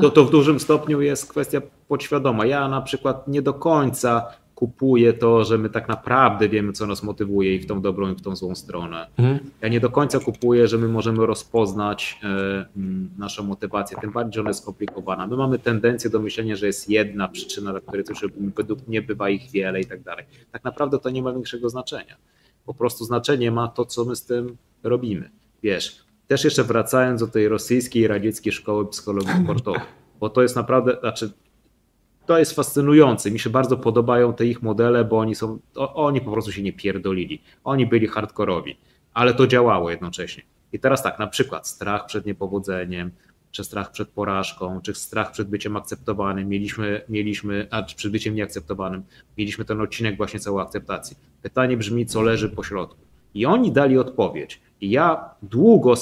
to, 0.01 0.09
to, 0.09 0.25
w 0.25 0.31
dużym 0.31 0.59
stopniu 0.59 1.01
jest 1.01 1.29
kwestia 1.29 1.61
podświadoma. 1.87 2.45
Ja 2.45 2.67
na 2.67 2.81
przykład 2.81 3.27
nie 3.27 3.41
do 3.41 3.53
końca 3.53 4.25
kupuję 4.56 5.14
to, 5.14 5.43
że 5.43 5.58
my 5.58 5.70
tak 5.70 5.88
naprawdę 5.88 6.49
wiemy, 6.49 6.74
co 6.74 6.88
nas 6.88 7.04
motywuje 7.04 7.56
i 7.56 7.60
w 7.60 7.66
tą 7.66 7.82
dobrą, 7.82 8.12
i 8.12 8.16
w 8.16 8.22
tą 8.22 8.36
złą 8.36 8.56
stronę. 8.56 9.08
Mhm. 9.18 9.39
Ja 9.62 9.68
nie 9.68 9.80
do 9.80 9.89
końca 9.89 10.20
kupuję, 10.20 10.68
że 10.68 10.78
my 10.78 10.88
możemy 10.88 11.26
rozpoznać 11.26 12.20
e, 12.24 12.66
naszą 13.18 13.43
motywację, 13.43 13.97
tym 14.01 14.12
bardziej, 14.12 14.34
że 14.34 14.41
ona 14.41 14.49
jest 14.49 14.62
skomplikowana. 14.62 15.28
My 15.28 15.38
mamy 15.38 15.60
tendencję 15.60 16.10
do 16.10 16.20
myślenia, 16.20 16.56
że 16.56 16.68
jest 16.68 16.89
jedna 16.89 17.28
przyczyna, 17.28 17.72
dla 17.72 17.82
której 17.82 18.04
coś 18.04 18.22
według 18.56 18.88
mnie 18.88 19.01
bywa 19.01 19.30
ich 19.30 19.51
wiele 19.51 19.82
i 19.82 19.86
tak 19.86 20.01
dalej. 20.01 20.26
Tak 20.51 20.64
naprawdę 20.64 20.99
to 20.99 21.10
nie 21.10 21.24
ma 21.24 21.34
większego 21.34 21.70
znaczenia. 21.70 22.16
Po 22.66 22.74
prostu 22.74 23.06
znaczenie 23.06 23.51
ma 23.51 23.68
to, 23.68 23.86
co 23.86 24.06
my 24.06 24.16
z 24.16 24.26
tym 24.26 24.58
robimy. 24.84 25.30
Wiesz, 25.64 26.06
też 26.28 26.43
jeszcze 26.43 26.64
wracając 26.64 27.22
do 27.22 27.28
tej 27.28 27.47
rosyjskiej 27.47 28.08
radzieckiej 28.08 28.54
szkoły 28.54 28.86
psychologii 28.86 29.43
sportowej, 29.43 29.82
bo 30.20 30.30
to 30.30 30.41
jest 30.41 30.56
naprawdę, 30.56 30.97
znaczy 30.99 31.32
to 32.26 32.39
jest 32.39 32.55
fascynujące. 32.55 33.32
Mi 33.32 33.39
się 33.39 33.49
bardzo 33.49 33.78
podobają 33.78 34.34
te 34.34 34.45
ich 34.45 34.61
modele, 34.61 35.05
bo 35.05 35.19
oni 35.19 35.36
są, 35.36 35.59
oni 35.76 36.21
po 36.21 36.32
prostu 36.32 36.51
się 36.51 36.61
nie 36.61 36.74
pierdolili. 36.74 37.41
Oni 37.63 37.86
byli 37.86 38.07
hardkorowi, 38.07 38.78
ale 39.13 39.34
to 39.34 39.47
działało 39.47 39.89
jednocześnie. 39.89 40.43
I 40.74 40.80
teraz 40.80 41.03
tak, 41.03 41.19
na 41.19 41.28
przykład 41.28 41.67
strach 41.67 42.05
przed 42.05 42.26
niepowodzeniem, 42.26 43.11
czy 43.51 43.63
strach 43.63 43.91
przed 43.91 44.09
porażką, 44.09 44.82
czy 44.82 44.93
strach 44.93 45.32
przed 45.32 45.49
byciem 45.49 45.78
akceptowanym, 45.78 46.49
mieliśmy, 46.49 47.01
mieliśmy, 47.09 47.67
a 47.71 47.84
przed 47.84 48.11
byciem 48.11 48.36
nieakceptowanym, 48.36 49.03
mieliśmy 49.38 49.65
ten 49.65 49.82
odcinek 49.82 50.17
właśnie 50.17 50.39
całej 50.39 50.63
akceptacji. 50.63 51.17
Pytanie 51.41 51.78
brzmi, 51.78 52.05
co 52.05 52.21
leży 52.21 52.49
po 52.49 52.63
środku. 52.63 52.97
I 53.34 53.45
oni 53.45 53.71
dali 53.71 53.97
odpowiedź. 53.97 54.61
I 54.82 54.89
ja 54.89 55.30
długo, 55.43 55.93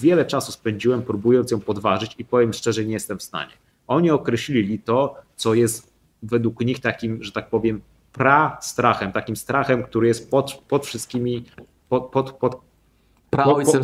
wiele 0.00 0.24
czasu 0.24 0.52
spędziłem 0.52 1.02
próbując 1.02 1.50
ją 1.50 1.60
podważyć 1.60 2.14
i 2.18 2.24
powiem 2.24 2.52
szczerze, 2.52 2.84
nie 2.84 2.92
jestem 2.92 3.18
w 3.18 3.22
stanie. 3.22 3.52
Oni 3.90 4.10
określili 4.10 4.78
to, 4.78 5.14
co 5.36 5.54
jest 5.54 5.92
według 6.22 6.60
nich 6.60 6.80
takim, 6.80 7.22
że 7.22 7.32
tak 7.32 7.50
powiem, 7.50 7.80
pra-strachem, 8.12 9.12
takim 9.12 9.36
strachem, 9.36 9.82
który 9.82 10.06
jest 10.06 10.30
pod, 10.30 10.54
pod 10.68 10.86
wszystkimi, 10.86 11.44
pod, 11.88 12.10
pod, 12.10 12.32
pod, 12.32 12.60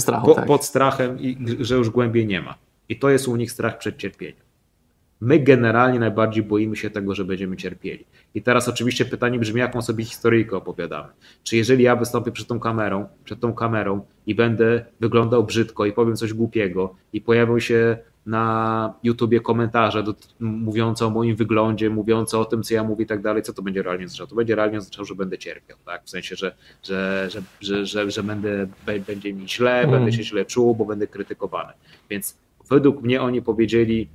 strachu, 0.01 0.27
pod, 0.27 0.37
tak. 0.37 0.47
pod 0.47 0.65
strachem 0.65 1.21
i 1.21 1.37
że 1.61 1.75
już 1.75 1.91
głębiej 1.91 2.27
nie 2.27 2.43
ma. 2.43 2.55
I 2.89 2.99
to 2.99 3.11
jest 3.11 3.29
u 3.29 3.37
nich 3.37 3.53
strach 3.53 3.79
przed 3.79 3.97
cierpieniem. 3.97 4.47
My 5.21 5.39
generalnie 5.39 5.99
najbardziej 5.99 6.43
boimy 6.43 6.77
się 6.77 6.91
tego, 6.91 7.15
że 7.15 7.25
będziemy 7.25 7.57
cierpieli. 7.57 8.05
I 8.35 8.43
teraz 8.43 8.69
oczywiście 8.69 9.05
pytanie 9.05 9.39
brzmi, 9.39 9.61
jaką 9.61 9.83
sobie 9.83 10.05
historyjkę 10.05 10.57
opowiadamy. 10.57 11.09
Czy 11.43 11.57
jeżeli 11.57 11.85
ja 11.85 11.97
wystąpię 11.97 12.33
przed 12.33 12.49
tą 12.49 12.61
kamerą, 12.61 13.07
przed 13.25 13.41
tą 13.41 13.55
kamerą 13.55 14.01
i 14.27 14.35
będę 14.35 14.85
wyglądał 15.01 15.45
brzydko 15.45 15.87
i 15.87 15.93
powiem 15.93 16.17
coś 16.17 16.33
głupiego 16.33 16.95
i 17.13 17.21
pojawią 17.21 17.59
się 17.59 17.99
na 18.27 18.95
YouTubie 19.03 19.41
komentarze 19.41 20.03
do, 20.03 20.15
mówiące 20.41 21.07
o 21.07 21.11
moim 21.11 21.37
wyglądzie, 21.37 21.91
mówiące 21.91 22.39
o 22.39 22.45
tym, 22.45 22.63
co 22.63 22.75
ja 22.75 22.85
mówię 22.85 23.05
i 23.05 23.07
tak 23.07 23.23
dalej, 23.23 23.43
co 23.43 23.53
to 23.53 23.63
będzie 23.63 23.83
realnie 23.83 24.05
oznaczało? 24.05 24.29
To 24.29 24.37
będzie 24.37 24.55
realnie 24.55 24.79
oznaczało, 24.79 25.05
że 25.05 25.15
będę 25.15 25.39
cierpiał, 25.39 25.79
tak? 25.85 26.05
W 26.05 26.11
sensie, 26.11 26.37
że, 26.37 26.57
że, 26.83 27.29
że, 27.31 27.43
że, 27.61 27.87
że, 27.87 28.11
że 28.11 28.23
będę, 28.23 28.67
będzie 29.07 29.35
mi 29.35 29.49
źle, 29.49 29.79
mm. 29.79 29.91
będę 29.91 30.13
się 30.13 30.25
źle 30.25 30.45
czuł, 30.45 30.75
bo 30.75 30.85
będę 30.85 31.07
krytykowany. 31.07 31.73
Więc 32.11 32.37
według 32.71 33.03
mnie 33.03 33.23
oni 33.23 33.43
powiedzieli 33.43 34.09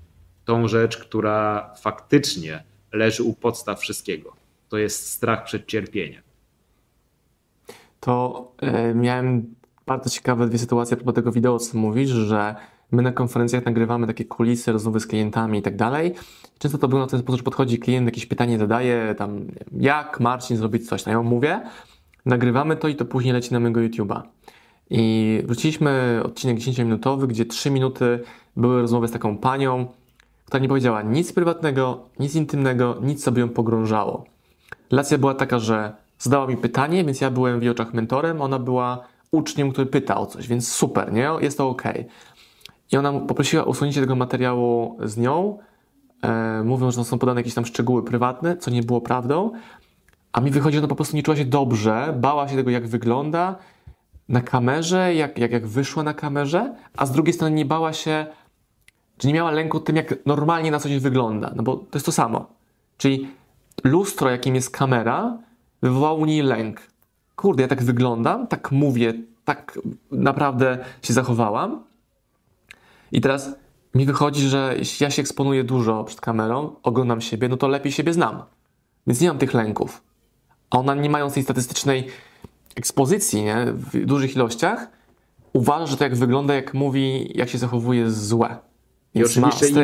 tą 0.46 0.68
rzecz, 0.68 0.98
która 0.98 1.74
faktycznie 1.82 2.64
leży 2.94 3.24
u 3.24 3.34
podstaw 3.34 3.80
wszystkiego. 3.80 4.34
To 4.70 4.78
jest 4.78 5.10
strach 5.10 5.44
przed 5.44 5.68
cierpieniem. 5.68 6.22
To 8.00 8.52
y, 8.92 8.96
miałem 8.96 9.56
bardzo 9.86 10.10
ciekawe 10.10 10.48
dwie 10.48 10.58
sytuacje 10.58 10.98
propos 10.98 11.16
tego 11.16 11.32
wideo, 11.32 11.60
co 11.60 11.78
mówisz, 11.78 12.10
że 12.10 12.56
My 12.92 13.02
na 13.02 13.12
konferencjach 13.12 13.66
nagrywamy 13.66 14.08
takie 14.08 14.26
kulisy, 14.26 14.72
rozmowy 14.72 15.00
z 15.00 15.08
klientami 15.08 15.60
i 15.60 15.62
tak 15.62 15.76
dalej. 15.76 16.14
Często 16.60 16.78
to 16.78 16.88
było 16.88 17.02
na 17.02 17.08
ten 17.08 17.20
sposób, 17.20 17.38
że 17.38 17.44
podchodzi 17.44 17.80
klient, 17.80 18.06
jakieś 18.06 18.26
pytanie 18.26 18.60
zadaje, 18.60 19.16
tam 19.18 19.46
jak 19.78 20.20
Marcin 20.20 20.58
zrobić 20.58 20.90
coś. 20.90 21.06
No 21.06 21.12
ja 21.12 21.22
mówię, 21.22 21.62
nagrywamy 22.26 22.76
to 22.76 22.88
i 22.88 22.96
to 22.96 23.06
później 23.06 23.34
leci 23.34 23.54
na 23.54 23.60
mojego 23.60 23.80
YouTube'a. 23.80 24.22
I 24.90 25.42
wróciliśmy 25.46 26.22
odcinek 26.24 26.58
10-minutowy, 26.58 27.28
gdzie 27.28 27.46
3 27.46 27.72
minuty 27.72 28.20
były 28.56 28.82
rozmowy 28.82 29.08
z 29.08 29.12
taką 29.12 29.38
panią, 29.38 29.88
która 30.46 30.62
nie 30.62 30.68
powiedziała 30.68 31.02
nic 31.02 31.34
prywatnego, 31.34 32.00
nic 32.20 32.36
intymnego, 32.36 32.98
nic 33.02 33.24
sobie 33.24 33.42
ją 33.42 33.50
pogrążało. 33.50 34.26
Relacja 34.92 35.18
była 35.18 35.34
taka, 35.34 35.60
że 35.60 35.94
zadała 36.20 36.48
mi 36.48 36.58
pytanie, 36.58 37.04
więc 37.04 37.22
ja 37.22 37.32
byłem 37.32 37.60
w 37.60 37.64
jej 37.64 37.72
oczach 37.72 37.94
mentorem, 37.94 38.42
ona 38.42 38.60
była 38.60 39.04
uczniem, 39.32 39.72
który 39.72 39.88
pyta 39.88 40.18
o 40.18 40.26
coś, 40.26 40.48
więc 40.48 40.72
super, 40.72 41.14
nie? 41.14 41.30
Jest 41.42 41.58
to 41.58 41.70
ok. 41.70 41.84
I 42.92 42.98
ona 42.98 43.14
poprosiła 43.14 43.66
o 43.66 43.70
usunięcie 43.70 44.02
tego 44.02 44.16
materiału 44.16 44.98
z 45.04 45.18
nią, 45.18 45.58
e, 46.22 46.64
mówiąc, 46.64 46.96
że 46.96 47.04
są 47.04 47.20
podane 47.20 47.40
jakieś 47.40 47.54
tam 47.54 47.66
szczegóły 47.66 48.04
prywatne, 48.04 48.58
co 48.58 48.72
nie 48.72 48.84
było 48.84 49.02
prawdą. 49.02 49.52
A 50.34 50.42
mi 50.42 50.52
wychodzi, 50.52 50.76
że 50.76 50.80
ona 50.80 50.88
po 50.88 50.96
prostu 50.96 51.16
nie 51.16 51.24
czuła 51.24 51.38
się 51.38 51.46
dobrze, 51.46 52.14
bała 52.20 52.48
się 52.48 52.56
tego, 52.56 52.70
jak 52.70 52.88
wygląda 52.88 53.56
na 54.30 54.42
kamerze, 54.42 55.16
jak, 55.16 55.38
jak, 55.38 55.52
jak 55.52 55.68
wyszła 55.68 56.04
na 56.04 56.14
kamerze, 56.14 56.76
a 56.98 57.06
z 57.06 57.12
drugiej 57.12 57.34
strony 57.34 57.56
nie 57.56 57.66
bała 57.66 57.94
się, 57.94 58.26
czy 59.18 59.28
nie 59.28 59.34
miała 59.34 59.52
lęku 59.52 59.80
tym, 59.80 59.96
jak 59.96 60.26
normalnie 60.26 60.72
na 60.72 60.80
coś 60.80 60.98
wygląda. 60.98 61.52
No 61.56 61.64
bo 61.64 61.76
to 61.76 61.90
jest 61.94 62.06
to 62.06 62.12
samo. 62.12 62.46
Czyli 62.98 63.28
lustro, 63.84 64.30
jakim 64.30 64.56
jest 64.56 64.70
kamera, 64.70 65.38
wywołało 65.82 66.18
u 66.18 66.26
niej 66.26 66.42
lęk. 66.42 66.82
Kurde, 67.36 67.62
ja 67.62 67.68
tak 67.68 67.84
wyglądam, 67.84 68.48
tak 68.48 68.72
mówię, 68.72 69.14
tak 69.46 69.80
naprawdę 70.12 70.78
się 71.02 71.14
zachowałam, 71.14 71.84
i 73.12 73.22
teraz 73.22 73.56
mi 73.96 74.06
wychodzi, 74.06 74.48
że 74.48 74.76
jeśli 74.78 75.04
ja 75.04 75.10
się 75.10 75.22
eksponuję 75.22 75.64
dużo 75.64 76.04
przed 76.04 76.22
kamerą, 76.22 76.76
oglądam 76.84 77.22
siebie, 77.22 77.50
no 77.50 77.58
to 77.58 77.68
lepiej 77.68 77.92
siebie 77.92 78.14
znam. 78.14 78.44
Więc 79.08 79.22
nie 79.22 79.28
mam 79.28 79.38
tych 79.38 79.54
lęków. 79.54 80.04
A 80.70 80.78
ona 80.78 80.96
nie 80.96 81.10
mając 81.10 81.34
tej 81.34 81.44
statystycznej 81.44 82.08
ekspozycji 82.76 83.44
nie, 83.44 83.66
w 83.74 84.06
dużych 84.06 84.36
ilościach, 84.36 84.88
uważa, 85.54 85.86
że 85.86 85.98
to 85.98 86.04
jak 86.04 86.16
wygląda, 86.16 86.54
jak 86.54 86.74
mówi, 86.74 87.32
jak 87.36 87.50
się 87.50 87.58
zachowuje 87.58 88.00
jest 88.00 88.28
złe. 88.28 88.58
I 89.14 89.24
oczywiście 89.24 89.70
im, 89.70 89.76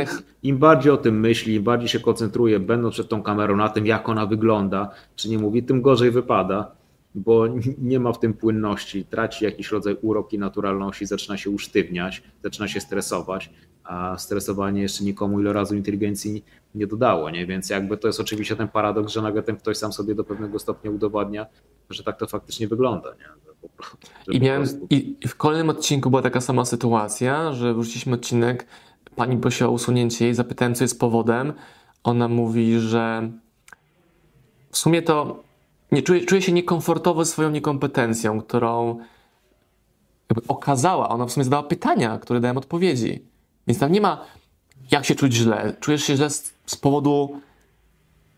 im, 0.43 0.57
bardziej 0.57 0.91
o 0.91 0.97
tym 0.97 1.19
myśli, 1.19 1.55
im 1.55 1.63
bardziej 1.63 1.89
się 1.89 1.99
koncentruje, 1.99 2.59
będąc 2.59 2.93
przed 2.93 3.09
tą 3.09 3.23
kamerą, 3.23 3.55
na 3.55 3.69
tym, 3.69 3.85
jak 3.85 4.09
ona 4.09 4.25
wygląda, 4.25 4.89
czy 5.15 5.29
nie 5.29 5.37
mówi, 5.37 5.63
tym 5.63 5.81
gorzej 5.81 6.11
wypada 6.11 6.71
bo 7.15 7.47
nie 7.77 7.99
ma 7.99 8.13
w 8.13 8.19
tym 8.19 8.33
płynności, 8.33 9.05
traci 9.05 9.45
jakiś 9.45 9.71
rodzaj 9.71 9.97
urok 10.01 10.33
i 10.33 10.39
naturalności, 10.39 11.05
zaczyna 11.05 11.37
się 11.37 11.49
usztywniać, 11.49 12.23
zaczyna 12.43 12.67
się 12.67 12.79
stresować, 12.79 13.49
a 13.83 14.17
stresowanie 14.17 14.81
jeszcze 14.81 15.03
nikomu 15.03 15.39
ile 15.39 15.53
razu 15.53 15.75
inteligencji 15.75 16.45
nie 16.75 16.87
dodało, 16.87 17.29
nie? 17.29 17.45
Więc 17.45 17.69
jakby 17.69 17.97
to 17.97 18.07
jest 18.07 18.19
oczywiście 18.19 18.55
ten 18.55 18.67
paradoks, 18.67 19.13
że 19.13 19.21
nagle 19.21 19.43
ten 19.43 19.57
ktoś 19.57 19.77
sam 19.77 19.93
sobie 19.93 20.15
do 20.15 20.23
pewnego 20.23 20.59
stopnia 20.59 20.91
udowadnia, 20.91 21.45
że 21.89 22.03
tak 22.03 22.17
to 22.19 22.27
faktycznie 22.27 22.67
wygląda, 22.67 23.09
nie? 23.09 23.47
I, 24.31 24.39
miałem, 24.41 24.63
I 24.89 25.17
w 25.27 25.35
kolejnym 25.35 25.69
odcinku 25.69 26.09
była 26.09 26.21
taka 26.21 26.41
sama 26.41 26.65
sytuacja, 26.65 27.53
że 27.53 27.73
wróciliśmy 27.73 28.13
odcinek, 28.13 28.67
pani 29.15 29.37
prosiła 29.37 29.69
o 29.69 29.73
usunięcie 29.73 30.25
jej, 30.25 30.33
zapytałem, 30.33 30.75
co 30.75 30.83
jest 30.83 30.99
powodem. 30.99 31.53
Ona 32.03 32.27
mówi, 32.27 32.79
że 32.79 33.31
w 34.71 34.77
sumie 34.77 35.01
to 35.01 35.43
nie, 35.91 36.01
czuję, 36.01 36.25
czuję 36.25 36.41
się 36.41 36.51
niekomfortowo 36.51 37.25
swoją 37.25 37.49
niekompetencją, 37.49 38.41
którą 38.41 38.99
okazała. 40.47 41.09
Ona 41.09 41.25
w 41.25 41.31
sumie 41.31 41.43
zadała 41.43 41.63
pytania, 41.63 42.19
które 42.19 42.39
dałem 42.39 42.57
odpowiedzi. 42.57 43.21
Więc 43.67 43.79
tam 43.79 43.91
nie 43.91 44.01
ma 44.01 44.25
jak 44.91 45.05
się 45.05 45.15
czuć 45.15 45.33
źle. 45.33 45.73
Czujesz 45.79 46.03
się 46.03 46.15
źle 46.15 46.29
z, 46.29 46.53
z 46.65 46.75
powodu 46.75 47.41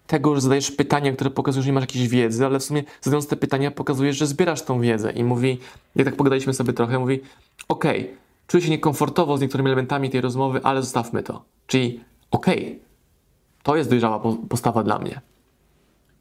tego, 0.07 0.35
że 0.35 0.41
zadajesz 0.41 0.71
pytania, 0.71 1.11
które 1.11 1.29
pokazują, 1.29 1.63
że 1.63 1.67
nie 1.67 1.73
masz 1.73 1.83
jakiejś 1.83 2.07
wiedzy, 2.07 2.45
ale 2.45 2.59
w 2.59 2.63
sumie 2.63 2.83
zadając 3.01 3.27
te 3.27 3.35
pytania 3.35 3.71
pokazujesz, 3.71 4.17
że 4.17 4.27
zbierasz 4.27 4.61
tą 4.61 4.81
wiedzę. 4.81 5.11
I 5.11 5.23
mówi, 5.23 5.57
jak 5.95 6.05
tak 6.05 6.15
pogadaliśmy 6.15 6.53
sobie 6.53 6.73
trochę, 6.73 6.99
mówi, 6.99 7.19
okej, 7.67 8.01
okay, 8.01 8.17
czuję 8.47 8.63
się 8.63 8.69
niekomfortowo 8.69 9.37
z 9.37 9.41
niektórymi 9.41 9.69
elementami 9.69 10.09
tej 10.09 10.21
rozmowy, 10.21 10.59
ale 10.63 10.81
zostawmy 10.81 11.23
to. 11.23 11.43
Czyli 11.67 12.03
okej, 12.31 12.57
okay, 12.57 12.79
to 13.63 13.75
jest 13.75 13.89
dojrzała 13.89 14.21
postawa 14.49 14.83
dla 14.83 14.99
mnie. 14.99 15.21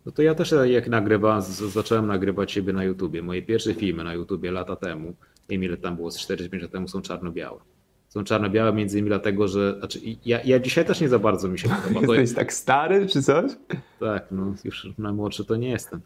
No 0.09 0.13
to 0.13 0.23
ja 0.23 0.35
też 0.35 0.55
jak 0.65 0.89
nagrywam, 0.89 1.43
zacząłem 1.43 2.07
nagrywać 2.07 2.53
siebie 2.53 2.73
na 2.73 2.85
YouTubie. 2.85 3.23
Moje 3.23 3.43
pierwsze 3.43 3.75
filmy 3.75 4.05
na 4.05 4.15
YouTubie 4.15 4.51
lata 4.51 4.77
temu, 4.77 5.09
nie 5.09 5.15
wiem 5.49 5.65
ile 5.65 5.77
tam 5.77 5.97
było, 5.97 6.11
z 6.11 6.19
45 6.19 6.63
lat 6.63 6.73
temu 6.73 6.89
są 6.89 7.03
czarno-białe. 7.03 7.61
Są 8.09 8.25
czarno-białe 8.25 8.73
między 8.73 8.99
innymi 8.99 9.09
dlatego, 9.09 9.49
że 9.49 9.79
znaczy 9.79 9.99
ja, 10.25 10.41
ja 10.45 10.59
dzisiaj 10.59 10.85
też 10.85 11.01
nie 11.01 11.09
za 11.09 11.19
bardzo 11.19 11.49
mi 11.49 11.59
się 11.59 11.69
podoba. 11.69 12.17
Jesteś 12.17 12.37
tak 12.37 12.53
stary 12.53 13.07
czy 13.07 13.23
coś? 13.23 13.53
Tak, 14.01 14.27
no 14.31 14.55
już 14.65 14.89
najmłodszy 14.99 15.45
to 15.45 15.57
nie 15.57 15.71
jestem. 15.71 16.01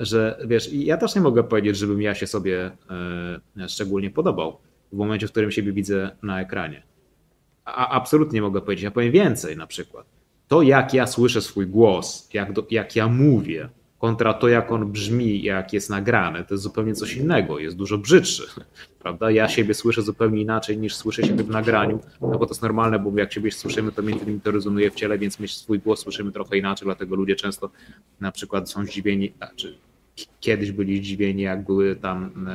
Że 0.00 0.38
wiesz, 0.46 0.72
ja 0.72 0.96
też 0.96 1.14
nie 1.14 1.20
mogę 1.20 1.44
powiedzieć, 1.44 1.76
żebym 1.76 2.02
ja 2.02 2.14
się 2.14 2.26
sobie 2.26 2.70
e, 3.56 3.68
szczególnie 3.68 4.10
podobał 4.10 4.58
w 4.92 4.96
momencie, 4.96 5.28
w 5.28 5.30
którym 5.30 5.50
siebie 5.50 5.72
widzę 5.72 6.10
na 6.22 6.40
ekranie. 6.40 6.82
A 7.64 7.88
absolutnie 7.88 8.36
nie 8.36 8.42
mogę 8.42 8.60
powiedzieć. 8.60 8.84
Ja 8.84 8.90
powiem 8.90 9.12
więcej 9.12 9.56
na 9.56 9.66
przykład 9.66 10.17
to 10.48 10.62
jak 10.62 10.94
ja 10.94 11.06
słyszę 11.06 11.42
swój 11.42 11.66
głos, 11.66 12.28
jak, 12.32 12.52
do, 12.52 12.66
jak 12.70 12.96
ja 12.96 13.08
mówię, 13.08 13.68
kontra 13.98 14.34
to, 14.34 14.48
jak 14.48 14.72
on 14.72 14.92
brzmi, 14.92 15.42
jak 15.42 15.72
jest 15.72 15.90
nagrane, 15.90 16.44
to 16.44 16.54
jest 16.54 16.64
zupełnie 16.64 16.94
coś 16.94 17.16
innego, 17.16 17.58
jest 17.58 17.76
dużo 17.76 17.98
brzydszy, 17.98 18.42
prawda? 19.02 19.30
Ja 19.30 19.48
siebie 19.48 19.74
słyszę 19.74 20.02
zupełnie 20.02 20.42
inaczej 20.42 20.78
niż 20.78 20.94
słyszę 20.94 21.22
siebie 21.22 21.44
w 21.44 21.50
nagraniu, 21.50 22.00
no 22.20 22.38
bo 22.38 22.46
to 22.46 22.50
jest 22.50 22.62
normalne, 22.62 22.98
bo 22.98 23.18
jak 23.18 23.32
siebie 23.32 23.50
słyszymy, 23.50 23.92
to 23.92 24.02
między 24.02 24.24
innymi 24.24 24.40
to 24.40 24.50
rezonuje 24.50 24.90
w 24.90 24.94
ciele, 24.94 25.18
więc 25.18 25.38
my 25.38 25.48
swój 25.48 25.78
głos 25.78 26.00
słyszymy 26.00 26.32
trochę 26.32 26.58
inaczej, 26.58 26.86
dlatego 26.86 27.16
ludzie 27.16 27.36
często 27.36 27.70
na 28.20 28.32
przykład 28.32 28.70
są 28.70 28.84
zdziwieni, 28.84 29.32
znaczy 29.36 29.78
kiedyś 30.40 30.72
byli 30.72 30.98
zdziwieni, 30.98 31.42
jak 31.42 31.64
były 31.64 31.96
tam 31.96 32.48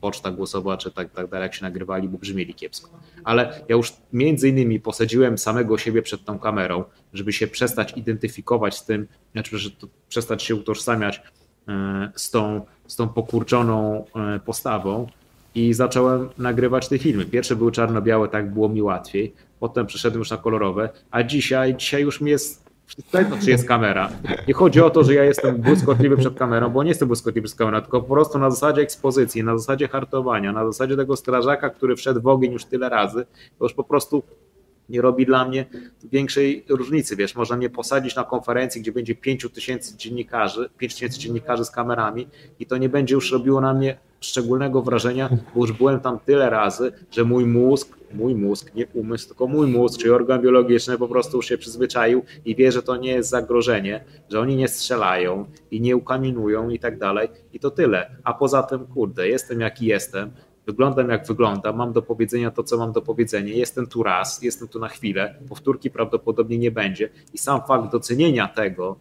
poczta 0.00 0.30
głosowa, 0.30 0.76
czy 0.76 0.90
tak, 0.90 1.10
tak 1.12 1.30
dalej, 1.30 1.44
jak 1.44 1.54
się 1.54 1.62
nagrywali, 1.62 2.08
bo 2.08 2.18
brzmieli 2.18 2.54
kiepsko. 2.54 2.90
Ale 3.24 3.60
ja 3.68 3.76
już 3.76 3.92
między 4.12 4.48
innymi 4.48 4.80
posadziłem 4.80 5.38
samego 5.38 5.78
siebie 5.78 6.02
przed 6.02 6.24
tą 6.24 6.38
kamerą, 6.38 6.84
żeby 7.12 7.32
się 7.32 7.46
przestać 7.46 7.96
identyfikować 7.96 8.78
z 8.78 8.84
tym, 8.84 9.06
znaczy, 9.32 9.58
że 9.58 9.70
przestać 10.08 10.42
się 10.42 10.54
utożsamiać 10.54 11.22
e, 11.68 12.10
z 12.14 12.30
tą, 12.30 12.60
z 12.86 12.96
tą 12.96 13.08
pokurczoną 13.08 14.04
e, 14.16 14.40
postawą 14.40 15.06
i 15.54 15.74
zacząłem 15.74 16.28
nagrywać 16.38 16.88
te 16.88 16.98
filmy. 16.98 17.24
Pierwsze 17.24 17.56
były 17.56 17.72
czarno-białe, 17.72 18.28
tak 18.28 18.52
było 18.52 18.68
mi 18.68 18.82
łatwiej. 18.82 19.34
Potem 19.60 19.86
przeszedłem 19.86 20.18
już 20.18 20.30
na 20.30 20.36
kolorowe, 20.36 20.88
a 21.10 21.22
dzisiaj, 21.22 21.76
dzisiaj 21.76 22.02
już 22.02 22.20
mi 22.20 22.30
jest 22.30 22.63
to, 23.10 23.18
czy 23.44 23.50
jest 23.50 23.68
kamera. 23.68 24.10
Nie 24.48 24.54
chodzi 24.54 24.80
o 24.80 24.90
to, 24.90 25.04
że 25.04 25.14
ja 25.14 25.24
jestem 25.24 25.56
błyskotliwy 25.56 26.16
przed 26.16 26.38
kamerą, 26.38 26.70
bo 26.70 26.82
nie 26.82 26.88
jestem 26.88 27.08
błyskotliwy 27.08 27.46
przed 27.46 27.58
kamerą, 27.58 27.80
tylko 27.80 28.02
po 28.02 28.14
prostu 28.14 28.38
na 28.38 28.50
zasadzie 28.50 28.82
ekspozycji, 28.82 29.44
na 29.44 29.58
zasadzie 29.58 29.88
hartowania, 29.88 30.52
na 30.52 30.66
zasadzie 30.66 30.96
tego 30.96 31.16
strażaka, 31.16 31.70
który 31.70 31.96
wszedł 31.96 32.20
w 32.20 32.26
ogień 32.26 32.52
już 32.52 32.64
tyle 32.64 32.88
razy, 32.88 33.26
to 33.58 33.64
już 33.64 33.74
po 33.74 33.84
prostu 33.84 34.22
nie 34.88 35.00
robi 35.00 35.26
dla 35.26 35.44
mnie 35.44 35.66
większej 36.12 36.64
różnicy. 36.68 37.16
Wiesz, 37.16 37.34
można 37.34 37.56
mnie 37.56 37.70
posadzić 37.70 38.16
na 38.16 38.24
konferencji, 38.24 38.80
gdzie 38.80 38.92
będzie 38.92 39.14
5 39.14 39.46
tysięcy 39.52 39.96
dziennikarzy, 39.96 40.70
5 40.78 40.94
tysięcy 40.94 41.18
dziennikarzy 41.18 41.64
z 41.64 41.70
kamerami 41.70 42.28
i 42.60 42.66
to 42.66 42.76
nie 42.76 42.88
będzie 42.88 43.14
już 43.14 43.32
robiło 43.32 43.60
na 43.60 43.74
mnie 43.74 43.96
szczególnego 44.24 44.82
wrażenia, 44.82 45.28
bo 45.54 45.60
już 45.60 45.72
byłem 45.72 46.00
tam 46.00 46.18
tyle 46.18 46.50
razy, 46.50 46.92
że 47.10 47.24
mój 47.24 47.46
mózg, 47.46 47.96
mój 48.14 48.34
mózg, 48.34 48.74
nie 48.74 48.86
umysł, 48.86 49.28
tylko 49.28 49.46
mój 49.46 49.66
mózg, 49.66 50.00
czyli 50.00 50.10
organ 50.10 50.42
biologiczny 50.42 50.98
po 50.98 51.08
prostu 51.08 51.36
już 51.36 51.46
się 51.46 51.58
przyzwyczaił 51.58 52.22
i 52.44 52.56
wie, 52.56 52.72
że 52.72 52.82
to 52.82 52.96
nie 52.96 53.10
jest 53.10 53.30
zagrożenie, 53.30 54.04
że 54.30 54.40
oni 54.40 54.56
nie 54.56 54.68
strzelają 54.68 55.44
i 55.70 55.80
nie 55.80 55.96
ukaminują 55.96 56.68
i 56.68 56.78
tak 56.78 56.98
dalej. 56.98 57.28
I 57.52 57.60
to 57.60 57.70
tyle. 57.70 58.16
A 58.24 58.34
poza 58.34 58.62
tym, 58.62 58.86
kurde, 58.86 59.28
jestem 59.28 59.60
jaki 59.60 59.86
jestem, 59.86 60.30
wyglądam 60.66 61.10
jak 61.10 61.26
wyglądam, 61.26 61.76
mam 61.76 61.92
do 61.92 62.02
powiedzenia 62.02 62.50
to, 62.50 62.62
co 62.62 62.78
mam 62.78 62.92
do 62.92 63.02
powiedzenia, 63.02 63.54
jestem 63.54 63.86
tu 63.86 64.02
raz, 64.02 64.42
jestem 64.42 64.68
tu 64.68 64.78
na 64.78 64.88
chwilę, 64.88 65.34
powtórki 65.48 65.90
prawdopodobnie 65.90 66.58
nie 66.58 66.70
będzie. 66.70 67.08
I 67.34 67.38
sam 67.38 67.60
fakt 67.68 67.92
docenienia 67.92 68.48
tego, 68.48 68.96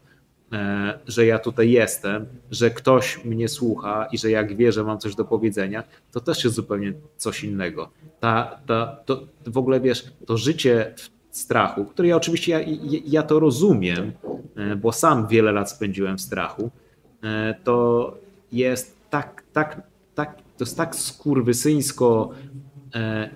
że 1.08 1.26
ja 1.26 1.39
tutaj 1.39 1.72
jestem, 1.72 2.26
że 2.51 2.72
ktoś 2.72 3.26
mnie 3.26 3.47
słucha 3.47 4.08
i 4.12 4.18
że 4.18 4.32
jak 4.32 4.56
wie, 4.56 4.72
że 4.72 4.84
mam 4.84 4.99
coś 4.99 5.16
do 5.16 5.26
powiedzenia, 5.26 5.84
to 6.12 6.20
też 6.20 6.43
jest 6.43 6.56
zupełnie 6.56 6.93
coś 7.18 7.43
innego. 7.43 7.89
Ta, 8.20 8.60
ta, 8.66 8.97
to 9.06 9.24
w 9.47 9.58
ogóle 9.58 9.80
wiesz, 9.80 10.06
to 10.26 10.38
życie 10.38 10.93
w 10.95 11.38
strachu, 11.38 11.86
które 11.86 12.08
ja 12.08 12.16
oczywiście 12.16 12.51
ja, 12.51 12.99
ja 13.06 13.24
to 13.24 13.39
rozumiem, 13.39 14.12
e, 14.56 14.76
bo 14.76 14.91
sam 14.91 15.28
wiele 15.28 15.51
lat 15.51 15.72
spędziłem 15.72 16.18
w 16.18 16.22
strachu, 16.22 16.72
e, 17.24 17.56
to 17.64 18.18
jest 18.51 18.97
tak, 19.10 19.43
tak, 19.54 19.82
tak 20.16 20.36
to 20.36 20.64
jest 20.64 20.78
tak 20.78 20.95
skurwysyńsko 20.95 22.30
e, 22.95 23.30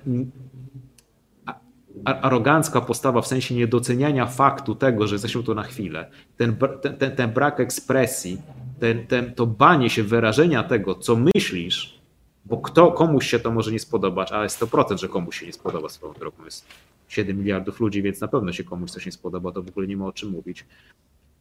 arogancka 2.05 2.81
postawa 2.81 3.21
w 3.21 3.27
sensie 3.27 3.55
niedoceniania 3.55 4.25
faktu 4.25 4.75
tego, 4.75 5.07
że 5.07 5.15
jesteśmy 5.15 5.43
tu 5.43 5.55
na 5.55 5.63
chwilę. 5.63 6.11
Ten, 6.37 6.55
ten, 6.99 7.15
ten 7.15 7.31
brak 7.31 7.59
ekspresji, 7.59 8.41
ten, 8.79 9.07
ten, 9.07 9.33
to 9.33 9.47
banie 9.47 9.89
się 9.89 10.03
wyrażenia 10.03 10.63
tego, 10.63 10.95
co 10.95 11.15
myślisz, 11.15 11.99
bo 12.45 12.57
kto, 12.57 12.91
komuś 12.91 13.27
się 13.27 13.39
to 13.39 13.51
może 13.51 13.71
nie 13.71 13.79
spodobać, 13.79 14.31
ale 14.31 14.47
100%, 14.47 14.97
że 14.97 15.07
komuś 15.07 15.39
się 15.39 15.45
nie 15.45 15.53
spodoba 15.53 15.89
swoją 15.89 16.13
drogą. 16.13 16.45
Jest 16.45 16.65
7 17.07 17.37
miliardów 17.37 17.79
ludzi, 17.79 18.01
więc 18.01 18.21
na 18.21 18.27
pewno 18.27 18.53
się 18.53 18.63
komuś 18.63 18.91
coś 18.91 19.05
nie 19.05 19.11
spodoba, 19.11 19.51
to 19.51 19.63
w 19.63 19.69
ogóle 19.69 19.87
nie 19.87 19.97
ma 19.97 20.05
o 20.05 20.11
czym 20.11 20.29
mówić. 20.29 20.65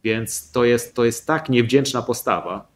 Więc 0.03 0.51
to 0.51 0.65
jest, 0.65 0.95
to 0.95 1.05
jest 1.05 1.27
tak 1.27 1.49
niewdzięczna 1.49 2.01
postawa, 2.01 2.67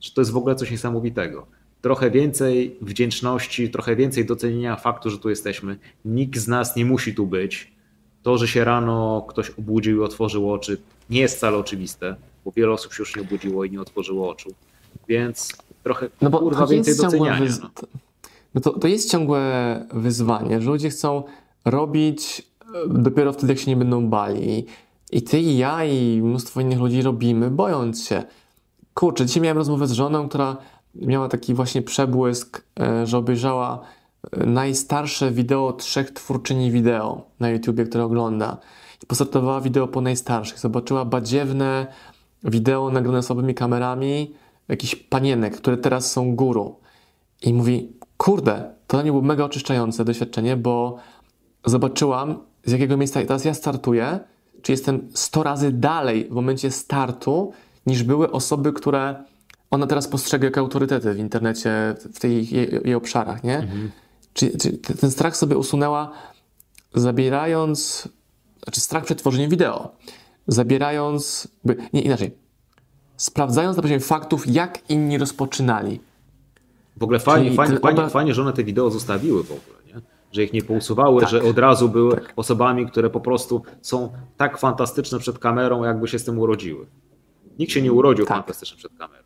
że 0.00 0.10
to 0.10 0.20
jest 0.20 0.30
w 0.30 0.36
ogóle 0.36 0.54
coś 0.54 0.70
niesamowitego 0.70 1.46
trochę 1.84 2.10
więcej 2.10 2.76
wdzięczności, 2.80 3.70
trochę 3.70 3.96
więcej 3.96 4.26
docenienia 4.26 4.76
faktu, 4.76 5.10
że 5.10 5.18
tu 5.18 5.30
jesteśmy. 5.30 5.78
Nikt 6.04 6.38
z 6.38 6.48
nas 6.48 6.76
nie 6.76 6.84
musi 6.84 7.14
tu 7.14 7.26
być. 7.26 7.72
To, 8.22 8.38
że 8.38 8.48
się 8.48 8.64
rano 8.64 9.26
ktoś 9.28 9.50
obudził 9.50 10.00
i 10.00 10.04
otworzył 10.04 10.52
oczy, 10.52 10.78
nie 11.10 11.20
jest 11.20 11.36
wcale 11.36 11.56
oczywiste, 11.56 12.16
bo 12.44 12.52
wiele 12.52 12.72
osób 12.72 12.94
się 12.94 13.02
już 13.02 13.16
nie 13.16 13.22
obudziło 13.22 13.64
i 13.64 13.70
nie 13.70 13.80
otworzyło 13.80 14.30
oczu. 14.30 14.50
Więc 15.08 15.56
trochę 15.82 16.08
no 16.20 16.30
bo 16.30 16.38
kurwa 16.38 16.66
więcej 16.66 16.96
doceniania. 16.96 17.40
Wyz... 17.40 17.60
No. 17.60 17.70
no 18.54 18.60
to, 18.60 18.70
to 18.78 18.88
jest 18.88 19.10
ciągłe 19.10 19.86
wyzwanie, 19.92 20.60
że 20.60 20.70
ludzie 20.70 20.90
chcą 20.90 21.22
robić 21.64 22.42
e, 22.74 22.88
dopiero 22.88 23.32
wtedy, 23.32 23.52
jak 23.52 23.62
się 23.62 23.70
nie 23.70 23.76
będą 23.76 24.08
bali. 24.08 24.66
I 25.12 25.22
ty, 25.22 25.40
i 25.40 25.58
ja, 25.58 25.84
i 25.84 26.22
mnóstwo 26.22 26.60
innych 26.60 26.78
ludzi 26.78 27.02
robimy, 27.02 27.50
bojąc 27.50 28.06
się. 28.06 28.22
Kurczę, 28.94 29.26
dzisiaj 29.26 29.42
miałem 29.42 29.58
rozmowę 29.58 29.86
z 29.86 29.92
żoną, 29.92 30.28
która 30.28 30.56
miała 30.96 31.28
taki 31.28 31.54
właśnie 31.54 31.82
przebłysk, 31.82 32.64
e, 32.80 33.06
że 33.06 33.18
obejrzała 33.18 33.80
e, 34.32 34.46
najstarsze 34.46 35.30
wideo 35.30 35.72
trzech 35.72 36.10
twórczyni 36.10 36.70
wideo 36.70 37.22
na 37.40 37.50
YouTubie, 37.50 37.84
które 37.84 38.04
ogląda. 38.04 38.56
I 39.02 39.06
posortowała 39.06 39.60
wideo 39.60 39.88
po 39.88 40.00
najstarszych. 40.00 40.58
Zobaczyła 40.58 41.04
badziewne 41.04 41.86
wideo 42.44 42.90
nagrane 42.90 43.22
słabymi 43.22 43.54
kamerami 43.54 44.34
jakichś 44.68 44.96
panienek, 44.96 45.56
które 45.56 45.76
teraz 45.76 46.12
są 46.12 46.36
guru. 46.36 46.76
I 47.42 47.54
mówi, 47.54 47.92
kurde, 48.16 48.74
to 48.86 48.96
dla 48.96 49.02
mnie 49.02 49.12
było 49.12 49.22
mega 49.22 49.44
oczyszczające 49.44 50.04
doświadczenie, 50.04 50.56
bo 50.56 50.96
zobaczyłam 51.64 52.38
z 52.64 52.72
jakiego 52.72 52.96
miejsca 52.96 53.20
teraz 53.20 53.44
ja 53.44 53.54
startuję, 53.54 54.20
czy 54.62 54.72
jestem 54.72 55.08
100 55.14 55.42
razy 55.42 55.72
dalej 55.72 56.24
w 56.24 56.30
momencie 56.30 56.70
startu, 56.70 57.52
niż 57.86 58.02
były 58.02 58.30
osoby, 58.30 58.72
które 58.72 59.24
ona 59.74 59.86
teraz 59.86 60.08
postrzega 60.08 60.44
jako 60.44 60.60
autorytety 60.60 61.14
w 61.14 61.18
internecie, 61.18 61.94
w 62.14 62.18
tych 62.18 62.52
jej, 62.52 62.80
jej 62.84 62.94
obszarach, 62.94 63.44
nie? 63.44 63.58
Mhm. 63.58 63.90
Czy, 64.34 64.58
czy, 64.58 64.78
ten 64.78 65.10
strach 65.10 65.36
sobie 65.36 65.56
usunęła, 65.56 66.12
zabierając, 66.94 68.08
znaczy 68.64 68.80
strach 68.80 69.04
przed 69.04 69.18
tworzeniem 69.18 69.50
wideo, 69.50 69.92
zabierając, 70.46 71.48
nie 71.92 72.02
inaczej, 72.02 72.34
sprawdzając 73.16 73.76
na 73.76 73.82
poziomie 73.82 74.00
faktów, 74.00 74.46
jak 74.46 74.90
inni 74.90 75.18
rozpoczynali. 75.18 76.00
W 76.96 77.02
ogóle 77.02 77.18
fajnie, 77.18 77.52
fajnie, 77.52 77.78
fajnie, 77.78 78.08
fajnie, 78.08 78.34
że 78.34 78.42
one 78.42 78.52
te 78.52 78.64
wideo 78.64 78.90
zostawiły 78.90 79.44
w 79.44 79.52
ogóle, 79.52 79.76
nie? 79.86 80.00
że 80.32 80.44
ich 80.44 80.52
nie 80.52 80.62
pousuwały, 80.62 81.20
tak, 81.20 81.30
że 81.30 81.42
od 81.42 81.58
razu 81.58 81.88
były 81.88 82.14
tak. 82.14 82.32
osobami, 82.36 82.86
które 82.86 83.10
po 83.10 83.20
prostu 83.20 83.62
są 83.82 84.12
tak 84.36 84.58
fantastyczne 84.58 85.18
przed 85.18 85.38
kamerą, 85.38 85.84
jakby 85.84 86.08
się 86.08 86.18
z 86.18 86.24
tym 86.24 86.38
urodziły. 86.38 86.86
Nikt 87.58 87.72
się 87.72 87.82
nie 87.82 87.92
urodził 87.92 88.26
tak. 88.26 88.36
fantastyczny 88.36 88.76
przed 88.76 88.92
kamerą. 88.98 89.23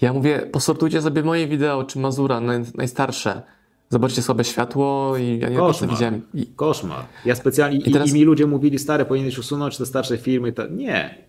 Ja 0.00 0.12
mówię, 0.12 0.38
posortujcie 0.52 1.02
sobie 1.02 1.22
moje 1.22 1.48
wideo, 1.48 1.84
czy 1.84 1.98
Mazura, 1.98 2.40
naj, 2.40 2.62
najstarsze. 2.74 3.42
Zobaczcie 3.88 4.22
słabe 4.22 4.44
światło 4.44 5.16
i 5.16 5.38
ja 5.38 5.48
nie 5.48 5.56
Koszmar. 5.56 5.90
widziałem. 5.90 6.22
I... 6.34 6.46
Koszmar. 6.46 7.04
Ja 7.24 7.34
specjalnie, 7.34 7.78
i, 7.78 7.92
teraz... 7.92 8.10
i 8.10 8.14
mi 8.14 8.24
ludzie 8.24 8.46
mówili, 8.46 8.78
stare, 8.78 9.04
powinieneś 9.04 9.38
usunąć 9.38 9.76
te 9.76 9.86
starsze 9.86 10.18
filmy. 10.18 10.52
To... 10.52 10.66
Nie. 10.66 11.26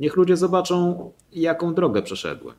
Niech 0.00 0.16
ludzie 0.16 0.36
zobaczą, 0.36 1.10
jaką 1.32 1.74
drogę 1.74 2.02
przeszedły. 2.02 2.52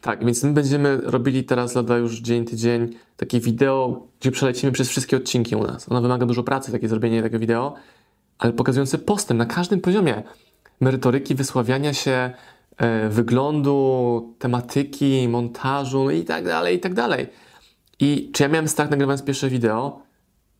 Tak, 0.00 0.24
więc 0.24 0.44
my 0.44 0.52
będziemy 0.52 1.00
robili 1.04 1.44
teraz 1.44 1.74
lada 1.74 1.96
już 1.96 2.20
dzień, 2.20 2.44
tydzień 2.44 2.94
takie 3.16 3.40
wideo, 3.40 4.06
gdzie 4.20 4.30
przelecimy 4.30 4.72
przez 4.72 4.88
wszystkie 4.88 5.16
odcinki 5.16 5.56
u 5.56 5.62
nas. 5.62 5.92
Ona 5.92 6.00
wymaga 6.00 6.26
dużo 6.26 6.42
pracy, 6.42 6.72
takie 6.72 6.88
zrobienie 6.88 7.22
tego 7.22 7.38
wideo, 7.38 7.74
ale 8.38 8.52
pokazujące 8.52 8.98
postęp 8.98 9.38
na 9.38 9.46
każdym 9.46 9.80
poziomie 9.80 10.22
merytoryki, 10.80 11.34
wysławiania 11.34 11.94
się, 11.94 12.30
wyglądu, 13.10 14.34
tematyki, 14.38 15.28
montażu 15.28 16.04
no 16.04 16.10
i 16.10 16.24
tak 16.24 16.44
dalej, 16.44 16.76
i 16.76 16.80
tak 16.80 16.94
dalej. 16.94 17.26
I 18.00 18.30
czy 18.32 18.42
ja 18.42 18.48
miałem 18.48 18.68
strach 18.68 18.90
nagrywając 18.90 19.22
pierwsze 19.22 19.48
wideo? 19.48 20.02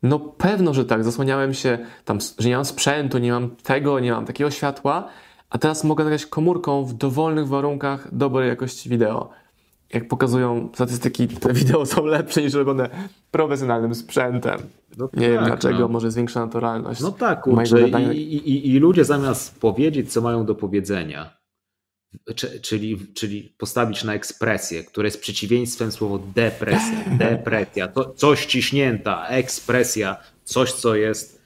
No 0.03 0.19
pewno, 0.19 0.75
że 0.75 0.85
tak. 0.85 1.05
Zasłaniałem 1.05 1.55
się 1.55 1.79
tam, 2.05 2.19
że 2.39 2.49
nie 2.49 2.57
mam 2.57 2.65
sprzętu, 2.65 3.19
nie 3.19 3.33
mam 3.33 3.51
tego, 3.51 4.01
nie 4.01 4.13
mam 4.13 4.27
takiego 4.27 4.51
światła, 4.51 5.09
a 5.51 5.59
teraz 5.59 5.85
mogę 5.85 6.05
nagrać 6.05 6.27
komórką 6.27 6.85
w 6.85 6.95
dowolnych 6.95 7.49
warunkach 7.49 8.15
dobrej 8.15 8.49
jakości 8.49 8.89
wideo. 8.89 9.31
Jak 9.93 10.09
pokazują 10.09 10.69
statystyki, 10.75 11.29
te 11.29 11.53
wideo 11.53 11.87
są 11.87 12.05
lepsze 12.05 12.43
niż 12.43 12.55
robione 12.55 12.89
profesjonalnym 13.31 13.95
sprzętem. 13.95 14.59
No 14.99 15.09
nie 15.15 15.21
tak, 15.21 15.31
wiem 15.31 15.45
dlaczego, 15.45 15.79
no. 15.79 15.89
może 15.89 16.11
zwiększa 16.11 16.41
naturalność. 16.41 17.01
No 17.01 17.13
tak, 17.13 17.41
kurczę. 17.41 17.89
I, 18.15 18.35
i, 18.35 18.75
I 18.75 18.79
ludzie 18.79 19.05
zamiast 19.05 19.61
powiedzieć, 19.61 20.13
co 20.13 20.21
mają 20.21 20.47
do 20.47 20.55
powiedzenia, 20.55 21.37
czyli, 22.63 23.07
czyli 23.15 23.53
postawić 23.59 24.05
na 24.05 24.15
ekspresję, 24.15 24.85
które 24.85 25.07
jest 25.07 25.21
przeciwieństwem 25.21 25.93
słowo 25.93 26.19
depresja, 26.35 27.05
depresja, 27.19 27.89
to 27.89 28.15
coś 28.15 28.47
ciśnięta, 28.47 29.27
ekspresja, 29.29 30.17
coś, 30.45 30.73
co 30.73 30.95
jest 30.95 31.43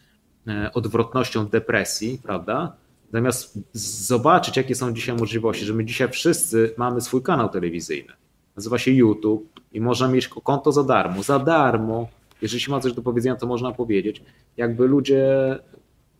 e, 0.47 0.71
odwrotnością 0.73 1.47
depresji, 1.47 2.21
prawda? 2.23 2.77
Zamiast 3.12 3.59
zobaczyć, 3.73 4.57
jakie 4.57 4.75
są 4.75 4.93
dzisiaj 4.93 5.16
możliwości, 5.16 5.64
że 5.64 5.75
my 5.75 5.85
dzisiaj 5.85 6.09
wszyscy 6.09 6.75
mamy 6.77 7.01
swój 7.01 7.23
kanał 7.23 7.49
telewizyjny. 7.49 8.12
Nazywa 8.57 8.79
się 8.79 8.91
YouTube 8.91 9.61
i 9.73 9.81
można 9.81 10.09
mieć 10.09 10.29
konto 10.29 10.73
za 10.73 10.85
darmo. 10.85 11.23
Za 11.23 11.39
darmo. 11.39 12.09
Jeżeli 12.43 12.61
się 12.61 12.71
ma 12.71 12.81
coś 12.81 12.93
do 12.93 13.03
powiedzenia, 13.03 13.37
to 13.37 13.47
można 13.47 13.73
powiedzieć. 13.73 14.23
Jakby 14.57 14.87
ludzie 14.87 15.29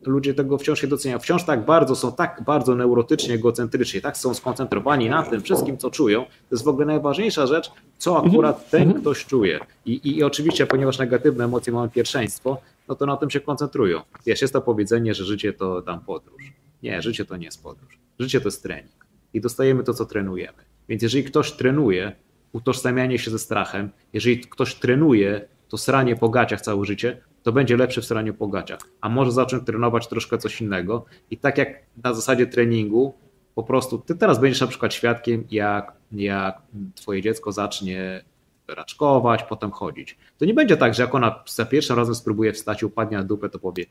ludzie 0.07 0.35
tego 0.35 0.59
wciąż 0.59 0.83
nie 0.83 0.89
doceniają. 0.89 1.19
Wciąż 1.19 1.45
tak 1.45 1.65
bardzo 1.65 1.97
są 1.97 2.13
tak 2.13 2.43
bardzo 2.47 2.75
neurotycznie, 2.75 3.35
egocentryczni, 3.35 4.01
tak 4.01 4.17
są 4.17 4.35
skoncentrowani 4.35 5.11
na 5.11 5.23
tym 5.23 5.41
wszystkim, 5.43 5.79
co 5.79 5.91
czują. 5.91 6.25
To 6.25 6.31
jest 6.51 6.65
w 6.65 6.69
ogóle 6.69 6.87
najważniejsza 6.87 7.47
rzecz, 7.47 7.71
co 7.99 8.11
mhm. 8.11 8.31
akurat 8.31 8.71
ten 8.71 8.83
mhm. 8.83 9.01
ktoś 9.01 9.27
czuje. 9.27 9.61
I, 9.87 9.93
i, 9.93 10.17
I 10.19 10.23
oczywiście, 10.23 10.67
ponieważ 10.67 10.99
negatywne 10.99 11.45
emocje 11.45 11.73
mają 11.73 11.89
pierwszeństwo, 11.89 12.59
no 12.89 12.95
to 12.95 13.07
na 13.07 13.17
tym 13.17 13.31
się 13.31 13.41
koncentrują. 13.41 14.01
Wiesz, 14.27 14.43
jest 14.43 14.53
to 14.53 14.61
powiedzenie, 14.61 15.15
że 15.15 15.25
życie 15.25 15.53
to 15.53 15.83
tam 15.83 16.01
podróż. 16.01 16.53
Nie, 16.83 17.03
życie 17.03 17.25
to 17.25 17.37
nie 17.37 17.45
jest 17.45 17.63
podróż. 17.63 17.99
Życie 18.19 18.41
to 18.41 18.49
jest 18.49 18.63
trening. 18.63 19.07
I 19.35 19.41
dostajemy 19.41 19.85
to, 19.85 19.95
co 19.95 20.07
trenujemy. 20.07 20.59
Więc 20.89 21.03
jeżeli 21.03 21.25
ktoś 21.25 21.53
trenuje, 21.53 22.13
utożsamianie 22.53 23.19
się 23.19 23.31
ze 23.31 23.39
strachem, 23.39 23.91
jeżeli 24.13 24.41
ktoś 24.41 24.75
trenuje, 24.75 25.49
to 25.69 25.79
sranie 25.79 26.17
po 26.17 26.29
gaciach 26.29 26.61
całe 26.61 26.85
życie, 26.85 27.23
to 27.43 27.53
będzie 27.53 27.76
lepszy 27.76 28.01
w 28.01 28.05
staraniu 28.05 28.34
po 28.34 28.49
gaciach. 28.49 28.80
A 29.01 29.09
może 29.09 29.32
zacząć 29.32 29.66
trenować 29.66 30.09
troszkę 30.09 30.38
coś 30.38 30.61
innego. 30.61 31.05
I 31.30 31.36
tak 31.36 31.59
jak 31.59 31.68
na 32.05 32.14
zasadzie 32.14 32.47
treningu, 32.47 33.14
po 33.55 33.62
prostu 33.62 33.99
ty 33.99 34.14
teraz 34.14 34.38
będziesz 34.41 34.61
na 34.61 34.66
przykład 34.66 34.95
świadkiem, 34.95 35.45
jak, 35.51 35.93
jak 36.12 36.62
twoje 36.95 37.22
dziecko 37.22 37.53
zacznie 37.53 38.24
raczkować, 38.68 39.43
potem 39.43 39.70
chodzić. 39.70 40.18
To 40.38 40.45
nie 40.45 40.55
będzie 40.55 40.76
tak, 40.76 40.95
że 40.95 41.03
jak 41.03 41.14
ona 41.14 41.45
za 41.47 41.64
pierwszym 41.64 41.97
razem 41.97 42.14
spróbuje 42.14 42.53
wstać 42.53 42.82
i 42.82 42.86
upadnie 42.86 43.16
na 43.16 43.24
dupę, 43.24 43.49
to 43.49 43.59
powie 43.59 43.84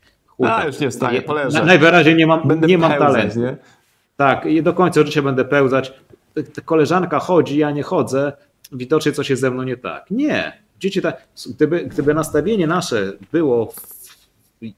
A, 0.44 0.66
już 0.66 0.80
nie 0.80 0.90
wstaję, 0.90 1.22
poleżę. 1.22 1.66
najwyraźniej 1.66 2.16
nie 2.16 2.28
mam, 2.28 2.48
będę 2.48 2.68
nie 2.68 2.78
mam 2.78 2.92
talentu. 2.92 3.40
Nie? 3.40 3.58
Tak, 4.16 4.46
i 4.46 4.64
do 4.64 4.74
końca 4.74 5.04
życia 5.04 5.22
będę 5.22 5.46
pełzać. 5.46 5.94
Koleżanka 6.66 7.20
chodzi, 7.20 7.58
ja 7.58 7.72
nie 7.72 7.84
chodzę, 7.84 8.34
widocznie 8.72 9.12
coś 9.12 9.30
jest 9.30 9.42
ze 9.42 9.52
mną 9.52 9.64
nie 9.64 9.78
tak. 9.78 10.12
Nie, 10.12 10.62
Dzieci 10.80 11.02
tak, 11.02 11.28
gdyby, 11.50 11.86
gdyby 11.86 12.14
nastawienie 12.14 12.68
nasze 12.68 13.14
było, 13.32 13.66
w, 13.66 13.76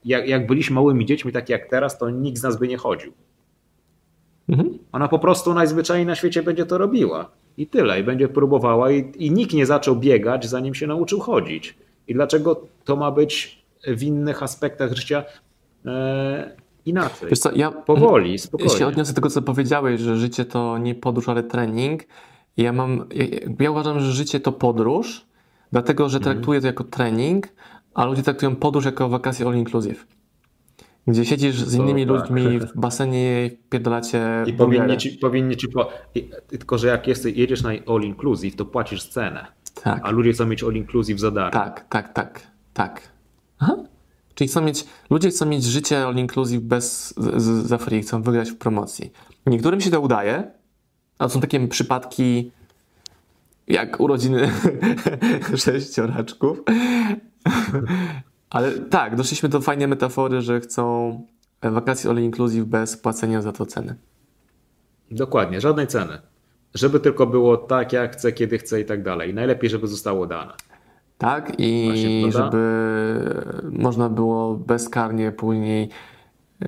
jak, 0.04 0.28
jak 0.28 0.46
byliśmy 0.46 0.74
małymi 0.74 1.06
dziećmi, 1.06 1.32
tak 1.32 1.48
jak 1.48 1.68
teraz, 1.68 1.98
to 1.98 2.10
nikt 2.10 2.38
z 2.38 2.42
nas 2.42 2.58
by 2.58 2.68
nie 2.68 2.76
chodził. 2.76 3.12
Mhm. 4.48 4.78
Ona 4.92 5.08
po 5.08 5.18
prostu 5.18 5.54
najzwyczajniej 5.54 6.06
na 6.06 6.14
świecie 6.14 6.42
będzie 6.42 6.66
to 6.66 6.78
robiła. 6.78 7.30
I 7.56 7.66
tyle. 7.66 8.00
I 8.00 8.04
będzie 8.04 8.28
próbowała. 8.28 8.90
I, 8.90 9.12
I 9.18 9.30
nikt 9.30 9.52
nie 9.52 9.66
zaczął 9.66 9.96
biegać, 9.96 10.46
zanim 10.46 10.74
się 10.74 10.86
nauczył 10.86 11.20
chodzić. 11.20 11.76
I 12.08 12.14
dlaczego 12.14 12.66
to 12.84 12.96
ma 12.96 13.10
być 13.10 13.62
w 13.86 14.02
innych 14.02 14.42
aspektach 14.42 14.92
życia 14.92 15.24
e, 15.86 16.56
inaczej? 16.86 17.28
Wiesz 17.30 17.38
co, 17.38 17.50
ja, 17.54 17.70
Powoli, 17.70 18.38
spokojnie. 18.38 18.72
Ja 18.72 18.78
się 18.78 18.86
odniosę 18.86 19.12
do 19.12 19.14
tego, 19.14 19.30
co 19.30 19.42
powiedziałeś, 19.42 20.00
że 20.00 20.16
życie 20.16 20.44
to 20.44 20.78
nie 20.78 20.94
podróż, 20.94 21.28
ale 21.28 21.42
trening. 21.42 22.02
Ja 22.56 22.72
mam, 22.72 23.04
ja, 23.14 23.24
ja 23.60 23.70
uważam, 23.70 24.00
że 24.00 24.12
życie 24.12 24.40
to 24.40 24.52
podróż, 24.52 25.26
Dlatego, 25.72 26.08
że 26.08 26.18
mhm. 26.18 26.34
traktuję 26.34 26.60
to 26.60 26.66
jako 26.66 26.84
trening, 26.84 27.48
a 27.94 28.04
ludzie 28.04 28.22
traktują 28.22 28.56
podróż 28.56 28.84
jako 28.84 29.08
wakacje 29.08 29.46
all 29.46 29.56
inclusive. 29.56 30.06
Gdzie 31.06 31.24
siedzisz 31.24 31.56
z 31.56 31.74
innymi 31.74 32.06
to, 32.06 32.18
tak. 32.18 32.30
ludźmi 32.30 32.58
w 32.68 32.80
basenie 32.80 33.50
pierdolacie 33.70 34.44
I 34.46 34.52
powinni 34.52 34.96
ci, 34.96 35.10
powinni 35.10 35.56
ci 35.56 35.68
po... 35.68 35.88
I, 36.14 36.30
tylko, 36.48 36.78
że 36.78 36.88
jak 36.88 37.06
jesteś, 37.06 37.36
jedziesz 37.36 37.62
na 37.62 37.70
all 37.70 38.02
inclusive, 38.02 38.56
to 38.56 38.64
płacisz 38.64 39.08
cenę. 39.08 39.46
Tak. 39.82 40.00
A 40.04 40.10
ludzie 40.10 40.32
chcą 40.32 40.46
mieć 40.46 40.62
all 40.62 40.74
inclusive 40.74 41.20
za 41.20 41.30
darmo. 41.30 41.50
Tak, 41.50 41.86
tak, 41.88 42.12
tak, 42.12 42.40
tak. 42.72 43.02
Aha. 43.58 43.76
Czyli 44.34 44.48
chcą 44.48 44.60
mieć, 44.60 44.86
ludzie 45.10 45.28
chcą 45.28 45.46
mieć 45.46 45.64
życie 45.64 46.06
all 46.06 46.16
inclusive 46.16 46.62
bez, 46.62 47.14
z, 47.16 47.42
z, 47.42 47.66
za 47.66 47.78
free, 47.78 48.02
chcą 48.02 48.22
wygrać 48.22 48.50
w 48.50 48.56
promocji. 48.56 49.12
Niektórym 49.46 49.80
się 49.80 49.90
to 49.90 50.00
udaje, 50.00 50.50
a 51.18 51.24
to 51.24 51.30
są 51.30 51.40
takie 51.40 51.68
przypadki 51.68 52.50
jak 53.72 54.00
urodziny 54.00 54.50
sześcioraczków. 55.64 56.62
Ale 58.50 58.72
tak, 58.72 59.16
doszliśmy 59.16 59.48
do 59.48 59.60
fajnej 59.60 59.88
metafory, 59.88 60.40
że 60.40 60.60
chcą 60.60 61.20
wakacje 61.62 62.10
all 62.10 62.18
inclusive 62.18 62.64
bez 62.64 62.96
płacenia 62.96 63.42
za 63.42 63.52
to 63.52 63.66
ceny. 63.66 63.94
Dokładnie, 65.10 65.60
żadnej 65.60 65.86
ceny. 65.86 66.18
Żeby 66.74 67.00
tylko 67.00 67.26
było 67.26 67.56
tak, 67.56 67.92
jak 67.92 68.12
chcę, 68.12 68.32
kiedy 68.32 68.58
chcę 68.58 68.80
i 68.80 68.84
tak 68.84 69.02
dalej. 69.02 69.34
Najlepiej, 69.34 69.70
żeby 69.70 69.86
zostało 69.86 70.26
dane. 70.26 70.52
Tak, 71.18 71.52
i 71.58 72.24
żeby 72.28 72.64
można 73.72 74.08
było 74.08 74.54
bezkarnie 74.54 75.32
później 75.32 75.88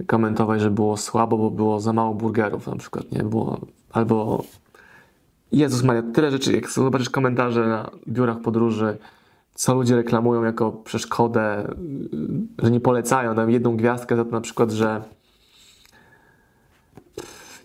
komentować, 0.07 0.61
że 0.61 0.70
było 0.70 0.96
słabo, 0.96 1.38
bo 1.38 1.50
było 1.50 1.80
za 1.80 1.92
mało 1.92 2.14
burgerów 2.14 2.66
na 2.66 2.76
przykład, 2.76 3.12
nie? 3.12 3.22
Było, 3.22 3.61
albo 3.92 4.44
Jezus 5.55 5.82
Maria, 5.82 6.02
tyle 6.14 6.30
rzeczy, 6.30 6.52
jak 6.52 6.70
zobaczysz 6.70 7.11
komentarze 7.11 7.66
na 7.66 7.90
biurach 8.09 8.40
podróży, 8.40 8.96
co 9.55 9.74
ludzie 9.74 9.96
reklamują 9.96 10.44
jako 10.44 10.72
przeszkodę, 10.72 11.74
że 12.59 12.70
nie 12.70 12.80
polecają, 12.80 13.34
dam 13.34 13.50
jedną 13.50 13.76
gwiazdkę 13.76 14.16
za 14.16 14.24
to 14.24 14.30
na 14.30 14.40
przykład, 14.40 14.70
że 14.70 15.02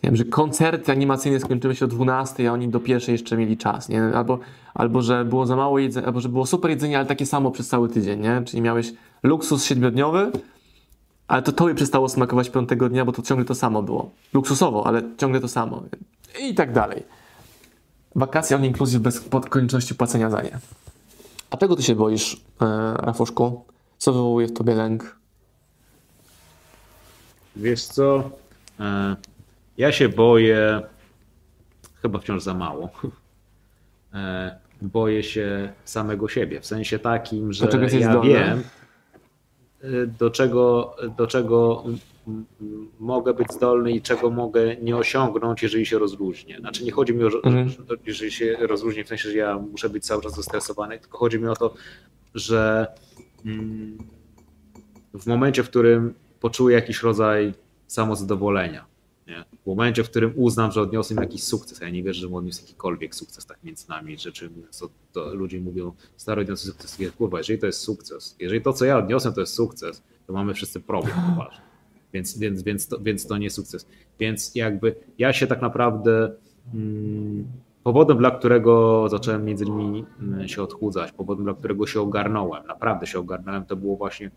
nie 0.03 0.09
wiem, 0.09 0.15
że 0.15 0.25
koncerty 0.25 0.91
animacyjne 0.91 1.39
skończyły 1.39 1.75
się 1.75 1.85
o 1.85 1.87
12, 1.87 2.49
a 2.49 2.53
oni 2.53 2.67
do 2.67 2.79
pierwszej 2.79 3.13
jeszcze 3.13 3.37
mieli 3.37 3.57
czas, 3.57 3.89
nie? 3.89 4.03
Albo, 4.03 4.39
albo 4.73 5.01
że 5.01 5.25
było 5.25 5.45
za 5.45 5.55
mało 5.55 5.79
jedzenia, 5.79 6.07
albo 6.07 6.19
że 6.19 6.29
było 6.29 6.45
super 6.45 6.71
jedzenie, 6.71 6.97
ale 6.97 7.07
takie 7.07 7.25
samo 7.25 7.51
przez 7.51 7.67
cały 7.67 7.89
tydzień, 7.89 8.19
nie? 8.21 8.41
Czyli 8.45 8.61
miałeś 8.61 8.93
luksus 9.23 9.65
siedmiodniowy, 9.65 10.31
ale 11.27 11.41
to 11.41 11.51
tobie 11.51 11.75
przestało 11.75 12.09
smakować 12.09 12.49
piątego 12.49 12.89
dnia, 12.89 13.05
bo 13.05 13.11
to 13.11 13.21
ciągle 13.21 13.45
to 13.45 13.55
samo 13.55 13.83
było. 13.83 14.11
Luksusowo, 14.33 14.87
ale 14.87 15.01
ciągle 15.17 15.39
to 15.39 15.47
samo. 15.47 15.83
I 16.41 16.55
tak 16.55 16.73
dalej. 16.73 17.03
Wakacje 18.15 18.57
all 18.57 18.63
inclusive 18.63 19.01
bez 19.01 19.29
konieczności 19.49 19.95
płacenia 19.95 20.29
za 20.29 20.41
nie. 20.41 20.59
A 21.49 21.57
czego 21.57 21.75
ty 21.75 21.83
się 21.83 21.95
boisz, 21.95 22.41
e, 22.61 22.93
Rafuszku? 22.93 23.65
Co 23.97 24.13
wywołuje 24.13 24.47
w 24.47 24.53
tobie 24.53 24.75
lęk? 24.75 25.15
Wiesz 27.55 27.83
co? 27.83 28.31
E, 28.79 29.15
ja 29.77 29.91
się 29.91 30.09
boję 30.09 30.81
chyba 32.01 32.19
wciąż 32.19 32.43
za 32.43 32.53
mało. 32.53 32.89
E, 34.13 34.59
boję 34.81 35.23
się 35.23 35.73
samego 35.85 36.27
siebie. 36.27 36.61
W 36.61 36.65
sensie 36.65 36.99
takim, 36.99 37.53
że 37.53 37.65
ja 37.99 38.11
zdolny? 38.11 38.33
wiem, 38.33 38.63
do 40.19 40.29
czego, 40.29 40.95
do 41.17 41.27
czego 41.27 41.83
mogę 42.99 43.33
być 43.33 43.53
zdolny 43.53 43.91
i 43.91 44.01
czego 44.01 44.29
mogę 44.29 44.75
nie 44.75 44.97
osiągnąć, 44.97 45.63
jeżeli 45.63 45.85
się 45.85 45.99
rozluźnię. 45.99 46.57
Znaczy 46.59 46.83
nie 46.83 46.91
chodzi 46.91 47.13
mi 47.13 47.23
o, 47.23 47.27
mhm. 47.27 47.69
jeżeli 48.05 48.31
się 48.31 48.57
rozluźnię, 48.59 49.03
w 49.03 49.07
sensie, 49.07 49.29
że 49.29 49.37
ja 49.37 49.57
muszę 49.57 49.89
być 49.89 50.05
cały 50.05 50.21
czas 50.21 50.35
zestresowany, 50.35 50.99
tylko 50.99 51.17
chodzi 51.17 51.39
mi 51.39 51.47
o 51.47 51.55
to, 51.55 51.73
że 52.35 52.87
mm, 53.45 53.97
w 55.13 55.27
momencie, 55.27 55.63
w 55.63 55.69
którym 55.69 56.13
poczuję 56.39 56.75
jakiś 56.75 57.03
rodzaj 57.03 57.53
samozadowolenia, 57.87 58.85
nie? 59.27 59.45
w 59.63 59.67
momencie, 59.67 60.03
w 60.03 60.09
którym 60.09 60.33
uznam, 60.35 60.71
że 60.71 60.81
odniosłem 60.81 61.19
jakiś 61.21 61.43
sukces, 61.43 61.79
ja 61.79 61.89
nie 61.89 62.03
wierzę, 62.03 62.19
że 62.21 62.35
odniósł 62.35 62.61
jakikolwiek 62.61 63.15
sukces 63.15 63.45
tak 63.45 63.63
między 63.63 63.89
nami, 63.89 64.17
rzeczy 64.17 64.49
to, 64.79 64.89
to 65.13 65.33
ludzie 65.33 65.61
mówią, 65.61 65.91
stary 66.17 66.41
odniosłem 66.41 66.73
sukces, 66.73 66.97
kurwa, 67.17 67.37
jeżeli 67.37 67.59
to 67.59 67.65
jest 67.65 67.79
sukces, 67.79 68.35
jeżeli 68.39 68.61
to, 68.61 68.73
co 68.73 68.85
ja 68.85 68.97
odniosłem, 68.97 69.33
to 69.33 69.41
jest 69.41 69.53
sukces, 69.53 70.03
to 70.27 70.33
mamy 70.33 70.53
wszyscy 70.53 70.79
problem 70.79 71.13
poważny. 71.29 71.68
Więc, 72.13 72.37
więc, 72.37 72.63
więc, 72.63 72.87
to, 72.87 72.99
więc 72.99 73.27
to 73.27 73.37
nie 73.37 73.49
sukces. 73.49 73.87
Więc 74.19 74.55
jakby 74.55 74.95
ja 75.17 75.33
się 75.33 75.47
tak 75.47 75.61
naprawdę 75.61 76.31
hmm, 76.71 77.47
powodem, 77.83 78.17
dla 78.17 78.31
którego 78.31 79.05
zacząłem 79.09 79.45
między 79.45 79.65
innymi 79.65 80.05
mm, 80.21 80.47
się 80.47 80.63
odchudzać, 80.63 81.11
powodem, 81.11 81.43
dla 81.43 81.53
którego 81.53 81.87
się 81.87 82.01
ogarnąłem, 82.01 82.67
naprawdę 82.67 83.07
się 83.07 83.19
ogarnąłem, 83.19 83.65
to 83.65 83.75
było 83.75 83.97
właśnie 83.97 84.31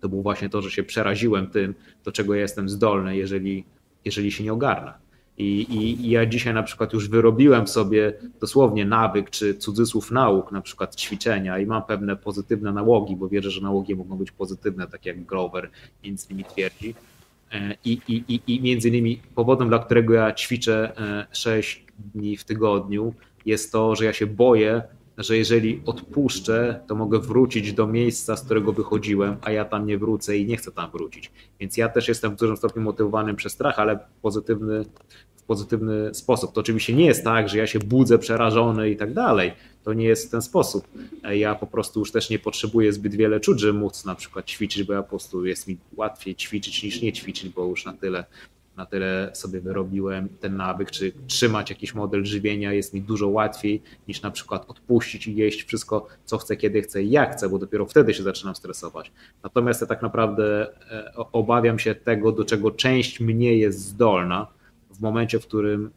to 0.00 0.08
było 0.08 0.22
właśnie 0.22 0.48
to, 0.48 0.62
że 0.62 0.70
się 0.70 0.82
przeraziłem 0.82 1.46
tym, 1.46 1.74
do 2.04 2.12
czego 2.12 2.34
jestem 2.34 2.68
zdolny, 2.68 3.16
jeżeli, 3.16 3.64
jeżeli 4.04 4.32
się 4.32 4.44
nie 4.44 4.52
ogarnę. 4.52 5.05
I, 5.38 5.60
i, 5.60 6.06
I, 6.06 6.10
ja 6.10 6.26
dzisiaj 6.26 6.54
na 6.54 6.62
przykład 6.62 6.92
już 6.92 7.08
wyrobiłem 7.08 7.68
sobie 7.68 8.12
dosłownie 8.40 8.84
nawyk 8.84 9.30
czy 9.30 9.54
cudzysłów 9.54 10.10
nauk, 10.10 10.52
na 10.52 10.60
przykład 10.60 10.96
ćwiczenia 10.96 11.58
i 11.58 11.66
mam 11.66 11.82
pewne 11.82 12.16
pozytywne 12.16 12.72
nałogi, 12.72 13.16
bo 13.16 13.28
wierzę, 13.28 13.50
że 13.50 13.60
nałogi 13.60 13.94
mogą 13.94 14.16
być 14.16 14.32
pozytywne, 14.32 14.86
tak 14.86 15.06
jak 15.06 15.24
Grover 15.24 15.70
między 16.04 16.26
innymi 16.30 16.44
twierdzi. 16.44 16.94
E, 17.52 17.74
I, 17.84 18.00
i, 18.08 18.40
i 18.46 18.60
między 18.60 18.88
innymi 18.88 19.20
powodem, 19.34 19.68
dla 19.68 19.78
którego 19.78 20.14
ja 20.14 20.32
ćwiczę 20.32 20.92
6 21.32 21.84
e, 21.88 21.92
dni 22.14 22.36
w 22.36 22.44
tygodniu, 22.44 23.14
jest 23.46 23.72
to, 23.72 23.96
że 23.96 24.04
ja 24.04 24.12
się 24.12 24.26
boję, 24.26 24.82
że 25.18 25.36
jeżeli 25.36 25.82
odpuszczę, 25.86 26.80
to 26.86 26.94
mogę 26.94 27.18
wrócić 27.18 27.72
do 27.72 27.86
miejsca, 27.86 28.36
z 28.36 28.44
którego 28.44 28.72
wychodziłem, 28.72 29.36
a 29.42 29.50
ja 29.50 29.64
tam 29.64 29.86
nie 29.86 29.98
wrócę 29.98 30.38
i 30.38 30.46
nie 30.46 30.56
chcę 30.56 30.72
tam 30.72 30.90
wrócić. 30.90 31.30
Więc 31.60 31.76
ja 31.76 31.88
też 31.88 32.08
jestem 32.08 32.32
w 32.32 32.38
dużym 32.38 32.56
stopniu 32.56 32.82
motywowany 32.82 33.34
przez 33.34 33.52
strach, 33.52 33.78
ale 33.78 33.98
pozytywny 34.22 34.84
pozytywny 35.46 36.14
sposób. 36.14 36.52
To 36.52 36.60
oczywiście 36.60 36.94
nie 36.94 37.06
jest 37.06 37.24
tak, 37.24 37.48
że 37.48 37.58
ja 37.58 37.66
się 37.66 37.78
budzę 37.78 38.18
przerażony 38.18 38.90
i 38.90 38.96
tak 38.96 39.12
dalej. 39.12 39.52
To 39.84 39.92
nie 39.92 40.04
jest 40.04 40.28
w 40.28 40.30
ten 40.30 40.42
sposób. 40.42 40.88
Ja 41.30 41.54
po 41.54 41.66
prostu 41.66 42.00
już 42.00 42.12
też 42.12 42.30
nie 42.30 42.38
potrzebuję 42.38 42.92
zbyt 42.92 43.14
wiele 43.14 43.40
czuć, 43.40 43.60
żeby 43.60 43.78
móc 43.78 44.04
na 44.04 44.14
przykład 44.14 44.46
ćwiczyć, 44.46 44.82
bo 44.82 44.92
ja 44.92 45.02
po 45.02 45.08
prostu 45.08 45.46
jest 45.46 45.68
mi 45.68 45.76
łatwiej 45.96 46.34
ćwiczyć 46.34 46.82
niż 46.82 47.02
nie 47.02 47.12
ćwiczyć, 47.12 47.48
bo 47.48 47.66
już 47.66 47.84
na 47.84 47.92
tyle 47.92 48.24
na 48.76 48.86
tyle 48.86 49.30
sobie 49.34 49.60
wyrobiłem 49.60 50.28
ten 50.40 50.56
nawyk, 50.56 50.90
czy 50.90 51.12
trzymać 51.26 51.70
jakiś 51.70 51.94
model 51.94 52.24
żywienia 52.24 52.72
jest 52.72 52.94
mi 52.94 53.02
dużo 53.02 53.28
łatwiej 53.28 53.82
niż 54.08 54.22
na 54.22 54.30
przykład 54.30 54.64
odpuścić 54.68 55.26
i 55.26 55.36
jeść 55.36 55.64
wszystko, 55.64 56.06
co 56.24 56.38
chcę, 56.38 56.56
kiedy 56.56 56.82
chcę 56.82 57.02
i 57.02 57.10
jak 57.10 57.32
chcę, 57.32 57.48
bo 57.48 57.58
dopiero 57.58 57.86
wtedy 57.86 58.14
się 58.14 58.22
zaczynam 58.22 58.56
stresować. 58.56 59.12
Natomiast 59.42 59.80
ja 59.80 59.86
tak 59.86 60.02
naprawdę 60.02 60.66
e, 60.90 61.14
obawiam 61.32 61.78
się 61.78 61.94
tego, 61.94 62.32
do 62.32 62.44
czego 62.44 62.70
część 62.70 63.20
mnie 63.20 63.56
jest 63.56 63.78
zdolna 63.78 64.46
w 64.90 65.00
momencie, 65.00 65.38
w 65.38 65.46
którym 65.46 65.90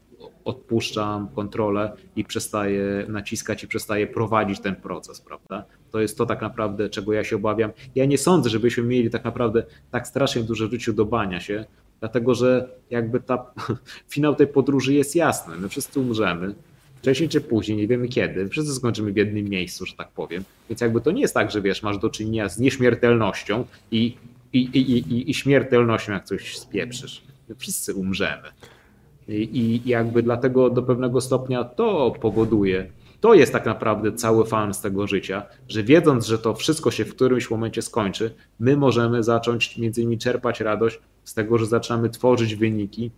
odpuszczam 0.45 1.27
kontrolę 1.27 1.91
i 2.15 2.23
przestaję 2.23 3.05
naciskać 3.09 3.63
i 3.63 3.67
przestaję 3.67 4.07
prowadzić 4.07 4.59
ten 4.59 4.75
proces, 4.75 5.21
prawda? 5.21 5.65
To 5.91 5.99
jest 5.99 6.17
to 6.17 6.25
tak 6.25 6.41
naprawdę, 6.41 6.89
czego 6.89 7.13
ja 7.13 7.23
się 7.23 7.35
obawiam. 7.35 7.71
Ja 7.95 8.05
nie 8.05 8.17
sądzę, 8.17 8.49
żebyśmy 8.49 8.83
mieli 8.83 9.09
tak 9.09 9.23
naprawdę 9.23 9.63
tak 9.91 10.07
strasznie 10.07 10.43
dużo 10.43 10.67
życiu 10.67 10.93
do 10.93 11.05
bania 11.05 11.39
się, 11.39 11.65
dlatego 11.99 12.35
że 12.35 12.69
jakby 12.89 13.19
ta 13.19 13.45
finał 14.13 14.35
tej 14.35 14.47
podróży 14.47 14.93
jest 14.93 15.15
jasny. 15.15 15.55
My 15.55 15.69
wszyscy 15.69 15.99
umrzemy. 15.99 16.55
Wcześniej 17.01 17.29
czy 17.29 17.41
później, 17.41 17.77
nie 17.77 17.87
wiemy 17.87 18.07
kiedy. 18.07 18.49
Wszyscy 18.49 18.73
skończymy 18.73 19.11
w 19.11 19.17
jednym 19.17 19.49
miejscu, 19.49 19.85
że 19.85 19.95
tak 19.95 20.11
powiem. 20.11 20.43
Więc 20.69 20.81
jakby 20.81 21.01
to 21.01 21.11
nie 21.11 21.21
jest 21.21 21.33
tak, 21.33 21.51
że 21.51 21.61
wiesz, 21.61 21.83
masz 21.83 21.97
do 21.97 22.09
czynienia 22.09 22.49
z 22.49 22.59
nieśmiertelnością 22.59 23.65
i, 23.91 24.17
i, 24.53 24.59
i, 24.59 24.91
i, 24.91 25.31
i 25.31 25.33
śmiertelnością, 25.33 26.13
jak 26.13 26.25
coś 26.25 26.57
spieprzysz. 26.57 27.23
My 27.49 27.55
wszyscy 27.55 27.93
umrzemy. 27.93 28.47
I, 29.27 29.57
I 29.57 29.89
jakby 29.89 30.23
dlatego 30.23 30.69
do 30.69 30.83
pewnego 30.83 31.21
stopnia 31.21 31.63
to 31.63 32.11
powoduje, 32.21 32.91
to 33.21 33.33
jest 33.33 33.53
tak 33.53 33.65
naprawdę 33.65 34.11
cały 34.11 34.45
fan 34.45 34.73
z 34.73 34.81
tego 34.81 35.07
życia, 35.07 35.45
że 35.67 35.83
wiedząc, 35.83 36.25
że 36.25 36.39
to 36.39 36.53
wszystko 36.53 36.91
się 36.91 37.05
w 37.05 37.15
którymś 37.15 37.49
momencie 37.49 37.81
skończy, 37.81 38.35
my 38.59 38.77
możemy 38.77 39.23
zacząć 39.23 39.77
między 39.77 40.01
innymi 40.01 40.17
czerpać 40.17 40.59
radość 40.59 40.99
z 41.29 41.33
tego, 41.33 41.57
że 41.57 41.65
zaczynamy 41.65 42.09
tworzyć 42.09 42.55
wyniki, 42.55 43.11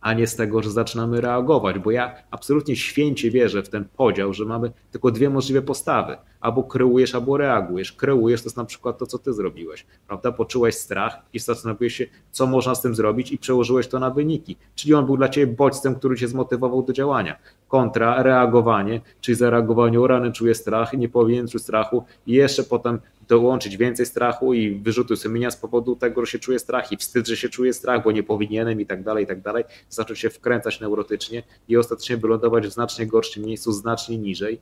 a 0.00 0.12
nie 0.12 0.26
z 0.26 0.36
tego, 0.36 0.62
że 0.62 0.70
zaczynamy 0.70 1.20
reagować, 1.20 1.78
bo 1.78 1.90
ja 1.90 2.14
absolutnie 2.30 2.76
święcie 2.76 3.30
wierzę 3.30 3.62
w 3.62 3.68
ten 3.68 3.84
podział, 3.96 4.32
że 4.32 4.44
mamy 4.44 4.72
tylko 4.90 5.10
dwie 5.10 5.30
możliwe 5.30 5.62
postawy. 5.62 6.16
Albo 6.40 6.62
kreujesz, 6.62 7.14
albo 7.14 7.36
reagujesz. 7.36 7.92
Kreujesz 7.92 8.42
to 8.42 8.46
jest 8.46 8.56
na 8.56 8.64
przykład 8.64 8.98
to, 8.98 9.06
co 9.06 9.18
ty 9.18 9.32
zrobiłeś, 9.32 9.86
prawda? 10.06 10.32
Poczułeś 10.32 10.74
strach 10.74 11.18
i 11.32 11.38
zastanowiłeś 11.38 11.94
się, 11.94 12.06
co 12.30 12.46
można 12.46 12.74
z 12.74 12.82
tym 12.82 12.94
zrobić 12.94 13.32
i 13.32 13.38
przełożyłeś 13.38 13.88
to 13.88 13.98
na 13.98 14.10
wyniki. 14.10 14.56
Czyli 14.74 14.94
on 14.94 15.06
był 15.06 15.16
dla 15.16 15.28
ciebie 15.28 15.52
bodźcem, 15.52 15.94
który 15.94 16.16
cię 16.16 16.28
zmotywował 16.28 16.82
do 16.82 16.92
działania. 16.92 17.36
Kontra 17.68 18.22
reagowanie, 18.22 19.00
czyli 19.20 19.36
zareagowanie, 19.36 20.00
o 20.00 20.06
rany 20.06 20.32
czuję 20.32 20.54
strach, 20.54 20.92
nie 20.92 21.08
powinien 21.08 21.48
czuć 21.48 21.62
strachu 21.62 22.04
i 22.26 22.32
jeszcze 22.32 22.62
potem 22.62 23.00
dołączyć 23.28 23.76
więcej 23.76 24.06
strachu 24.06 24.54
i 24.54 24.70
wyrzutu 24.70 25.16
sumienia 25.16 25.50
z 25.50 25.56
powodu 25.56 25.96
tego, 25.96 26.24
że 26.24 26.32
się 26.32 26.38
czuje 26.38 26.58
strach 26.58 26.92
i 26.92 26.96
wstyd, 26.96 27.26
że 27.26 27.36
się 27.36 27.48
czuje 27.48 27.72
strach, 27.72 28.04
bo 28.04 28.12
nie 28.12 28.22
powinienem 28.22 28.80
i 28.80 28.86
tak 28.86 29.02
dalej, 29.02 29.24
i 29.24 29.26
tak 29.26 29.40
dalej, 29.40 29.64
zacząć 29.88 30.18
się 30.18 30.30
wkręcać 30.30 30.80
neurotycznie 30.80 31.42
i 31.68 31.76
ostatecznie 31.76 32.16
wylądować 32.16 32.66
w 32.66 32.72
znacznie 32.72 33.06
gorszym 33.06 33.44
miejscu, 33.44 33.72
znacznie 33.72 34.18
niżej. 34.18 34.60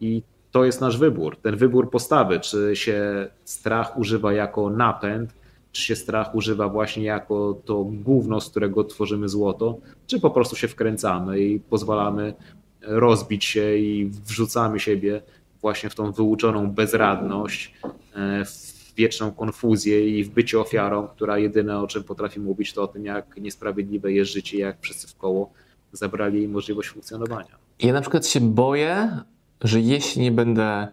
I 0.00 0.22
to 0.50 0.64
jest 0.64 0.80
nasz 0.80 0.98
wybór, 0.98 1.36
ten 1.36 1.56
wybór 1.56 1.90
postawy, 1.90 2.40
czy 2.40 2.70
się 2.74 3.28
strach 3.44 3.98
używa 3.98 4.32
jako 4.32 4.70
napęd, 4.70 5.34
czy 5.72 5.82
się 5.82 5.96
strach 5.96 6.34
używa 6.34 6.68
właśnie 6.68 7.04
jako 7.04 7.60
to 7.64 7.84
gówno, 7.84 8.40
z 8.40 8.50
którego 8.50 8.84
tworzymy 8.84 9.28
złoto, 9.28 9.78
czy 10.06 10.20
po 10.20 10.30
prostu 10.30 10.56
się 10.56 10.68
wkręcamy 10.68 11.40
i 11.40 11.60
pozwalamy 11.60 12.34
rozbić 12.82 13.44
się 13.44 13.76
i 13.76 14.10
wrzucamy 14.26 14.80
siebie 14.80 15.22
właśnie 15.66 15.90
w 15.90 15.94
tą 15.94 16.12
wyuczoną 16.12 16.70
bezradność, 16.70 17.74
e, 18.14 18.44
w 18.44 18.94
wieczną 18.96 19.32
konfuzję 19.32 20.18
i 20.18 20.24
w 20.24 20.30
bycie 20.30 20.60
ofiarą, 20.60 21.08
która 21.08 21.38
jedyne 21.38 21.78
o 21.78 21.86
czym 21.86 22.04
potrafi 22.04 22.40
mówić 22.40 22.72
to 22.72 22.82
o 22.82 22.86
tym, 22.86 23.04
jak 23.04 23.36
niesprawiedliwe 23.36 24.12
jest 24.12 24.32
życie, 24.32 24.58
jak 24.58 24.76
wszyscy 24.80 25.08
w 25.08 25.16
koło 25.16 25.52
zabrali 25.92 26.38
jej 26.38 26.48
możliwość 26.48 26.88
funkcjonowania. 26.88 27.58
Ja 27.80 27.92
na 27.92 28.00
przykład 28.00 28.26
się 28.26 28.40
boję, 28.40 29.20
że 29.60 29.80
jeśli 29.80 30.22
nie 30.22 30.32
będę 30.32 30.88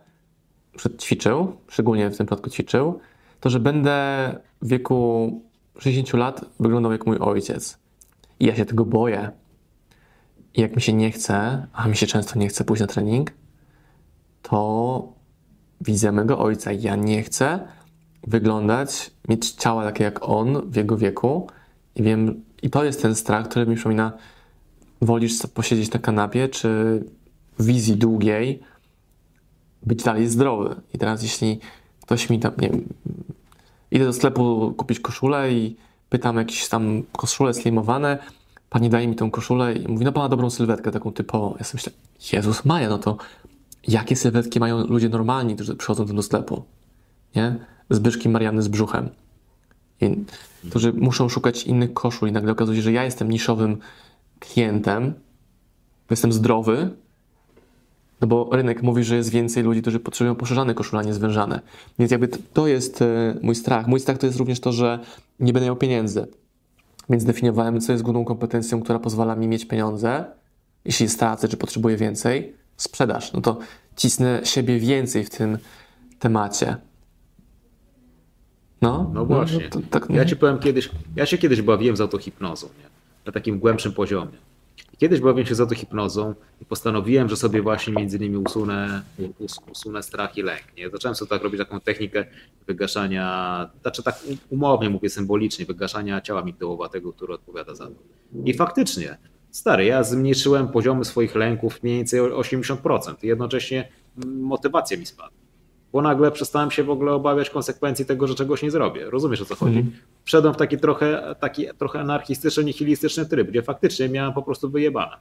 ćwiczył, 1.01 1.57
szczególnie 1.69 2.09
w 2.09 2.17
tym 2.17 2.25
przypadku 2.25 2.49
ćwiczył, 2.49 2.99
to 3.39 3.49
że 3.49 3.59
będę 3.59 3.95
w 4.61 4.67
wieku 4.67 5.41
60 5.79 6.13
lat 6.13 6.45
wyglądał 6.59 6.91
jak 6.91 7.05
mój 7.05 7.17
ojciec. 7.17 7.77
I 8.39 8.45
ja 8.45 8.55
się 8.55 8.65
tego 8.65 8.85
boję. 8.85 9.31
I 10.53 10.61
jak 10.61 10.75
mi 10.75 10.81
się 10.81 10.93
nie 10.93 11.11
chce, 11.11 11.67
a 11.73 11.87
mi 11.87 11.95
się 11.95 12.07
często 12.07 12.39
nie 12.39 12.47
chce 12.47 12.63
pójść 12.63 12.81
na 12.81 12.87
trening, 12.87 13.31
to 14.43 15.13
widzę 15.81 16.11
mego 16.11 16.39
ojca. 16.39 16.71
Ja 16.71 16.95
nie 16.95 17.23
chcę 17.23 17.67
wyglądać, 18.27 19.11
mieć 19.29 19.51
ciała 19.51 19.83
takie 19.83 20.03
jak 20.03 20.29
on 20.29 20.71
w 20.71 20.75
jego 20.75 20.97
wieku. 20.97 21.49
I 21.95 22.03
wiem, 22.03 22.43
i 22.61 22.69
to 22.69 22.83
jest 22.83 23.01
ten 23.01 23.15
strach, 23.15 23.49
który 23.49 23.65
mi 23.65 23.75
przypomina, 23.75 24.13
wolisz 25.01 25.39
posiedzieć 25.53 25.91
na 25.91 25.99
kanapie, 25.99 26.49
czy 26.49 27.03
wizji 27.59 27.95
długiej 27.95 28.63
być 29.83 30.03
dalej 30.03 30.27
zdrowy. 30.27 30.75
I 30.93 30.97
teraz 30.97 31.23
jeśli 31.23 31.59
ktoś 32.01 32.29
mi 32.29 32.39
tam, 32.39 32.51
nie 32.57 32.69
wiem, 32.69 32.93
idę 33.91 34.05
do 34.05 34.13
sklepu 34.13 34.73
kupić 34.77 34.99
koszulę 34.99 35.53
i 35.53 35.75
pytam 36.09 36.37
jakieś 36.37 36.69
tam 36.69 37.03
koszule 37.11 37.53
slimowane, 37.53 38.17
pani 38.69 38.89
daje 38.89 39.07
mi 39.07 39.15
tą 39.15 39.31
koszulę 39.31 39.73
i 39.73 39.87
mówi, 39.87 40.05
no 40.05 40.11
pana 40.11 40.29
dobrą 40.29 40.49
sylwetkę, 40.49 40.91
taką 40.91 41.11
typową. 41.13 41.55
Ja 41.59 41.63
sobie 41.63 41.79
myślę, 41.79 41.91
Jezus 42.37 42.65
Maja, 42.65 42.89
no 42.89 42.97
to 42.97 43.17
jakie 43.87 44.15
sylwetki 44.15 44.59
mają 44.59 44.87
ludzie 44.87 45.09
normalni, 45.09 45.55
którzy 45.55 45.75
przychodzą 45.75 46.05
do 46.05 46.23
sklepu, 46.23 46.63
nie? 47.35 47.55
Zbyszki 47.89 48.29
Mariany 48.29 48.61
z 48.61 48.67
brzuchem. 48.67 49.09
I, 50.01 50.25
którzy 50.69 50.93
muszą 50.93 51.29
szukać 51.29 51.63
innych 51.63 51.93
koszul 51.93 52.29
i 52.29 52.31
nagle 52.31 52.51
okazuje 52.51 52.77
się, 52.77 52.83
że 52.83 52.91
ja 52.91 53.03
jestem 53.03 53.29
niszowym 53.31 53.77
klientem, 54.39 55.13
jestem 56.09 56.33
zdrowy, 56.33 56.89
no 58.21 58.27
bo 58.27 58.49
rynek 58.51 58.83
mówi, 58.83 59.03
że 59.03 59.15
jest 59.15 59.29
więcej 59.29 59.63
ludzi, 59.63 59.81
którzy 59.81 59.99
potrzebują 59.99 60.35
poszerzane 60.35 60.73
koszule, 60.73 61.01
a 61.01 61.05
nie 61.05 61.13
zwężane. 61.13 61.59
Więc 61.99 62.11
jakby 62.11 62.27
to 62.27 62.67
jest 62.67 63.01
e, 63.01 63.35
mój 63.41 63.55
strach. 63.55 63.87
Mój 63.87 63.99
strach 63.99 64.17
to 64.17 64.25
jest 64.25 64.39
również 64.39 64.59
to, 64.59 64.71
że 64.71 64.99
nie 65.39 65.53
będę 65.53 65.65
miał 65.65 65.75
pieniędzy. 65.75 66.27
Więc 67.09 67.23
definiowałem, 67.23 67.81
co 67.81 67.91
jest 67.91 68.03
główną 68.03 68.25
kompetencją, 68.25 68.81
która 68.81 68.99
pozwala 68.99 69.35
mi 69.35 69.47
mieć 69.47 69.65
pieniądze. 69.65 70.25
Jeśli 70.85 71.09
stracę, 71.09 71.47
czy 71.47 71.57
potrzebuję 71.57 71.97
więcej, 71.97 72.53
sprzedaż. 72.77 73.33
No 73.33 73.41
to 73.41 73.57
cisnę 73.95 74.41
siebie 74.43 74.79
więcej 74.79 75.23
w 75.23 75.29
tym 75.29 75.57
temacie. 76.19 76.77
No, 78.81 79.11
no 79.13 79.25
właśnie. 79.25 79.69
No, 79.75 79.81
to, 79.81 79.87
tak, 79.89 80.09
ja 80.09 80.25
ci 80.25 80.35
powiem 80.35 80.59
kiedyś, 80.59 80.89
ja 81.15 81.25
się 81.25 81.37
kiedyś 81.37 81.61
bawiłem 81.61 81.97
z 81.97 82.01
autohipnozą, 82.01 82.67
nie? 82.67 82.89
na 83.25 83.31
takim 83.31 83.59
głębszym 83.59 83.93
poziomie. 83.93 84.37
Kiedyś 84.97 85.19
bawiłem 85.19 85.45
się 85.45 85.55
z 85.55 85.61
autohipnozą 85.61 86.35
i 86.61 86.65
postanowiłem, 86.65 87.29
że 87.29 87.35
sobie 87.35 87.61
właśnie 87.61 87.93
między 87.93 88.17
innymi 88.17 88.37
usunę, 88.37 89.01
usunę 89.71 90.03
strach 90.03 90.37
i 90.37 90.41
lęk. 90.41 90.63
Nie? 90.77 90.89
Zacząłem 90.89 91.15
sobie 91.15 91.29
tak 91.29 91.43
robić 91.43 91.59
taką 91.59 91.79
technikę 91.79 92.25
wygaszania, 92.67 93.69
znaczy 93.81 94.03
tak 94.03 94.23
umownie 94.49 94.89
mówię 94.89 95.09
symbolicznie, 95.09 95.65
wygaszania 95.65 96.21
ciała 96.21 96.43
migdałowatego, 96.43 97.13
który 97.13 97.33
odpowiada 97.33 97.75
za 97.75 97.87
to. 97.87 97.93
I 98.45 98.53
faktycznie, 98.53 99.17
stary, 99.53 99.85
ja 99.85 100.03
zmniejszyłem 100.03 100.67
poziomy 100.67 101.05
swoich 101.05 101.35
lęków 101.35 101.83
mniej 101.83 101.97
więcej 101.97 102.19
o 102.19 102.41
80% 102.41 103.15
i 103.23 103.27
jednocześnie 103.27 103.89
motywacja 104.25 104.97
mi 104.97 105.05
spadła 105.05 105.43
bo 105.93 106.01
nagle 106.01 106.31
przestałem 106.31 106.71
się 106.71 106.83
w 106.83 106.89
ogóle 106.89 107.11
obawiać 107.11 107.49
konsekwencji 107.49 108.05
tego, 108.05 108.27
że 108.27 108.35
czegoś 108.35 108.63
nie 108.63 108.71
zrobię. 108.71 109.09
Rozumiesz 109.09 109.41
o 109.41 109.45
co 109.45 109.55
chodzi? 109.55 109.79
Mm. 109.79 109.91
Wszedłem 110.23 110.53
w 110.53 110.57
taki 110.57 110.77
trochę, 110.77 111.35
taki 111.39 111.67
trochę 111.77 111.99
anarchistyczny, 111.99 112.63
nihilistyczny 112.63 113.25
tryb, 113.25 113.47
gdzie 113.49 113.63
faktycznie 113.63 114.09
miałem 114.09 114.33
po 114.33 114.43
prostu 114.43 114.69
wyjebane. 114.69 115.17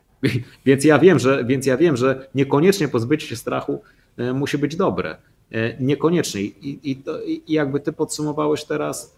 Więc 0.66 0.84
ja 0.84 0.98
wiem, 0.98 1.18
że, 1.18 1.44
więc 1.44 1.66
ja 1.66 1.76
wiem, 1.76 1.96
że 1.96 2.28
niekoniecznie 2.34 2.88
pozbycie 2.88 3.26
się 3.26 3.36
strachu 3.36 3.82
e, 4.16 4.32
musi 4.32 4.58
być 4.58 4.76
dobre. 4.76 5.16
E, 5.52 5.82
niekoniecznie. 5.82 6.40
I, 6.40 6.90
i, 6.90 6.96
to, 6.96 7.22
I 7.22 7.42
jakby 7.48 7.80
ty 7.80 7.92
podsumowałeś 7.92 8.64
teraz 8.64 9.16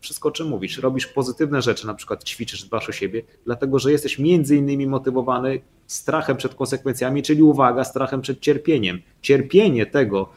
wszystko 0.00 0.28
o 0.28 0.32
czym 0.32 0.48
mówisz. 0.48 0.78
Robisz 0.78 1.06
pozytywne 1.06 1.62
rzeczy, 1.62 1.86
na 1.86 1.94
przykład 1.94 2.24
ćwiczysz, 2.24 2.64
dbasz 2.64 2.88
o 2.88 2.92
siebie, 2.92 3.22
dlatego 3.44 3.78
że 3.78 3.92
jesteś 3.92 4.18
między 4.18 4.56
innymi 4.56 4.86
motywowany 4.86 5.60
strachem 5.86 6.36
przed 6.36 6.54
konsekwencjami, 6.54 7.22
czyli 7.22 7.42
uwaga, 7.42 7.84
strachem 7.84 8.20
przed 8.20 8.40
cierpieniem. 8.40 9.02
Cierpienie 9.22 9.86
tego, 9.86 10.28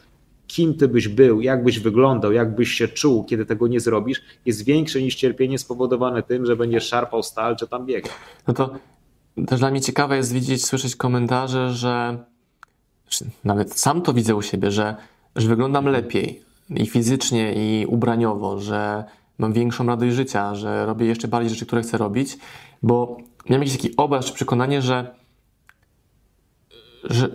kim 0.46 0.74
ty 0.74 0.88
byś 0.88 1.08
był, 1.08 1.40
jak 1.40 1.64
byś 1.64 1.78
wyglądał, 1.78 2.32
jak 2.32 2.54
byś 2.54 2.72
się 2.72 2.88
czuł, 2.88 3.24
kiedy 3.24 3.46
tego 3.46 3.68
nie 3.68 3.80
zrobisz, 3.80 4.22
jest 4.46 4.64
większe 4.64 5.02
niż 5.02 5.14
cierpienie 5.14 5.58
spowodowane 5.58 6.22
tym, 6.22 6.46
że 6.46 6.56
będziesz 6.56 6.88
szarpał 6.88 7.22
stal, 7.22 7.56
czy 7.56 7.68
tam 7.68 7.86
biegał. 7.86 8.12
No 8.46 8.54
to 8.54 8.70
też 9.46 9.60
dla 9.60 9.70
mnie 9.70 9.80
ciekawe 9.80 10.16
jest 10.16 10.32
widzieć, 10.32 10.64
słyszeć 10.64 10.96
komentarze, 10.96 11.74
że 11.74 12.24
nawet 13.44 13.78
sam 13.80 14.02
to 14.02 14.12
widzę 14.12 14.34
u 14.34 14.42
siebie, 14.42 14.70
że, 14.70 14.96
że 15.36 15.48
wyglądam 15.48 15.86
lepiej, 15.86 16.42
i 16.70 16.86
fizycznie, 16.86 17.52
i 17.54 17.86
ubraniowo, 17.86 18.60
że 18.60 19.04
mam 19.38 19.52
większą 19.52 19.86
radość 19.86 20.14
życia, 20.14 20.54
że 20.54 20.86
robię 20.86 21.06
jeszcze 21.06 21.28
bardziej 21.28 21.50
rzeczy, 21.50 21.66
które 21.66 21.82
chcę 21.82 21.98
robić, 21.98 22.38
bo 22.82 23.16
miałem 23.50 23.62
jakiś 23.62 23.76
taki 23.76 23.96
obraz 23.96 24.24
czy 24.24 24.32
przekonanie, 24.32 24.82
że, 24.82 25.14
że, 27.04 27.28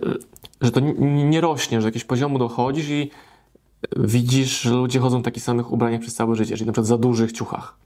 że 0.60 0.70
to 0.70 0.80
nie 1.00 1.40
rośnie, 1.40 1.78
że 1.78 1.82
do 1.82 1.88
jakiegoś 1.88 2.04
poziomu 2.04 2.38
dochodzisz 2.38 2.88
i 2.88 3.10
widzisz, 3.96 4.60
że 4.60 4.70
ludzie 4.70 5.00
chodzą 5.00 5.20
w 5.20 5.24
takich 5.24 5.42
samych 5.42 5.72
ubraniach 5.72 6.00
przez 6.00 6.14
całe 6.14 6.36
życie, 6.36 6.56
czyli 6.56 6.66
na 6.66 6.72
przykład 6.72 6.86
za 6.86 6.98
dużych 6.98 7.32
ciuchach. 7.32 7.76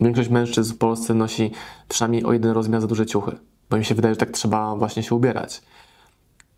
Większość 0.00 0.28
mężczyzn 0.28 0.74
w 0.74 0.78
Polsce 0.78 1.14
nosi 1.14 1.50
przynajmniej 1.88 2.24
o 2.24 2.32
jeden 2.32 2.50
rozmiar 2.50 2.80
za 2.80 2.86
duże 2.86 3.06
ciuchy, 3.06 3.36
bo 3.70 3.76
mi 3.76 3.84
się 3.84 3.94
wydaje, 3.94 4.14
że 4.14 4.18
tak 4.18 4.30
trzeba 4.30 4.76
właśnie 4.76 5.02
się 5.02 5.14
ubierać. 5.14 5.62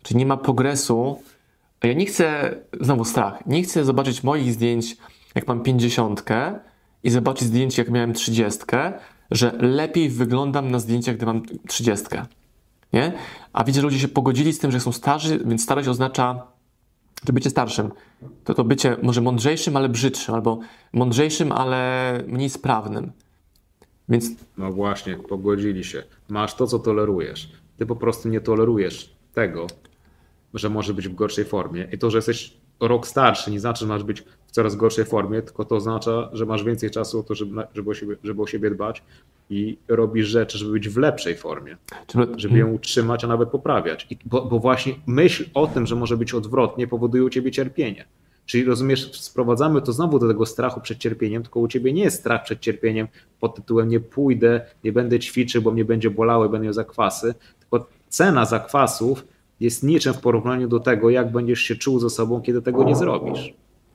Czyli 0.03 0.17
nie 0.17 0.25
ma 0.25 0.37
progresu. 0.37 1.19
Ja 1.87 1.93
nie 1.93 2.05
chcę, 2.05 2.55
znowu 2.81 3.05
strach, 3.05 3.45
nie 3.45 3.63
chcę 3.63 3.85
zobaczyć 3.85 4.23
moich 4.23 4.53
zdjęć, 4.53 4.97
jak 5.35 5.47
mam 5.47 5.63
pięćdziesiątkę 5.63 6.59
i 7.03 7.09
zobaczyć 7.09 7.47
zdjęcie, 7.47 7.81
jak 7.81 7.91
miałem 7.91 8.13
trzydziestkę, 8.13 8.93
że 9.31 9.51
lepiej 9.59 10.09
wyglądam 10.09 10.71
na 10.71 10.79
zdjęciach, 10.79 11.15
gdy 11.15 11.25
mam 11.25 11.41
trzydziestkę. 11.67 12.25
Nie? 12.93 13.13
A 13.53 13.63
widzę, 13.63 13.81
że 13.81 13.87
ludzie 13.87 13.99
się 13.99 14.07
pogodzili 14.07 14.53
z 14.53 14.59
tym, 14.59 14.71
że 14.71 14.79
są 14.79 14.91
starzy, 14.91 15.39
więc 15.45 15.63
starość 15.63 15.87
oznacza 15.87 16.47
to 17.25 17.33
bycie 17.33 17.49
starszym. 17.49 17.91
To 18.43 18.53
to 18.53 18.63
bycie 18.63 18.97
może 19.03 19.21
mądrzejszym, 19.21 19.77
ale 19.77 19.89
brzydszym, 19.89 20.35
albo 20.35 20.59
mądrzejszym, 20.93 21.51
ale 21.51 22.11
mniej 22.27 22.49
sprawnym. 22.49 23.11
Więc... 24.09 24.29
No 24.57 24.71
właśnie, 24.71 25.15
pogodzili 25.15 25.83
się. 25.83 26.03
Masz 26.29 26.55
to, 26.55 26.67
co 26.67 26.79
tolerujesz. 26.79 27.51
Ty 27.77 27.85
po 27.85 27.95
prostu 27.95 28.29
nie 28.29 28.41
tolerujesz 28.41 29.15
tego, 29.33 29.67
że 30.55 30.69
może 30.69 30.93
być 30.93 31.07
w 31.07 31.15
gorszej 31.15 31.45
formie. 31.45 31.87
I 31.91 31.97
to, 31.97 32.11
że 32.11 32.17
jesteś 32.17 32.53
rok 32.79 33.07
starszy, 33.07 33.51
nie 33.51 33.59
znaczy, 33.59 33.79
że 33.79 33.85
masz 33.87 34.03
być 34.03 34.21
w 34.47 34.51
coraz 34.51 34.75
gorszej 34.75 35.05
formie, 35.05 35.41
tylko 35.41 35.65
to 35.65 35.75
oznacza, 35.75 36.29
że 36.33 36.45
masz 36.45 36.63
więcej 36.63 36.91
czasu 36.91 37.23
to, 37.23 37.35
żeby, 37.35 37.63
żeby, 37.73 37.89
o 37.89 37.93
siebie, 37.93 38.15
żeby 38.23 38.41
o 38.41 38.47
siebie 38.47 38.69
dbać 38.69 39.03
i 39.49 39.77
robisz 39.87 40.27
rzeczy, 40.27 40.57
żeby 40.57 40.71
być 40.71 40.89
w 40.89 40.97
lepszej 40.97 41.35
formie, 41.35 41.77
żeby 42.37 42.57
ją 42.57 42.71
utrzymać, 42.71 43.23
a 43.23 43.27
nawet 43.27 43.49
poprawiać. 43.49 44.07
I 44.09 44.17
bo, 44.25 44.45
bo 44.45 44.59
właśnie 44.59 44.95
myśl 45.07 45.45
o 45.53 45.67
tym, 45.67 45.85
że 45.85 45.95
może 45.95 46.17
być 46.17 46.33
odwrotnie, 46.33 46.87
powoduje 46.87 47.23
u 47.23 47.29
ciebie 47.29 47.51
cierpienie. 47.51 48.05
Czyli 48.45 48.63
rozumiesz, 48.63 49.21
sprowadzamy 49.21 49.81
to 49.81 49.93
znowu 49.93 50.19
do 50.19 50.27
tego 50.27 50.45
strachu 50.45 50.81
przed 50.81 50.97
cierpieniem, 50.97 51.43
tylko 51.43 51.59
u 51.59 51.67
ciebie 51.67 51.93
nie 51.93 52.03
jest 52.03 52.19
strach 52.19 52.43
przed 52.43 52.59
cierpieniem 52.59 53.07
pod 53.39 53.55
tytułem 53.55 53.89
nie 53.89 53.99
pójdę, 53.99 54.61
nie 54.83 54.91
będę 54.91 55.19
ćwiczył, 55.19 55.61
bo 55.61 55.71
mnie 55.71 55.85
będzie 55.85 56.09
bolało 56.09 56.45
i 56.45 56.49
będę 56.49 56.65
miał 56.65 56.73
zakwasy, 56.73 57.35
tylko 57.59 57.87
cena 58.09 58.45
zakwasów 58.45 59.25
jest 59.59 59.83
niczym 59.83 60.13
w 60.13 60.19
porównaniu 60.19 60.67
do 60.67 60.79
tego, 60.79 61.09
jak 61.09 61.31
będziesz 61.31 61.59
się 61.59 61.75
czuł 61.75 61.99
ze 61.99 62.09
sobą, 62.09 62.41
kiedy 62.41 62.61
tego 62.61 62.83
nie 62.83 62.95
zrobisz. 62.95 63.53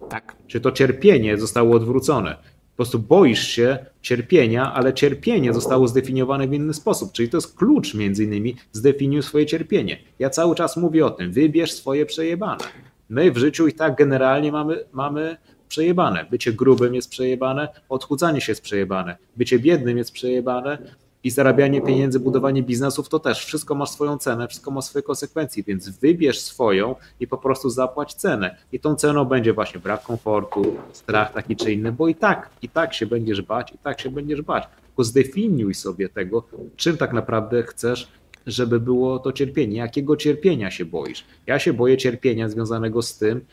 Tak. 0.09 0.37
Czy 0.47 0.61
to 0.61 0.73
cierpienie 0.73 1.39
zostało 1.39 1.77
odwrócone? 1.77 2.37
Po 2.71 2.77
prostu 2.77 2.99
boisz 2.99 3.49
się 3.49 3.79
cierpienia, 4.03 4.75
ale 4.75 4.95
cierpienie 4.95 5.53
zostało 5.53 5.89
zdefiniowane 5.89 6.49
w 6.49 6.53
inny 6.53 6.75
sposób. 6.75 7.13
Czyli 7.13 7.29
to 7.29 7.37
jest 7.37 7.57
klucz 7.57 7.95
między 7.95 8.25
innymi, 8.25 8.57
zdefiniuj 8.73 9.23
swoje 9.23 9.47
cierpienie. 9.47 9.99
Ja 10.19 10.31
cały 10.31 10.55
czas 10.55 10.77
mówię 10.77 11.07
o 11.07 11.11
tym, 11.11 11.33
wybierz 11.33 11.73
swoje 11.73 12.07
przejebane. 12.07 12.65
My 13.09 13.33
w 13.33 13.37
życiu 13.37 13.69
i 13.69 13.73
tak 13.73 13.97
generalnie 13.97 14.53
mamy, 14.53 14.85
mamy 14.93 15.37
przejebane. 15.69 16.27
Bycie 16.31 16.53
grubym 16.53 16.95
jest 16.95 17.11
przejebane, 17.11 17.69
odchudzanie 17.89 18.41
się 18.41 18.53
jest 18.53 18.63
przejebane, 18.63 19.17
bycie 19.37 19.59
biednym 19.59 19.99
jest 19.99 20.13
przejebane, 20.13 20.79
i 21.25 21.31
zarabianie 21.31 21.83
pieniędzy, 21.83 22.21
budowanie 22.21 22.63
biznesów, 22.63 23.09
to 23.09 23.19
też 23.19 23.45
wszystko 23.45 23.75
ma 23.75 23.87
swoją 23.87 24.19
cenę, 24.19 24.49
wszystko 24.49 24.71
ma 24.71 24.83
swoje 24.83 25.03
konsekwencje, 25.03 25.63
więc 25.63 25.89
wybierz 25.89 26.41
swoją 26.41 26.95
i 27.21 27.27
po 27.27 27.39
prostu 27.39 27.71
zapłać 27.71 28.15
cenę. 28.15 28.57
I 28.73 28.81
tą 28.81 28.95
ceną 28.95 29.25
będzie 29.25 29.53
właśnie 29.53 29.81
brak 29.81 30.03
komfortu, 30.03 30.77
strach 30.93 31.33
taki 31.33 31.57
czy 31.57 31.73
inny, 31.73 31.93
bo 31.93 32.09
i 32.09 32.15
tak, 32.15 32.51
i 32.63 32.69
tak 32.69 32.95
się 32.95 33.07
będziesz 33.07 33.43
bać, 33.43 33.73
i 33.73 33.79
tak 33.79 34.01
się 34.01 34.11
będziesz 34.11 34.43
bać. 34.43 34.65
Tylko 34.87 35.05
zdefiniuj 35.05 35.75
sobie 35.75 36.09
tego, 36.09 36.45
czym 36.77 36.97
tak 36.97 37.13
naprawdę 37.13 37.63
chcesz, 37.63 38.09
żeby 38.47 38.81
było 38.81 39.19
to 39.19 39.33
cierpienie. 39.33 39.77
Jakiego 39.77 40.17
cierpienia 40.17 40.71
się 40.71 40.85
boisz? 40.85 41.25
Ja 41.47 41.59
się 41.59 41.73
boję 41.73 41.97
cierpienia 41.97 42.49
związanego 42.49 43.03
z 43.03 43.19
tym, 43.19 43.45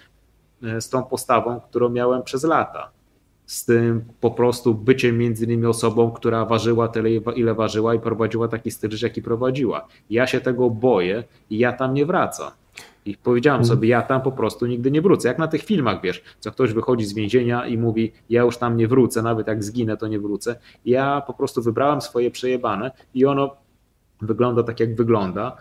e, 0.63 0.81
z 0.81 0.89
tą 0.89 1.03
postawą, 1.03 1.59
którą 1.59 1.89
miałem 1.89 2.23
przez 2.23 2.43
lata 2.43 2.96
z 3.47 3.65
tym 3.65 4.05
po 4.21 4.31
prostu 4.31 4.75
byciem 4.75 5.17
między 5.17 5.45
innymi 5.45 5.65
osobą, 5.65 6.11
która 6.11 6.45
ważyła 6.45 6.87
tyle, 6.87 7.11
ile 7.11 7.53
ważyła 7.53 7.95
i 7.95 7.99
prowadziła 7.99 8.47
taki 8.47 8.71
styl 8.71 8.91
życia, 8.91 9.07
jaki 9.07 9.21
prowadziła. 9.21 9.87
Ja 10.09 10.27
się 10.27 10.41
tego 10.41 10.69
boję 10.69 11.23
i 11.49 11.57
ja 11.57 11.73
tam 11.73 11.93
nie 11.93 12.05
wracam. 12.05 12.51
I 13.05 13.17
powiedziałem 13.17 13.61
mhm. 13.61 13.77
sobie, 13.77 13.89
ja 13.89 14.01
tam 14.01 14.21
po 14.21 14.31
prostu 14.31 14.65
nigdy 14.65 14.91
nie 14.91 15.01
wrócę. 15.01 15.27
Jak 15.27 15.39
na 15.39 15.47
tych 15.47 15.63
filmach, 15.63 16.01
wiesz, 16.01 16.23
co 16.39 16.51
ktoś 16.51 16.73
wychodzi 16.73 17.05
z 17.05 17.13
więzienia 17.13 17.67
i 17.67 17.77
mówi, 17.77 18.11
ja 18.29 18.41
już 18.41 18.57
tam 18.57 18.77
nie 18.77 18.87
wrócę, 18.87 19.21
nawet 19.21 19.47
jak 19.47 19.63
zginę, 19.63 19.97
to 19.97 20.07
nie 20.07 20.19
wrócę. 20.19 20.55
Ja 20.85 21.21
po 21.27 21.33
prostu 21.33 21.61
wybrałem 21.61 22.01
swoje 22.01 22.31
przejebane 22.31 22.91
i 23.13 23.25
ono 23.25 23.55
wygląda 24.21 24.63
tak, 24.63 24.79
jak 24.79 24.95
wygląda 24.95 25.57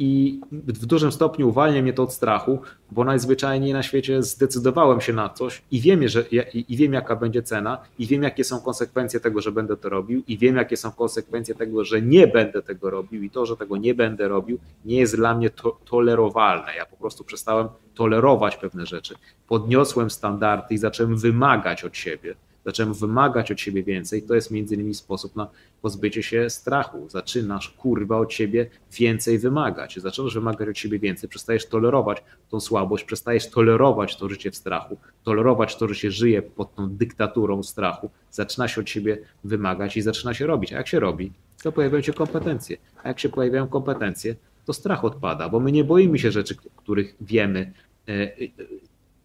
i 0.00 0.40
w 0.52 0.86
dużym 0.86 1.12
stopniu 1.12 1.48
uwalnia 1.48 1.82
mnie 1.82 1.92
to 1.92 2.02
od 2.02 2.12
strachu, 2.12 2.58
bo 2.90 3.04
najzwyczajniej 3.04 3.72
na 3.72 3.82
świecie 3.82 4.22
zdecydowałem 4.22 5.00
się 5.00 5.12
na 5.12 5.28
coś 5.28 5.62
i 5.70 5.80
wiem, 5.80 6.08
że, 6.08 6.22
i 6.68 6.76
wiem 6.76 6.92
jaka 6.92 7.16
będzie 7.16 7.42
cena, 7.42 7.78
i 7.98 8.06
wiem, 8.06 8.22
jakie 8.22 8.44
są 8.44 8.60
konsekwencje 8.60 9.20
tego, 9.20 9.40
że 9.40 9.52
będę 9.52 9.76
to 9.76 9.88
robił, 9.88 10.22
i 10.28 10.38
wiem, 10.38 10.56
jakie 10.56 10.76
są 10.76 10.92
konsekwencje 10.92 11.54
tego, 11.54 11.84
że 11.84 12.02
nie 12.02 12.26
będę 12.26 12.62
tego 12.62 12.90
robił, 12.90 13.22
i 13.22 13.30
to, 13.30 13.46
że 13.46 13.56
tego 13.56 13.76
nie 13.76 13.94
będę 13.94 14.28
robił, 14.28 14.58
nie 14.84 14.96
jest 14.96 15.16
dla 15.16 15.34
mnie 15.34 15.50
to, 15.50 15.78
tolerowalne. 15.84 16.74
Ja 16.76 16.86
po 16.86 16.96
prostu 16.96 17.24
przestałem 17.24 17.68
tolerować 17.94 18.56
pewne 18.56 18.86
rzeczy. 18.86 19.14
Podniosłem 19.48 20.10
standardy 20.10 20.74
i 20.74 20.78
zacząłem 20.78 21.16
wymagać 21.16 21.84
od 21.84 21.96
siebie 21.96 22.34
zacząłem 22.70 22.94
wymagać 22.94 23.52
od 23.52 23.60
siebie 23.60 23.82
więcej, 23.82 24.22
to 24.22 24.34
jest 24.34 24.50
między 24.50 24.74
innymi 24.74 24.94
sposób 24.94 25.36
na 25.36 25.48
pozbycie 25.82 26.22
się 26.22 26.50
strachu. 26.50 27.08
Zaczynasz 27.08 27.68
kurwa 27.68 28.18
od 28.18 28.32
siebie 28.32 28.70
więcej 28.92 29.38
wymagać. 29.38 29.96
Zaczynasz 29.96 30.34
wymagać 30.34 30.68
od 30.68 30.78
siebie 30.78 30.98
więcej, 30.98 31.28
przestajesz 31.28 31.66
tolerować 31.66 32.22
tą 32.50 32.60
słabość, 32.60 33.04
przestajesz 33.04 33.50
tolerować 33.50 34.16
to 34.16 34.28
życie 34.28 34.50
w 34.50 34.56
strachu, 34.56 34.96
tolerować 35.24 35.76
to, 35.76 35.88
że 35.88 35.94
się 35.94 36.10
żyje 36.10 36.42
pod 36.42 36.74
tą 36.74 36.88
dyktaturą 36.90 37.62
strachu, 37.62 38.10
zaczyna 38.30 38.68
się 38.68 38.80
od 38.80 38.90
siebie 38.90 39.18
wymagać 39.44 39.96
i 39.96 40.02
zaczyna 40.02 40.34
się 40.34 40.46
robić. 40.46 40.72
A 40.72 40.76
jak 40.76 40.88
się 40.88 41.00
robi? 41.00 41.32
To 41.62 41.72
pojawiają 41.72 42.02
się 42.02 42.12
kompetencje. 42.12 42.76
A 43.02 43.08
jak 43.08 43.20
się 43.20 43.28
pojawiają 43.28 43.68
kompetencje, 43.68 44.34
to 44.64 44.72
strach 44.72 45.04
odpada, 45.04 45.48
bo 45.48 45.60
my 45.60 45.72
nie 45.72 45.84
boimy 45.84 46.18
się 46.18 46.30
rzeczy, 46.30 46.56
których 46.76 47.16
wiemy, 47.20 47.72
e, 48.08 48.12
e, 48.12 48.28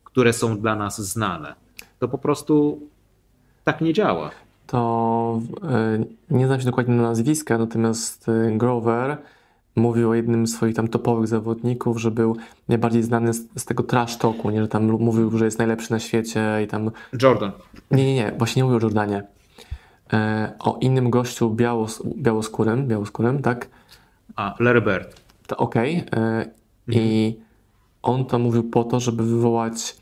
które 0.03 0.33
są 0.33 0.57
dla 0.59 0.75
nas 0.75 1.01
znane. 1.01 1.55
To 1.99 2.07
po 2.07 2.17
prostu 2.17 2.81
tak 3.65 3.81
nie 3.81 3.93
działa. 3.93 4.31
To 4.67 5.41
e, 5.63 6.05
nie 6.29 6.47
znam 6.47 6.59
się 6.59 6.65
dokładnie 6.65 6.95
na 6.95 7.03
nazwiska, 7.03 7.57
natomiast 7.57 8.29
e, 8.29 8.57
Grover 8.57 9.17
mówił 9.75 10.09
o 10.09 10.13
jednym 10.13 10.47
z 10.47 10.55
swoich 10.55 10.75
tam 10.75 10.87
topowych 10.87 11.27
zawodników, 11.27 12.01
że 12.01 12.11
był 12.11 12.37
najbardziej 12.67 13.03
znany 13.03 13.33
z, 13.33 13.47
z 13.55 13.65
tego 13.65 13.83
trash 13.83 14.17
talku, 14.17 14.49
nie? 14.49 14.61
że 14.61 14.67
tam 14.67 14.85
mówił, 14.85 15.37
że 15.37 15.45
jest 15.45 15.57
najlepszy 15.57 15.91
na 15.91 15.99
świecie 15.99 16.41
i 16.63 16.67
tam... 16.67 16.91
Jordan. 17.21 17.51
Nie, 17.91 18.05
nie, 18.05 18.15
nie, 18.15 18.31
właśnie 18.37 18.59
nie 18.59 18.63
mówił 18.63 18.77
o 18.77 18.81
Jordanie. 18.81 19.23
E, 20.13 20.53
o 20.59 20.77
innym 20.81 21.09
gościu 21.09 21.49
białos, 21.49 22.03
białoskórym, 22.17 22.87
białoskórym, 22.87 23.41
tak? 23.41 23.69
A, 24.35 24.55
Larry 24.59 24.81
Bird. 24.81 25.21
Okej. 25.57 26.03
Okay. 26.07 26.21
E, 26.21 26.37
mhm. 26.37 26.53
I 26.87 27.35
on 28.01 28.25
to 28.25 28.39
mówił 28.39 28.63
po 28.63 28.83
to, 28.83 28.99
żeby 28.99 29.23
wywołać 29.23 29.97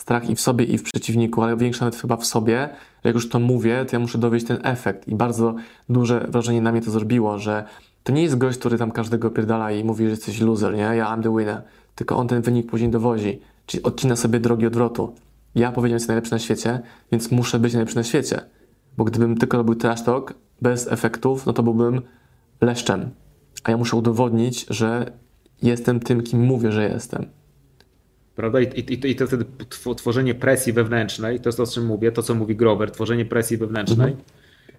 strach 0.00 0.30
i 0.30 0.34
w 0.34 0.40
sobie, 0.40 0.64
i 0.64 0.78
w 0.78 0.82
przeciwniku, 0.82 1.42
ale 1.42 1.56
większy 1.56 1.80
nawet 1.80 1.96
chyba 1.96 2.16
w 2.16 2.26
sobie, 2.26 2.68
że 3.04 3.08
jak 3.08 3.14
już 3.14 3.28
to 3.28 3.40
mówię, 3.40 3.84
to 3.84 3.96
ja 3.96 4.00
muszę 4.00 4.18
dowieść 4.18 4.46
ten 4.46 4.58
efekt. 4.62 5.08
I 5.08 5.14
bardzo 5.14 5.54
duże 5.88 6.26
wrażenie 6.28 6.62
na 6.62 6.72
mnie 6.72 6.80
to 6.80 6.90
zrobiło, 6.90 7.38
że 7.38 7.64
to 8.02 8.12
nie 8.12 8.22
jest 8.22 8.38
gość, 8.38 8.58
który 8.58 8.78
tam 8.78 8.90
każdego 8.90 9.30
pierdala 9.30 9.72
i 9.72 9.84
mówi, 9.84 10.04
że 10.04 10.10
jesteś 10.10 10.40
loser, 10.40 10.74
nie? 10.74 10.82
Ja 10.82 11.08
am 11.08 11.22
the 11.22 11.36
winner. 11.36 11.62
Tylko 11.94 12.16
on 12.16 12.28
ten 12.28 12.42
wynik 12.42 12.70
później 12.70 12.90
dowozi. 12.90 13.40
Czyli 13.66 13.82
odcina 13.82 14.16
sobie 14.16 14.40
drogi 14.40 14.66
odwrotu. 14.66 15.14
Ja 15.54 15.72
powiedziałem, 15.72 15.98
że 15.98 16.02
jestem 16.02 16.14
najlepszy 16.14 16.32
na 16.32 16.38
świecie, 16.38 16.80
więc 17.12 17.30
muszę 17.30 17.58
być 17.58 17.72
najlepszy 17.72 17.96
na 17.96 18.02
świecie. 18.02 18.40
Bo 18.96 19.04
gdybym 19.04 19.36
tylko 19.36 19.56
robił 19.56 19.74
trash 19.74 20.02
talk 20.02 20.34
bez 20.62 20.92
efektów, 20.92 21.46
no 21.46 21.52
to 21.52 21.62
byłbym 21.62 22.02
leszczem. 22.60 23.10
A 23.64 23.70
ja 23.70 23.76
muszę 23.76 23.96
udowodnić, 23.96 24.66
że 24.70 25.12
jestem 25.62 26.00
tym, 26.00 26.22
kim 26.22 26.40
mówię, 26.40 26.72
że 26.72 26.88
jestem. 26.88 27.39
Prawda? 28.40 28.60
I, 28.60 28.80
i, 28.80 29.10
I 29.10 29.16
to 29.16 29.26
wtedy 29.26 29.44
tworzenie 29.96 30.34
presji 30.34 30.72
wewnętrznej, 30.72 31.40
to 31.40 31.48
jest 31.48 31.56
to, 31.56 31.62
o 31.62 31.66
czym 31.66 31.86
mówię, 31.86 32.12
to 32.12 32.22
co 32.22 32.34
mówi 32.34 32.56
Grover, 32.56 32.90
tworzenie 32.90 33.24
presji 33.24 33.56
wewnętrznej, 33.56 34.08
mhm. 34.08 34.24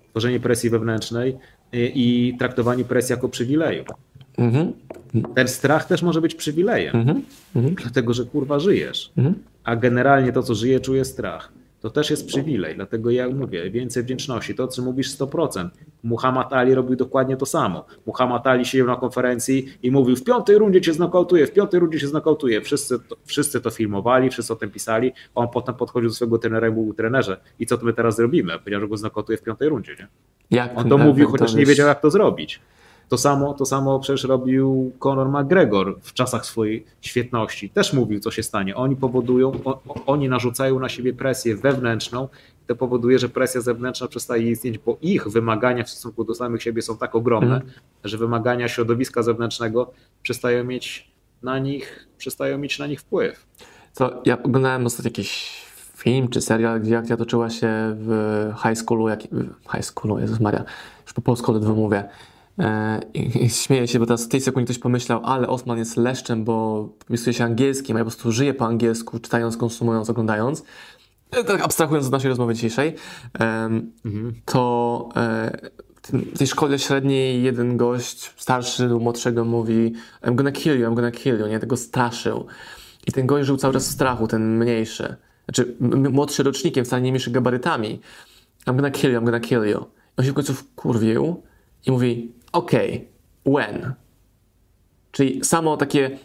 tworzenie 0.09 0.39
presji 0.39 0.69
wewnętrznej 0.69 1.37
i, 1.73 1.91
i, 1.95 2.37
traktowanie 2.37 2.83
presji 2.83 3.13
jako 3.13 3.29
przywileju. 3.29 3.83
Mhm. 4.37 4.73
Ten 5.35 5.47
strach 5.47 5.85
też 5.85 6.01
może 6.01 6.21
być 6.21 6.35
przywilejem, 6.35 6.95
mhm. 6.95 7.21
mhm. 7.55 7.75
dlatego 7.75 8.13
że 8.13 8.25
kurwa 8.25 8.59
żyjesz, 8.59 9.11
mhm. 9.17 9.35
a 9.63 9.75
generalnie 9.75 10.31
to, 10.31 10.43
co 10.43 10.55
żyje, 10.55 10.79
czuje 10.79 11.05
strach 11.05 11.51
to 11.81 11.89
też 11.89 12.09
jest 12.09 12.27
przywilej. 12.27 12.75
Dlatego 12.75 13.11
ja 13.11 13.29
mówię, 13.29 13.71
więcej 13.71 14.03
wdzięczności. 14.03 14.55
To, 14.55 14.67
co 14.67 14.81
mówisz 14.81 15.17
100%. 15.17 15.69
Muhammad 16.03 16.53
Ali 16.53 16.75
robił 16.75 16.95
dokładnie 16.95 17.37
to 17.37 17.45
samo. 17.45 17.85
Muhammad 18.05 18.47
Ali 18.47 18.65
siedział 18.65 18.87
na 18.87 18.95
konferencji 18.95 19.73
i 19.83 19.91
mówił, 19.91 20.15
w 20.15 20.23
piątej 20.23 20.57
rundzie 20.57 20.81
cię 20.81 20.93
znokautuję, 20.93 21.47
w 21.47 21.51
piątej 21.51 21.79
rundzie 21.79 21.99
cię 21.99 22.07
znokautuję. 22.07 22.61
Wszyscy 22.61 22.99
to, 22.99 23.15
wszyscy 23.25 23.61
to 23.61 23.69
filmowali, 23.69 24.29
wszyscy 24.29 24.53
o 24.53 24.55
tym 24.55 24.71
pisali. 24.71 25.11
On 25.35 25.47
potem 25.49 25.75
podchodził 25.75 26.09
do 26.09 26.15
swojego 26.15 26.37
trenera 26.37 26.67
i 26.67 26.71
mówił, 26.71 26.93
trenerze, 26.93 27.41
i 27.59 27.65
co 27.65 27.77
my 27.81 27.93
teraz 27.93 28.15
zrobimy? 28.15 28.59
Powiedział, 28.59 28.81
że 28.81 28.87
go 28.87 28.97
znokautuje 28.97 29.37
w 29.37 29.43
piątej 29.43 29.69
rundzie. 29.69 29.95
Nie? 29.99 30.07
Jak 30.57 30.77
On 30.77 30.89
to 30.89 30.97
mówił, 30.97 31.29
chociaż 31.29 31.53
nie 31.53 31.65
wiedział, 31.65 31.87
jak 31.87 32.01
to 32.01 32.11
zrobić. 32.11 32.59
To 33.11 33.17
samo, 33.17 33.53
to 33.53 33.65
samo 33.65 33.99
przecież 33.99 34.23
robił 34.23 34.91
Conor 34.99 35.29
McGregor 35.29 35.99
w 36.01 36.13
czasach 36.13 36.45
swojej 36.45 36.85
świetności. 37.01 37.69
Też 37.69 37.93
mówił, 37.93 38.19
co 38.19 38.31
się 38.31 38.43
stanie. 38.43 38.75
Oni 38.75 38.95
powodują, 38.95 39.51
oni 40.05 40.29
narzucają 40.29 40.79
na 40.79 40.89
siebie 40.89 41.13
presję 41.13 41.55
wewnętrzną. 41.55 42.27
To 42.67 42.75
powoduje, 42.75 43.19
że 43.19 43.29
presja 43.29 43.61
zewnętrzna 43.61 44.07
przestaje 44.07 44.51
istnieć, 44.51 44.77
bo 44.77 44.97
ich 45.01 45.27
wymagania 45.27 45.83
w 45.83 45.89
stosunku 45.89 46.23
do 46.23 46.35
samych 46.35 46.63
siebie 46.63 46.81
są 46.81 46.97
tak 46.97 47.15
ogromne, 47.15 47.55
mm. 47.55 47.69
że 48.03 48.17
wymagania 48.17 48.67
środowiska 48.67 49.23
zewnętrznego 49.23 49.91
przestają 50.21 50.63
mieć 50.63 51.11
na 51.43 51.59
nich, 51.59 52.07
przestają 52.17 52.57
mieć 52.57 52.79
na 52.79 52.87
nich 52.87 53.01
wpływ. 53.01 53.45
To 53.95 54.21
ja 54.25 54.43
oglądałem 54.43 54.85
ostatnio 54.85 55.09
jakiś 55.09 55.61
film 55.97 56.27
czy 56.27 56.41
serial, 56.41 56.81
gdzie 56.81 56.97
akcja 56.97 57.17
toczyła 57.17 57.49
się 57.49 57.95
w 57.95 58.51
high 58.63 58.77
schoolu, 58.77 59.09
jak, 59.09 59.19
w 59.67 59.71
high 59.71 59.85
schoolu, 59.85 60.19
Jezus 60.19 60.39
Maria, 60.39 60.63
już 61.03 61.13
po 61.13 61.21
polsku 61.21 61.53
ledwo 61.53 61.75
mówię. 61.75 62.03
E, 62.61 62.99
I, 63.13 63.45
I 63.45 63.49
śmieję 63.49 63.87
się, 63.87 63.99
bo 63.99 64.05
teraz 64.05 64.25
w 64.25 64.27
tej 64.27 64.41
sekundzie 64.41 64.65
ktoś 64.65 64.79
pomyślał, 64.79 65.21
ale 65.23 65.47
Osman 65.47 65.77
jest 65.77 65.97
leszczem, 65.97 66.43
bo 66.43 66.89
pisuje 67.07 67.33
się 67.33 67.43
angielskim, 67.43 67.95
a 67.95 67.99
ja 67.99 68.05
po 68.05 68.11
prostu 68.11 68.31
żyję 68.31 68.53
po 68.53 68.65
angielsku, 68.65 69.19
czytając, 69.19 69.57
konsumując, 69.57 70.09
oglądając. 70.09 70.63
E, 71.31 71.43
tak 71.43 71.61
abstrahując 71.61 72.05
od 72.05 72.11
naszej 72.11 72.29
rozmowy 72.29 72.53
dzisiejszej, 72.53 72.95
mhm. 73.33 73.91
to 74.45 75.09
e, 75.15 75.69
w 76.13 76.37
tej 76.37 76.47
szkole 76.47 76.79
średniej 76.79 77.43
jeden 77.43 77.77
gość, 77.77 78.33
starszy 78.37 78.85
lub 78.85 79.03
młodszego 79.03 79.45
mówi 79.45 79.93
I'm 80.23 80.35
gonna 80.35 80.51
kill 80.51 80.79
you, 80.79 80.87
I'm 80.87 80.95
gonna 80.95 81.11
kill 81.11 81.39
you, 81.39 81.47
nie? 81.47 81.59
Tego 81.59 81.77
straszył. 81.77 82.45
I 83.07 83.11
ten 83.11 83.27
gość 83.27 83.47
żył 83.47 83.57
cały 83.57 83.73
czas 83.73 83.87
w 83.87 83.91
strachu, 83.91 84.27
ten 84.27 84.57
mniejszy. 84.57 85.15
Znaczy, 85.45 85.75
młodszy 86.11 86.43
rocznikiem, 86.43 86.85
wcale 86.85 87.01
nie 87.01 87.11
mniejszy 87.11 87.31
gabarytami. 87.31 88.01
I'm 88.65 88.75
gonna 88.75 88.91
kill 88.91 89.11
you, 89.11 89.19
I'm 89.19 89.25
gonna 89.25 89.39
kill 89.39 89.63
you. 89.63 89.79
I 89.79 90.17
on 90.17 90.25
się 90.25 90.31
w 90.31 90.33
końcu 90.33 90.53
wkurwił 90.53 91.43
i 91.85 91.91
mówi, 91.91 92.31
okay, 92.51 93.05
when? 93.45 93.93
Czyli 95.11 95.45
samo 95.45 95.77
takie, 95.77 96.19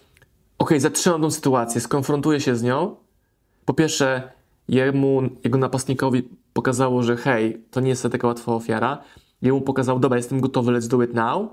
okay, 0.58 0.80
zatrzymam 0.80 1.20
tą 1.20 1.30
sytuację, 1.30 1.80
skonfrontuję 1.80 2.40
się 2.40 2.56
z 2.56 2.62
nią. 2.62 2.96
Po 3.64 3.74
pierwsze, 3.74 4.32
jemu, 4.68 5.22
jego 5.44 5.58
napastnikowi 5.58 6.28
pokazało, 6.52 7.02
że 7.02 7.16
hej, 7.16 7.62
to 7.70 7.80
nie 7.80 7.88
jest 7.88 8.02
taka 8.12 8.26
łatwa 8.26 8.54
ofiara. 8.54 9.02
Jemu 9.42 9.60
pokazał, 9.60 9.98
dobra, 9.98 10.16
jestem 10.16 10.40
gotowy, 10.40 10.72
let's 10.72 10.88
do 10.88 11.02
it 11.02 11.14
now. 11.14 11.50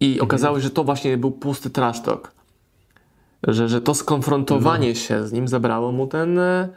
I 0.00 0.06
mhm. 0.06 0.24
okazało 0.24 0.56
się, 0.56 0.62
że 0.62 0.70
to 0.70 0.84
właśnie 0.84 1.16
był 1.16 1.30
pusty 1.30 1.70
trash 1.70 2.00
talk 2.00 2.40
że, 3.42 3.68
że 3.68 3.80
to 3.80 3.94
skonfrontowanie 3.94 4.88
no. 4.88 4.94
się 4.94 5.26
z 5.26 5.32
nim 5.32 5.48
zabrało 5.48 5.92
mu 5.92 6.06
ten, 6.06 6.38
e, 6.38 6.68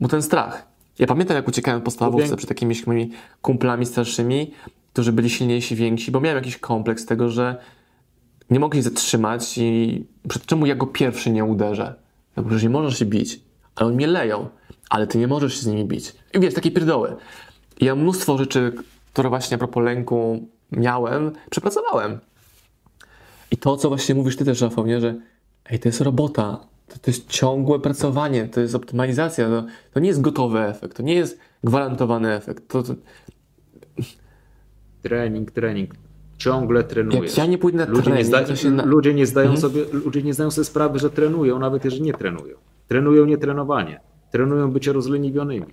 mu 0.00 0.08
ten 0.08 0.22
strach. 0.22 0.66
Ja 0.98 1.06
pamiętam, 1.06 1.36
jak 1.36 1.48
uciekałem 1.48 1.80
w 1.80 1.84
podstawówce 1.84 2.36
przed 2.36 2.48
takimi 2.48 2.74
moimi 2.86 3.10
kumplami 3.42 3.86
starszymi, 3.86 4.52
którzy 4.96 5.12
byli 5.12 5.30
silniejsi, 5.30 5.76
więksi, 5.76 6.10
bo 6.10 6.20
miałem 6.20 6.36
jakiś 6.36 6.58
kompleks 6.58 7.06
tego, 7.06 7.28
że 7.28 7.56
nie 8.50 8.60
mogli 8.60 8.82
zatrzymać 8.82 9.58
i 9.58 10.04
przed 10.28 10.46
czemu 10.46 10.66
ja 10.66 10.74
go 10.74 10.86
pierwszy 10.86 11.30
nie 11.30 11.44
uderzę. 11.44 11.94
Mówię, 12.36 12.58
że 12.58 12.66
nie 12.66 12.70
możesz 12.70 12.98
się 12.98 13.04
bić, 13.04 13.40
ale 13.74 13.86
oni 13.86 13.96
mnie 13.96 14.06
leją, 14.06 14.48
ale 14.90 15.06
ty 15.06 15.18
nie 15.18 15.26
możesz 15.26 15.54
się 15.54 15.60
z 15.60 15.66
nimi 15.66 15.84
bić. 15.84 16.12
I 16.34 16.40
wiesz, 16.40 16.54
takie 16.54 16.70
pierdoły. 16.70 17.16
I 17.80 17.84
ja 17.84 17.94
mnóstwo 17.94 18.38
rzeczy, 18.38 18.72
które 19.12 19.28
właśnie 19.28 19.54
a 19.54 19.58
propos 19.58 19.84
lęku 19.84 20.48
miałem, 20.72 21.32
przepracowałem. 21.50 22.18
I 23.50 23.56
to, 23.56 23.76
co 23.76 23.88
właśnie 23.88 24.14
mówisz 24.14 24.36
ty 24.36 24.44
też, 24.44 24.60
Rafał, 24.60 24.86
nie? 24.86 25.00
że 25.00 25.14
ej, 25.70 25.78
to 25.78 25.88
jest 25.88 26.00
robota, 26.00 26.60
to, 26.88 26.98
to 26.98 27.10
jest 27.10 27.28
ciągłe 27.28 27.80
pracowanie, 27.80 28.48
to 28.48 28.60
jest 28.60 28.74
optymalizacja, 28.74 29.48
to, 29.48 29.64
to 29.92 30.00
nie 30.00 30.08
jest 30.08 30.20
gotowy 30.20 30.60
efekt, 30.60 30.96
to 30.96 31.02
nie 31.02 31.14
jest 31.14 31.38
gwarantowany 31.64 32.32
efekt. 32.32 32.68
To, 32.68 32.82
to... 32.82 32.94
Trening, 35.08 35.50
trening. 35.50 35.90
Ciągle 36.38 36.84
trenujesz. 36.84 37.30
Jak 37.30 37.38
ja 37.38 37.46
nie 37.46 37.58
pójdę 37.58 37.78
na 37.78 37.86
ludzie 37.86 38.02
trening, 38.02 38.18
nie 38.18 38.56
zda... 38.56 38.70
na... 38.70 38.84
ludzie, 38.84 39.14
nie 39.14 39.26
zdają 39.26 39.50
mhm. 39.50 39.60
sobie, 39.60 39.84
ludzie 39.92 40.22
nie 40.22 40.34
zdają 40.34 40.50
sobie 40.50 40.64
sprawy, 40.64 40.98
że 40.98 41.10
trenują, 41.10 41.58
nawet 41.58 41.84
jeżeli 41.84 42.02
nie 42.02 42.12
trenują. 42.12 42.56
Trenują 42.88 43.26
nietrenowanie. 43.26 44.00
Trenują 44.30 44.70
bycie 44.70 44.92
rozleniwionymi. 44.92 45.66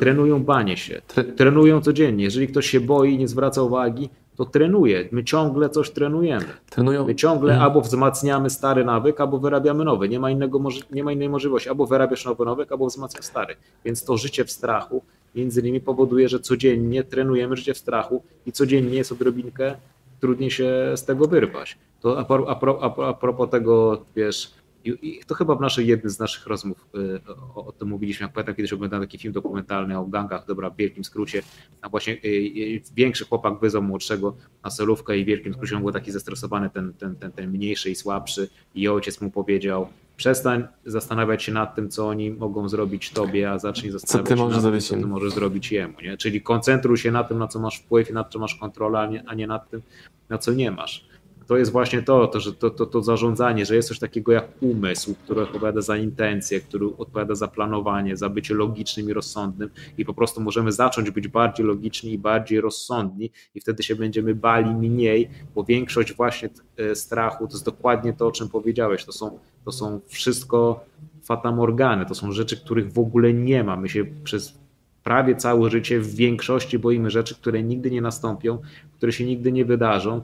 Trenują 0.00 0.44
banie 0.44 0.76
się. 0.76 1.02
Tre... 1.06 1.24
Trenują 1.24 1.80
codziennie. 1.80 2.24
Jeżeli 2.24 2.48
ktoś 2.48 2.70
się 2.70 2.80
boi 2.80 3.14
i 3.14 3.18
nie 3.18 3.28
zwraca 3.28 3.62
uwagi, 3.62 4.10
to 4.36 4.44
trenuje. 4.44 5.08
My 5.12 5.24
ciągle 5.24 5.70
coś 5.70 5.90
trenujemy. 5.90 6.46
Trenują. 6.70 7.06
My 7.06 7.14
ciągle 7.14 7.52
mhm. 7.52 7.68
albo 7.68 7.80
wzmacniamy 7.80 8.50
stary 8.50 8.84
nawyk, 8.84 9.20
albo 9.20 9.38
wyrabiamy 9.38 9.84
nowy. 9.84 10.08
Nie 10.08 10.20
ma, 10.20 10.30
innego, 10.30 10.60
nie 10.92 11.04
ma 11.04 11.12
innej 11.12 11.28
możliwości. 11.28 11.68
Albo 11.68 11.86
wyrabiasz 11.86 12.24
nowy 12.24 12.44
nawyk, 12.44 12.72
albo 12.72 12.86
wzmacniasz 12.86 13.24
stary. 13.24 13.56
Więc 13.84 14.04
to 14.04 14.16
życie 14.16 14.44
w 14.44 14.50
strachu 14.50 15.02
między 15.34 15.60
innymi 15.60 15.80
powoduje, 15.80 16.28
że 16.28 16.40
codziennie 16.40 17.04
trenujemy 17.04 17.56
życie 17.56 17.74
w 17.74 17.78
strachu 17.78 18.22
i 18.46 18.52
codziennie 18.52 18.96
jest 18.96 19.12
odrobinkę 19.12 19.74
trudniej 20.20 20.50
się 20.50 20.92
z 20.96 21.04
tego 21.04 21.26
wyrwać. 21.26 21.78
To 22.00 22.18
a, 22.18 22.24
pro, 22.24 22.50
a, 22.50 22.86
a, 22.86 23.08
a 23.08 23.14
propos 23.14 23.50
tego, 23.50 24.04
wiesz, 24.16 24.50
i 24.84 25.20
to 25.26 25.34
chyba 25.34 25.54
w 25.54 25.60
naszej 25.60 25.86
jednym 25.86 26.10
z 26.10 26.18
naszych 26.18 26.46
rozmów 26.46 26.86
y, 26.94 27.20
o, 27.54 27.66
o 27.66 27.72
tym 27.72 27.88
mówiliśmy. 27.88 28.24
Jak 28.24 28.32
pamiętam, 28.32 28.54
kiedyś 28.54 28.72
oglądałem 28.72 29.06
taki 29.06 29.18
film 29.18 29.32
dokumentalny 29.32 29.98
o 29.98 30.04
gangach, 30.04 30.46
dobra, 30.46 30.70
w 30.70 30.76
wielkim 30.76 31.04
skrócie. 31.04 31.42
A 31.82 31.88
właśnie 31.88 32.12
y, 32.14 32.18
y, 32.26 32.82
większy 32.94 33.24
chłopak 33.24 33.60
wyzwał 33.60 33.82
młodszego 33.82 34.36
na 34.64 34.70
solówkę 34.70 35.18
i 35.18 35.24
w 35.24 35.26
wielkim 35.26 35.54
skrócie 35.54 35.76
on 35.76 35.82
był 35.82 35.92
taki 35.92 36.12
zestresowany, 36.12 36.70
ten, 36.70 36.94
ten, 36.94 37.16
ten, 37.16 37.32
ten 37.32 37.50
mniejszy 37.50 37.90
i 37.90 37.94
słabszy. 37.94 38.48
I 38.74 38.88
ojciec 38.88 39.20
mu 39.20 39.30
powiedział: 39.30 39.88
Przestań 40.16 40.66
zastanawiać 40.84 41.42
się 41.42 41.52
nad 41.52 41.74
tym, 41.74 41.90
co 41.90 42.08
oni 42.08 42.30
mogą 42.30 42.68
zrobić 42.68 43.10
tobie, 43.10 43.50
a 43.50 43.58
zacznij 43.58 43.90
zastanawiać 43.92 44.38
się 44.38 44.44
nad 44.44 44.62
tym, 44.62 44.80
co 44.80 44.94
ty 44.94 45.06
możesz 45.06 45.32
zrobić 45.32 45.72
jemu. 45.72 46.00
Nie? 46.00 46.16
Czyli 46.16 46.42
koncentruj 46.42 46.98
się 46.98 47.10
na 47.10 47.24
tym, 47.24 47.38
na 47.38 47.48
co 47.48 47.58
masz 47.58 47.78
wpływ 47.78 48.10
i 48.10 48.12
na 48.12 48.24
co 48.24 48.38
masz 48.38 48.54
kontrolę, 48.54 48.98
a 48.98 49.06
nie, 49.06 49.22
a 49.26 49.34
nie 49.34 49.46
nad 49.46 49.70
tym, 49.70 49.82
na 50.28 50.38
co 50.38 50.52
nie 50.52 50.70
masz 50.70 51.08
to 51.48 51.56
jest 51.56 51.72
właśnie 51.72 52.02
to, 52.02 52.26
to 52.26 52.40
że 52.40 52.52
to, 52.52 52.70
to, 52.70 52.86
to 52.86 53.02
zarządzanie, 53.02 53.66
że 53.66 53.76
jest 53.76 53.88
coś 53.88 53.98
takiego 53.98 54.32
jak 54.32 54.48
umysł, 54.60 55.14
który 55.24 55.42
odpowiada 55.42 55.80
za 55.80 55.96
intencje, 55.96 56.60
który 56.60 56.86
odpowiada 56.98 57.34
za 57.34 57.48
planowanie, 57.48 58.16
za 58.16 58.28
bycie 58.28 58.54
logicznym 58.54 59.10
i 59.10 59.12
rozsądnym 59.12 59.70
i 59.98 60.04
po 60.04 60.14
prostu 60.14 60.40
możemy 60.40 60.72
zacząć 60.72 61.10
być 61.10 61.28
bardziej 61.28 61.66
logiczni 61.66 62.12
i 62.12 62.18
bardziej 62.18 62.60
rozsądni 62.60 63.30
i 63.54 63.60
wtedy 63.60 63.82
się 63.82 63.96
będziemy 63.96 64.34
bali 64.34 64.74
mniej, 64.74 65.30
bo 65.54 65.64
większość 65.64 66.14
właśnie 66.14 66.48
e, 66.76 66.94
strachu 66.94 67.46
to 67.46 67.52
jest 67.52 67.64
dokładnie 67.64 68.12
to, 68.12 68.26
o 68.26 68.32
czym 68.32 68.48
powiedziałeś, 68.48 69.04
to 69.04 69.12
są, 69.12 69.38
to 69.64 69.72
są 69.72 70.00
wszystko 70.06 70.84
fatamorgany, 71.24 72.06
to 72.06 72.14
są 72.14 72.32
rzeczy, 72.32 72.56
których 72.56 72.92
w 72.92 72.98
ogóle 72.98 73.32
nie 73.32 73.64
ma. 73.64 73.76
My 73.76 73.88
się 73.88 74.04
przez 74.24 74.58
prawie 75.04 75.36
całe 75.36 75.70
życie 75.70 76.00
w 76.00 76.14
większości 76.14 76.78
boimy 76.78 77.10
rzeczy, 77.10 77.34
które 77.34 77.62
nigdy 77.62 77.90
nie 77.90 78.00
nastąpią, 78.00 78.58
które 78.96 79.12
się 79.12 79.24
nigdy 79.24 79.52
nie 79.52 79.64
wydarzą, 79.64 80.22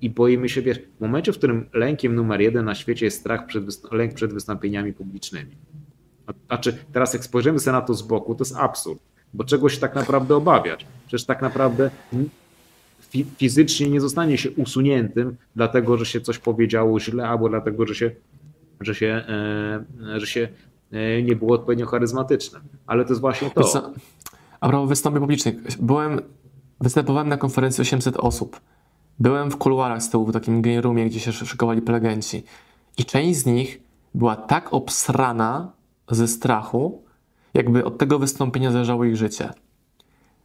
i 0.00 0.10
boimy 0.10 0.48
się, 0.48 0.62
wiesz, 0.62 0.78
w 0.78 1.00
momencie, 1.00 1.32
w 1.32 1.38
którym 1.38 1.66
lękiem 1.72 2.14
numer 2.14 2.40
jeden 2.40 2.64
na 2.64 2.74
świecie 2.74 3.04
jest 3.04 3.20
strach 3.20 3.46
przed, 3.46 3.92
lęk 3.92 4.14
przed 4.14 4.32
wystąpieniami 4.32 4.92
publicznymi. 4.92 5.56
A, 6.48 6.58
czy 6.58 6.72
teraz 6.92 7.14
jak 7.14 7.24
spojrzymy 7.24 7.58
sobie 7.58 7.72
na 7.72 7.80
to 7.80 7.94
z 7.94 8.02
boku, 8.02 8.34
to 8.34 8.44
jest 8.44 8.56
absurd, 8.56 9.02
bo 9.34 9.44
czegoś 9.44 9.78
tak 9.78 9.94
naprawdę 9.94 10.36
obawiać. 10.36 10.86
Przecież 11.06 11.26
tak 11.26 11.42
naprawdę 11.42 11.90
fizycznie 13.36 13.90
nie 13.90 14.00
zostanie 14.00 14.38
się 14.38 14.50
usuniętym, 14.50 15.36
dlatego 15.56 15.96
że 15.96 16.06
się 16.06 16.20
coś 16.20 16.38
powiedziało 16.38 17.00
źle, 17.00 17.28
albo 17.28 17.48
dlatego, 17.48 17.86
że 17.86 17.94
się, 17.94 18.10
że 18.80 18.94
się, 18.94 19.24
e, 19.28 20.20
że 20.20 20.26
się 20.26 20.48
e, 20.92 21.22
nie 21.22 21.36
było 21.36 21.54
odpowiednio 21.54 21.86
charyzmatyczne. 21.86 22.60
Ale 22.86 23.04
to 23.04 23.10
jest 23.10 23.20
właśnie 23.20 23.50
to. 23.50 23.92
A 24.60 24.68
propos 24.68 24.88
wystąpień 24.88 25.20
publicznych. 25.20 25.56
Byłem, 25.80 26.20
występowałem 26.80 27.28
na 27.28 27.36
konferencji 27.36 27.82
800 27.82 28.16
osób. 28.16 28.60
Byłem 29.18 29.50
w 29.50 29.56
kuluarach 29.56 30.02
z 30.02 30.10
tyłu, 30.10 30.26
w 30.26 30.32
takim 30.32 30.62
game 30.62 30.80
roomie, 30.80 31.06
gdzie 31.06 31.20
się 31.20 31.32
szykowali 31.32 31.82
prelegenci. 31.82 32.42
I 32.98 33.04
część 33.04 33.38
z 33.38 33.46
nich 33.46 33.80
była 34.14 34.36
tak 34.36 34.74
obsrana 34.74 35.72
ze 36.10 36.28
strachu, 36.28 37.02
jakby 37.54 37.84
od 37.84 37.98
tego 37.98 38.18
wystąpienia 38.18 38.72
zależało 38.72 39.04
ich 39.04 39.16
życie. 39.16 39.50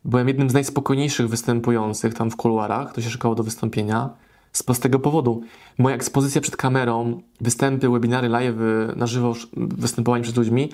Byłem 0.06 0.28
jednym 0.28 0.50
z 0.50 0.54
najspokojniejszych 0.54 1.30
występujących 1.30 2.14
tam 2.14 2.32
w 2.32 2.36
kuluarach, 2.36 2.92
kto 2.92 3.02
się 3.02 3.10
szykował 3.10 3.36
do 3.36 3.44
wystąpienia, 3.44 4.10
z 4.54 4.64
prostego 4.64 5.00
powodu. 5.00 5.42
Moja 5.78 5.96
ekspozycja 5.96 6.42
przed 6.42 6.58
kamerą, 6.58 7.22
występy, 7.42 7.90
webinary, 7.90 8.30
live 8.30 8.56
na 8.96 9.08
żywo, 9.08 9.34
występowanie 9.58 10.24
przed 10.24 10.38
ludźmi 10.38 10.70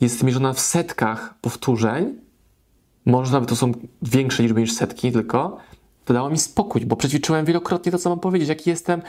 jest 0.00 0.22
mierzona 0.22 0.52
w 0.52 0.60
setkach 0.60 1.34
powtórzeń. 1.40 2.14
Może 3.06 3.32
nawet 3.32 3.48
to 3.48 3.56
są 3.56 3.72
większe 4.02 4.42
liczby 4.42 4.60
niż 4.60 4.72
setki 4.72 5.12
tylko 5.12 5.58
to 6.08 6.14
dało 6.14 6.30
mi 6.30 6.38
spokój, 6.38 6.86
bo 6.86 6.96
przećwiczyłem 6.96 7.44
wielokrotnie 7.44 7.92
to, 7.92 7.98
co 7.98 8.10
mam 8.10 8.20
powiedzieć, 8.20 8.48
jaki 8.48 8.70
jestem, 8.70 9.02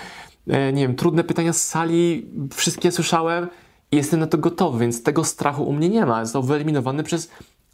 e, 0.48 0.74
nie 0.74 0.82
wiem, 0.82 0.96
trudne 0.96 1.24
pytania 1.24 1.54
z 1.54 1.68
sali, 1.68 2.26
wszystkie 2.54 2.92
słyszałem 2.92 3.48
i 3.92 3.96
jestem 3.96 4.20
na 4.20 4.28
to 4.28 4.38
gotowy, 4.38 4.80
więc 4.80 5.04
tego 5.04 5.24
strachu 5.24 5.64
u 5.64 5.74
mnie 5.74 5.90
nie 5.90 6.06
ma. 6.06 6.26
Został 6.26 6.44
wyeliminowany 6.44 7.04
przez 7.04 7.32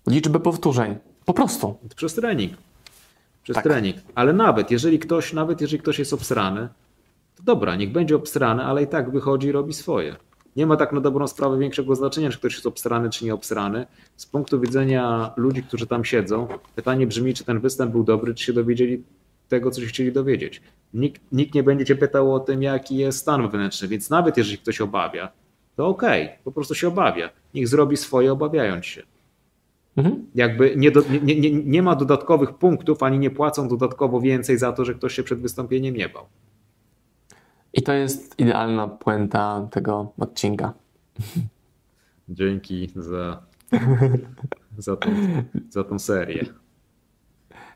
liczbę 0.07 0.39
powtórzeń. 0.39 0.95
Po 1.25 1.33
prostu. 1.33 1.75
Przez 1.95 2.13
trening. 2.13 2.53
Przez 3.43 3.55
tak. 3.55 3.63
trening. 3.63 3.95
Ale 4.15 4.33
nawet 4.33 4.71
jeżeli 4.71 4.99
ktoś, 4.99 5.33
nawet 5.33 5.61
jeżeli 5.61 5.81
ktoś 5.81 5.99
jest 5.99 6.13
obsrany, 6.13 6.69
to 7.35 7.43
dobra, 7.43 7.75
niech 7.75 7.91
będzie 7.91 8.15
obsrany, 8.15 8.63
ale 8.63 8.83
i 8.83 8.87
tak 8.87 9.11
wychodzi 9.11 9.47
i 9.47 9.51
robi 9.51 9.73
swoje. 9.73 10.15
Nie 10.55 10.65
ma 10.65 10.77
tak 10.77 10.93
na 10.93 11.01
dobrą 11.01 11.27
sprawę 11.27 11.59
większego 11.59 11.95
znaczenia, 11.95 12.29
czy 12.29 12.37
ktoś 12.37 12.53
jest 12.53 12.65
obsrany, 12.65 13.09
czy 13.09 13.25
nie 13.25 13.33
obsrany. 13.33 13.85
Z 14.15 14.25
punktu 14.25 14.59
widzenia 14.59 15.33
ludzi, 15.37 15.63
którzy 15.63 15.87
tam 15.87 16.05
siedzą, 16.05 16.47
pytanie 16.75 17.07
brzmi, 17.07 17.33
czy 17.33 17.43
ten 17.43 17.59
występ 17.59 17.91
był 17.91 18.03
dobry, 18.03 18.35
czy 18.35 18.45
się 18.45 18.53
dowiedzieli 18.53 19.03
tego, 19.47 19.71
co 19.71 19.81
się 19.81 19.87
chcieli 19.87 20.11
dowiedzieć. 20.11 20.61
Nikt, 20.93 21.21
nikt 21.31 21.55
nie 21.55 21.63
będzie 21.63 21.85
cię 21.85 21.95
pytał 21.95 22.33
o 22.33 22.39
tym, 22.39 22.63
jaki 22.63 22.97
jest 22.97 23.19
stan 23.19 23.41
wewnętrzny, 23.41 23.87
więc 23.87 24.09
nawet 24.09 24.37
jeżeli 24.37 24.57
ktoś 24.57 24.81
obawia, 24.81 25.31
to 25.75 25.87
okej, 25.87 26.23
okay, 26.23 26.37
po 26.43 26.51
prostu 26.51 26.75
się 26.75 26.87
obawia. 26.87 27.29
Niech 27.53 27.67
zrobi 27.67 27.97
swoje, 27.97 28.31
obawiając 28.31 28.85
się. 28.85 29.03
Mhm. 29.97 30.25
Jakby 30.35 30.73
nie, 30.77 30.91
do, 30.91 31.03
nie, 31.23 31.39
nie, 31.39 31.51
nie 31.51 31.83
ma 31.83 31.95
dodatkowych 31.95 32.53
punktów, 32.53 33.03
ani 33.03 33.19
nie 33.19 33.29
płacą 33.29 33.67
dodatkowo 33.67 34.21
więcej 34.21 34.57
za 34.57 34.71
to, 34.71 34.85
że 34.85 34.93
ktoś 34.93 35.15
się 35.15 35.23
przed 35.23 35.39
wystąpieniem 35.39 35.95
nie 35.95 36.09
bał. 36.09 36.25
I 37.75 37.81
to 37.81 37.93
jest 37.93 38.39
idealna 38.39 38.87
puenta 38.87 39.67
tego 39.71 40.13
odcinka. 40.19 40.73
Dzięki 42.29 42.89
za, 42.95 43.43
za, 44.77 44.95
tą, 44.95 45.09
za 45.69 45.83
tą 45.83 45.99
serię. 45.99 46.45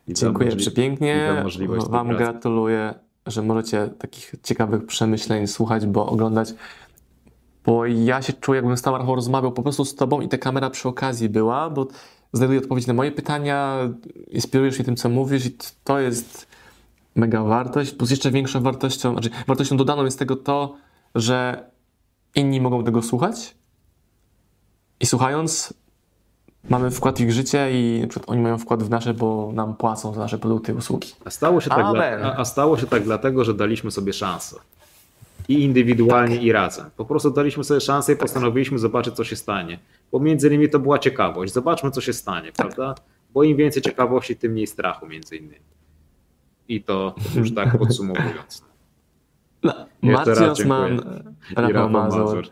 I 0.08 0.14
Dziękuję 0.14 0.56
przepięknie. 0.56 1.44
Wam 1.90 2.08
gratuluję, 2.08 2.94
że 3.26 3.42
możecie 3.42 3.88
takich 3.88 4.36
ciekawych 4.44 4.86
przemyśleń 4.86 5.48
słuchać, 5.48 5.86
bo 5.86 6.06
oglądać. 6.06 6.54
Bo 7.66 7.86
ja 7.86 8.22
się 8.22 8.34
czuję, 8.34 8.56
jakbym 8.56 8.78
z 8.78 8.86
Rafał 8.86 9.16
rozmawiał 9.16 9.52
po 9.52 9.64
prostu 9.64 9.86
z 9.86 9.96
Tobą 9.96 10.22
i 10.22 10.28
ta 10.28 10.38
kamera 10.38 10.70
przy 10.70 10.88
okazji 10.88 11.30
była, 11.30 11.70
bo 11.70 11.88
znajduję 12.34 12.60
odpowiedź 12.60 12.88
na 12.88 12.94
moje 12.94 13.12
pytania, 13.12 13.90
inspirujesz 14.28 14.76
mnie 14.76 14.86
tym, 14.86 14.96
co 14.96 15.10
mówisz 15.10 15.46
i 15.46 15.58
to 15.84 16.00
jest 16.00 16.48
mega 17.20 17.44
wartość, 17.44 17.92
plus 17.92 18.12
jeszcze 18.12 18.32
większą 18.32 18.62
wartością, 18.62 19.14
znaczy 19.14 19.30
wartością 19.48 19.78
dodaną 19.78 20.06
jest 20.06 20.20
tego 20.20 20.36
to, 20.36 20.76
że 21.16 21.64
inni 22.36 22.62
mogą 22.62 22.84
tego 22.84 23.02
słuchać 23.02 23.56
i 25.00 25.06
słuchając 25.06 25.74
mamy 26.70 26.92
wkład 26.92 27.18
w 27.18 27.22
ich 27.22 27.32
życie 27.32 27.70
i 27.72 28.08
oni 28.28 28.42
mają 28.42 28.58
wkład 28.58 28.84
w 28.84 28.90
nasze, 28.90 29.14
bo 29.14 29.52
nam 29.54 29.76
płacą 29.76 30.14
za 30.14 30.20
nasze 30.20 30.38
produkty 30.38 30.72
i 30.72 30.76
usługi. 30.76 31.10
A 31.26 31.30
stało 31.30 31.62
się, 31.62 31.70
tak, 31.70 31.94
dla, 31.94 32.36
a 32.38 32.46
stało 32.46 32.78
się 32.78 32.88
tak 32.88 33.04
dlatego, 33.04 33.44
że 33.44 33.54
daliśmy 33.54 33.92
sobie 33.92 34.14
szansę. 34.14 34.56
I 35.48 35.64
indywidualnie, 35.64 36.36
tak. 36.36 36.44
i 36.44 36.52
razem. 36.52 36.90
Po 36.98 37.06
prostu 37.06 37.32
daliśmy 37.32 37.64
sobie 37.64 37.82
szansę 37.82 38.14
i 38.14 38.16
postanowiliśmy 38.16 38.80
zobaczyć, 38.80 39.16
co 39.16 39.24
się 39.24 39.36
stanie. 39.36 39.80
Bo 40.12 40.20
między 40.20 40.48
innymi 40.48 40.70
to 40.70 40.80
była 40.80 41.00
ciekawość. 41.00 41.54
Zobaczmy, 41.54 41.92
co 41.92 42.02
się 42.02 42.14
stanie, 42.14 42.52
tak. 42.52 42.56
prawda? 42.56 42.96
Bo 43.34 43.44
im 43.44 43.58
więcej 43.58 43.82
ciekawości, 43.82 44.36
tym 44.36 44.52
mniej 44.52 44.68
strachu, 44.68 45.08
między 45.08 45.38
innymi. 45.38 45.79
I 46.70 46.84
to 46.84 47.16
już 47.36 47.54
tak 47.54 47.78
podsumowując. 47.78 48.64
No, 49.64 49.74
Marcin 50.02 50.44
Osman, 50.44 51.02
Rafał 51.56 51.90
Mazur. 51.90 52.20
Mazur. 52.20 52.48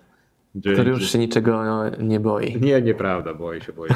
Dzięki. 0.55 0.73
Który 0.73 0.89
już 0.91 1.11
się 1.11 1.19
niczego 1.19 1.83
nie 1.99 2.19
boi. 2.19 2.61
Nie, 2.61 2.81
nieprawda, 2.81 3.33
boi 3.33 3.61
się, 3.61 3.73
boi 3.73 3.89
się. 3.89 3.95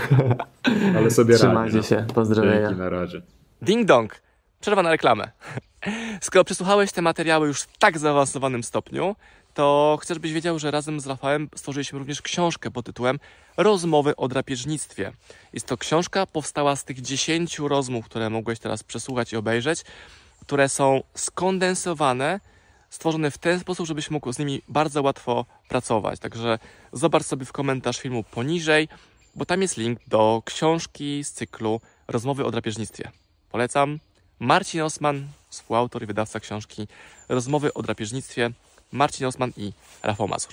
Ale 0.97 1.11
sobie 1.11 1.35
Trzymajcie 1.37 1.77
radzi, 1.77 1.93
no. 1.95 2.01
się, 2.01 2.13
pozdrowienia. 2.13 2.61
Dzięki, 2.67 2.79
na 2.79 2.89
razie. 2.89 3.21
Ding 3.61 3.85
dong, 3.85 4.21
przerwa 4.61 4.83
na 4.83 4.91
reklamę. 4.91 5.31
Skoro 6.21 6.43
przesłuchałeś 6.43 6.91
te 6.91 7.01
materiały 7.01 7.47
już 7.47 7.61
w 7.61 7.77
tak 7.77 7.97
zaawansowanym 7.97 8.63
stopniu, 8.63 9.15
to 9.53 9.97
chcę, 10.01 10.13
żebyś 10.13 10.33
wiedział, 10.33 10.59
że 10.59 10.71
razem 10.71 10.99
z 10.99 11.07
Rafałem 11.07 11.49
stworzyliśmy 11.55 11.99
również 11.99 12.21
książkę 12.21 12.71
pod 12.71 12.85
tytułem 12.85 13.19
Rozmowy 13.57 14.15
o 14.15 14.27
drapieżnictwie. 14.27 15.13
Jest 15.53 15.65
to 15.67 15.77
książka 15.77 16.25
powstała 16.25 16.75
z 16.75 16.83
tych 16.83 17.01
10 17.01 17.59
rozmów, 17.59 18.05
które 18.05 18.29
mogłeś 18.29 18.59
teraz 18.59 18.83
przesłuchać 18.83 19.33
i 19.33 19.37
obejrzeć, 19.37 19.83
które 20.41 20.69
są 20.69 21.03
skondensowane 21.15 22.39
stworzone 22.89 23.31
w 23.31 23.37
ten 23.37 23.59
sposób, 23.59 23.87
żebyś 23.87 24.11
mógł 24.11 24.33
z 24.33 24.39
nimi 24.39 24.61
bardzo 24.67 25.01
łatwo 25.01 25.45
pracować. 25.69 26.19
Także 26.19 26.59
zobacz 26.93 27.23
sobie 27.23 27.45
w 27.45 27.51
komentarz 27.51 27.99
filmu 27.99 28.23
poniżej, 28.23 28.87
bo 29.35 29.45
tam 29.45 29.61
jest 29.61 29.77
link 29.77 29.99
do 30.07 30.41
książki 30.45 31.23
z 31.23 31.31
cyklu 31.31 31.81
Rozmowy 32.07 32.45
o 32.45 32.51
drapieżnictwie. 32.51 33.11
Polecam. 33.51 33.99
Marcin 34.39 34.81
Osman, 34.81 35.27
współautor 35.49 36.03
i 36.03 36.05
wydawca 36.05 36.39
książki 36.39 36.87
Rozmowy 37.29 37.73
o 37.73 37.81
drapieżnictwie, 37.81 38.51
Marcin 38.91 39.25
Osman 39.27 39.51
i 39.57 39.73
Rafał 40.03 40.27
Mazur. 40.27 40.51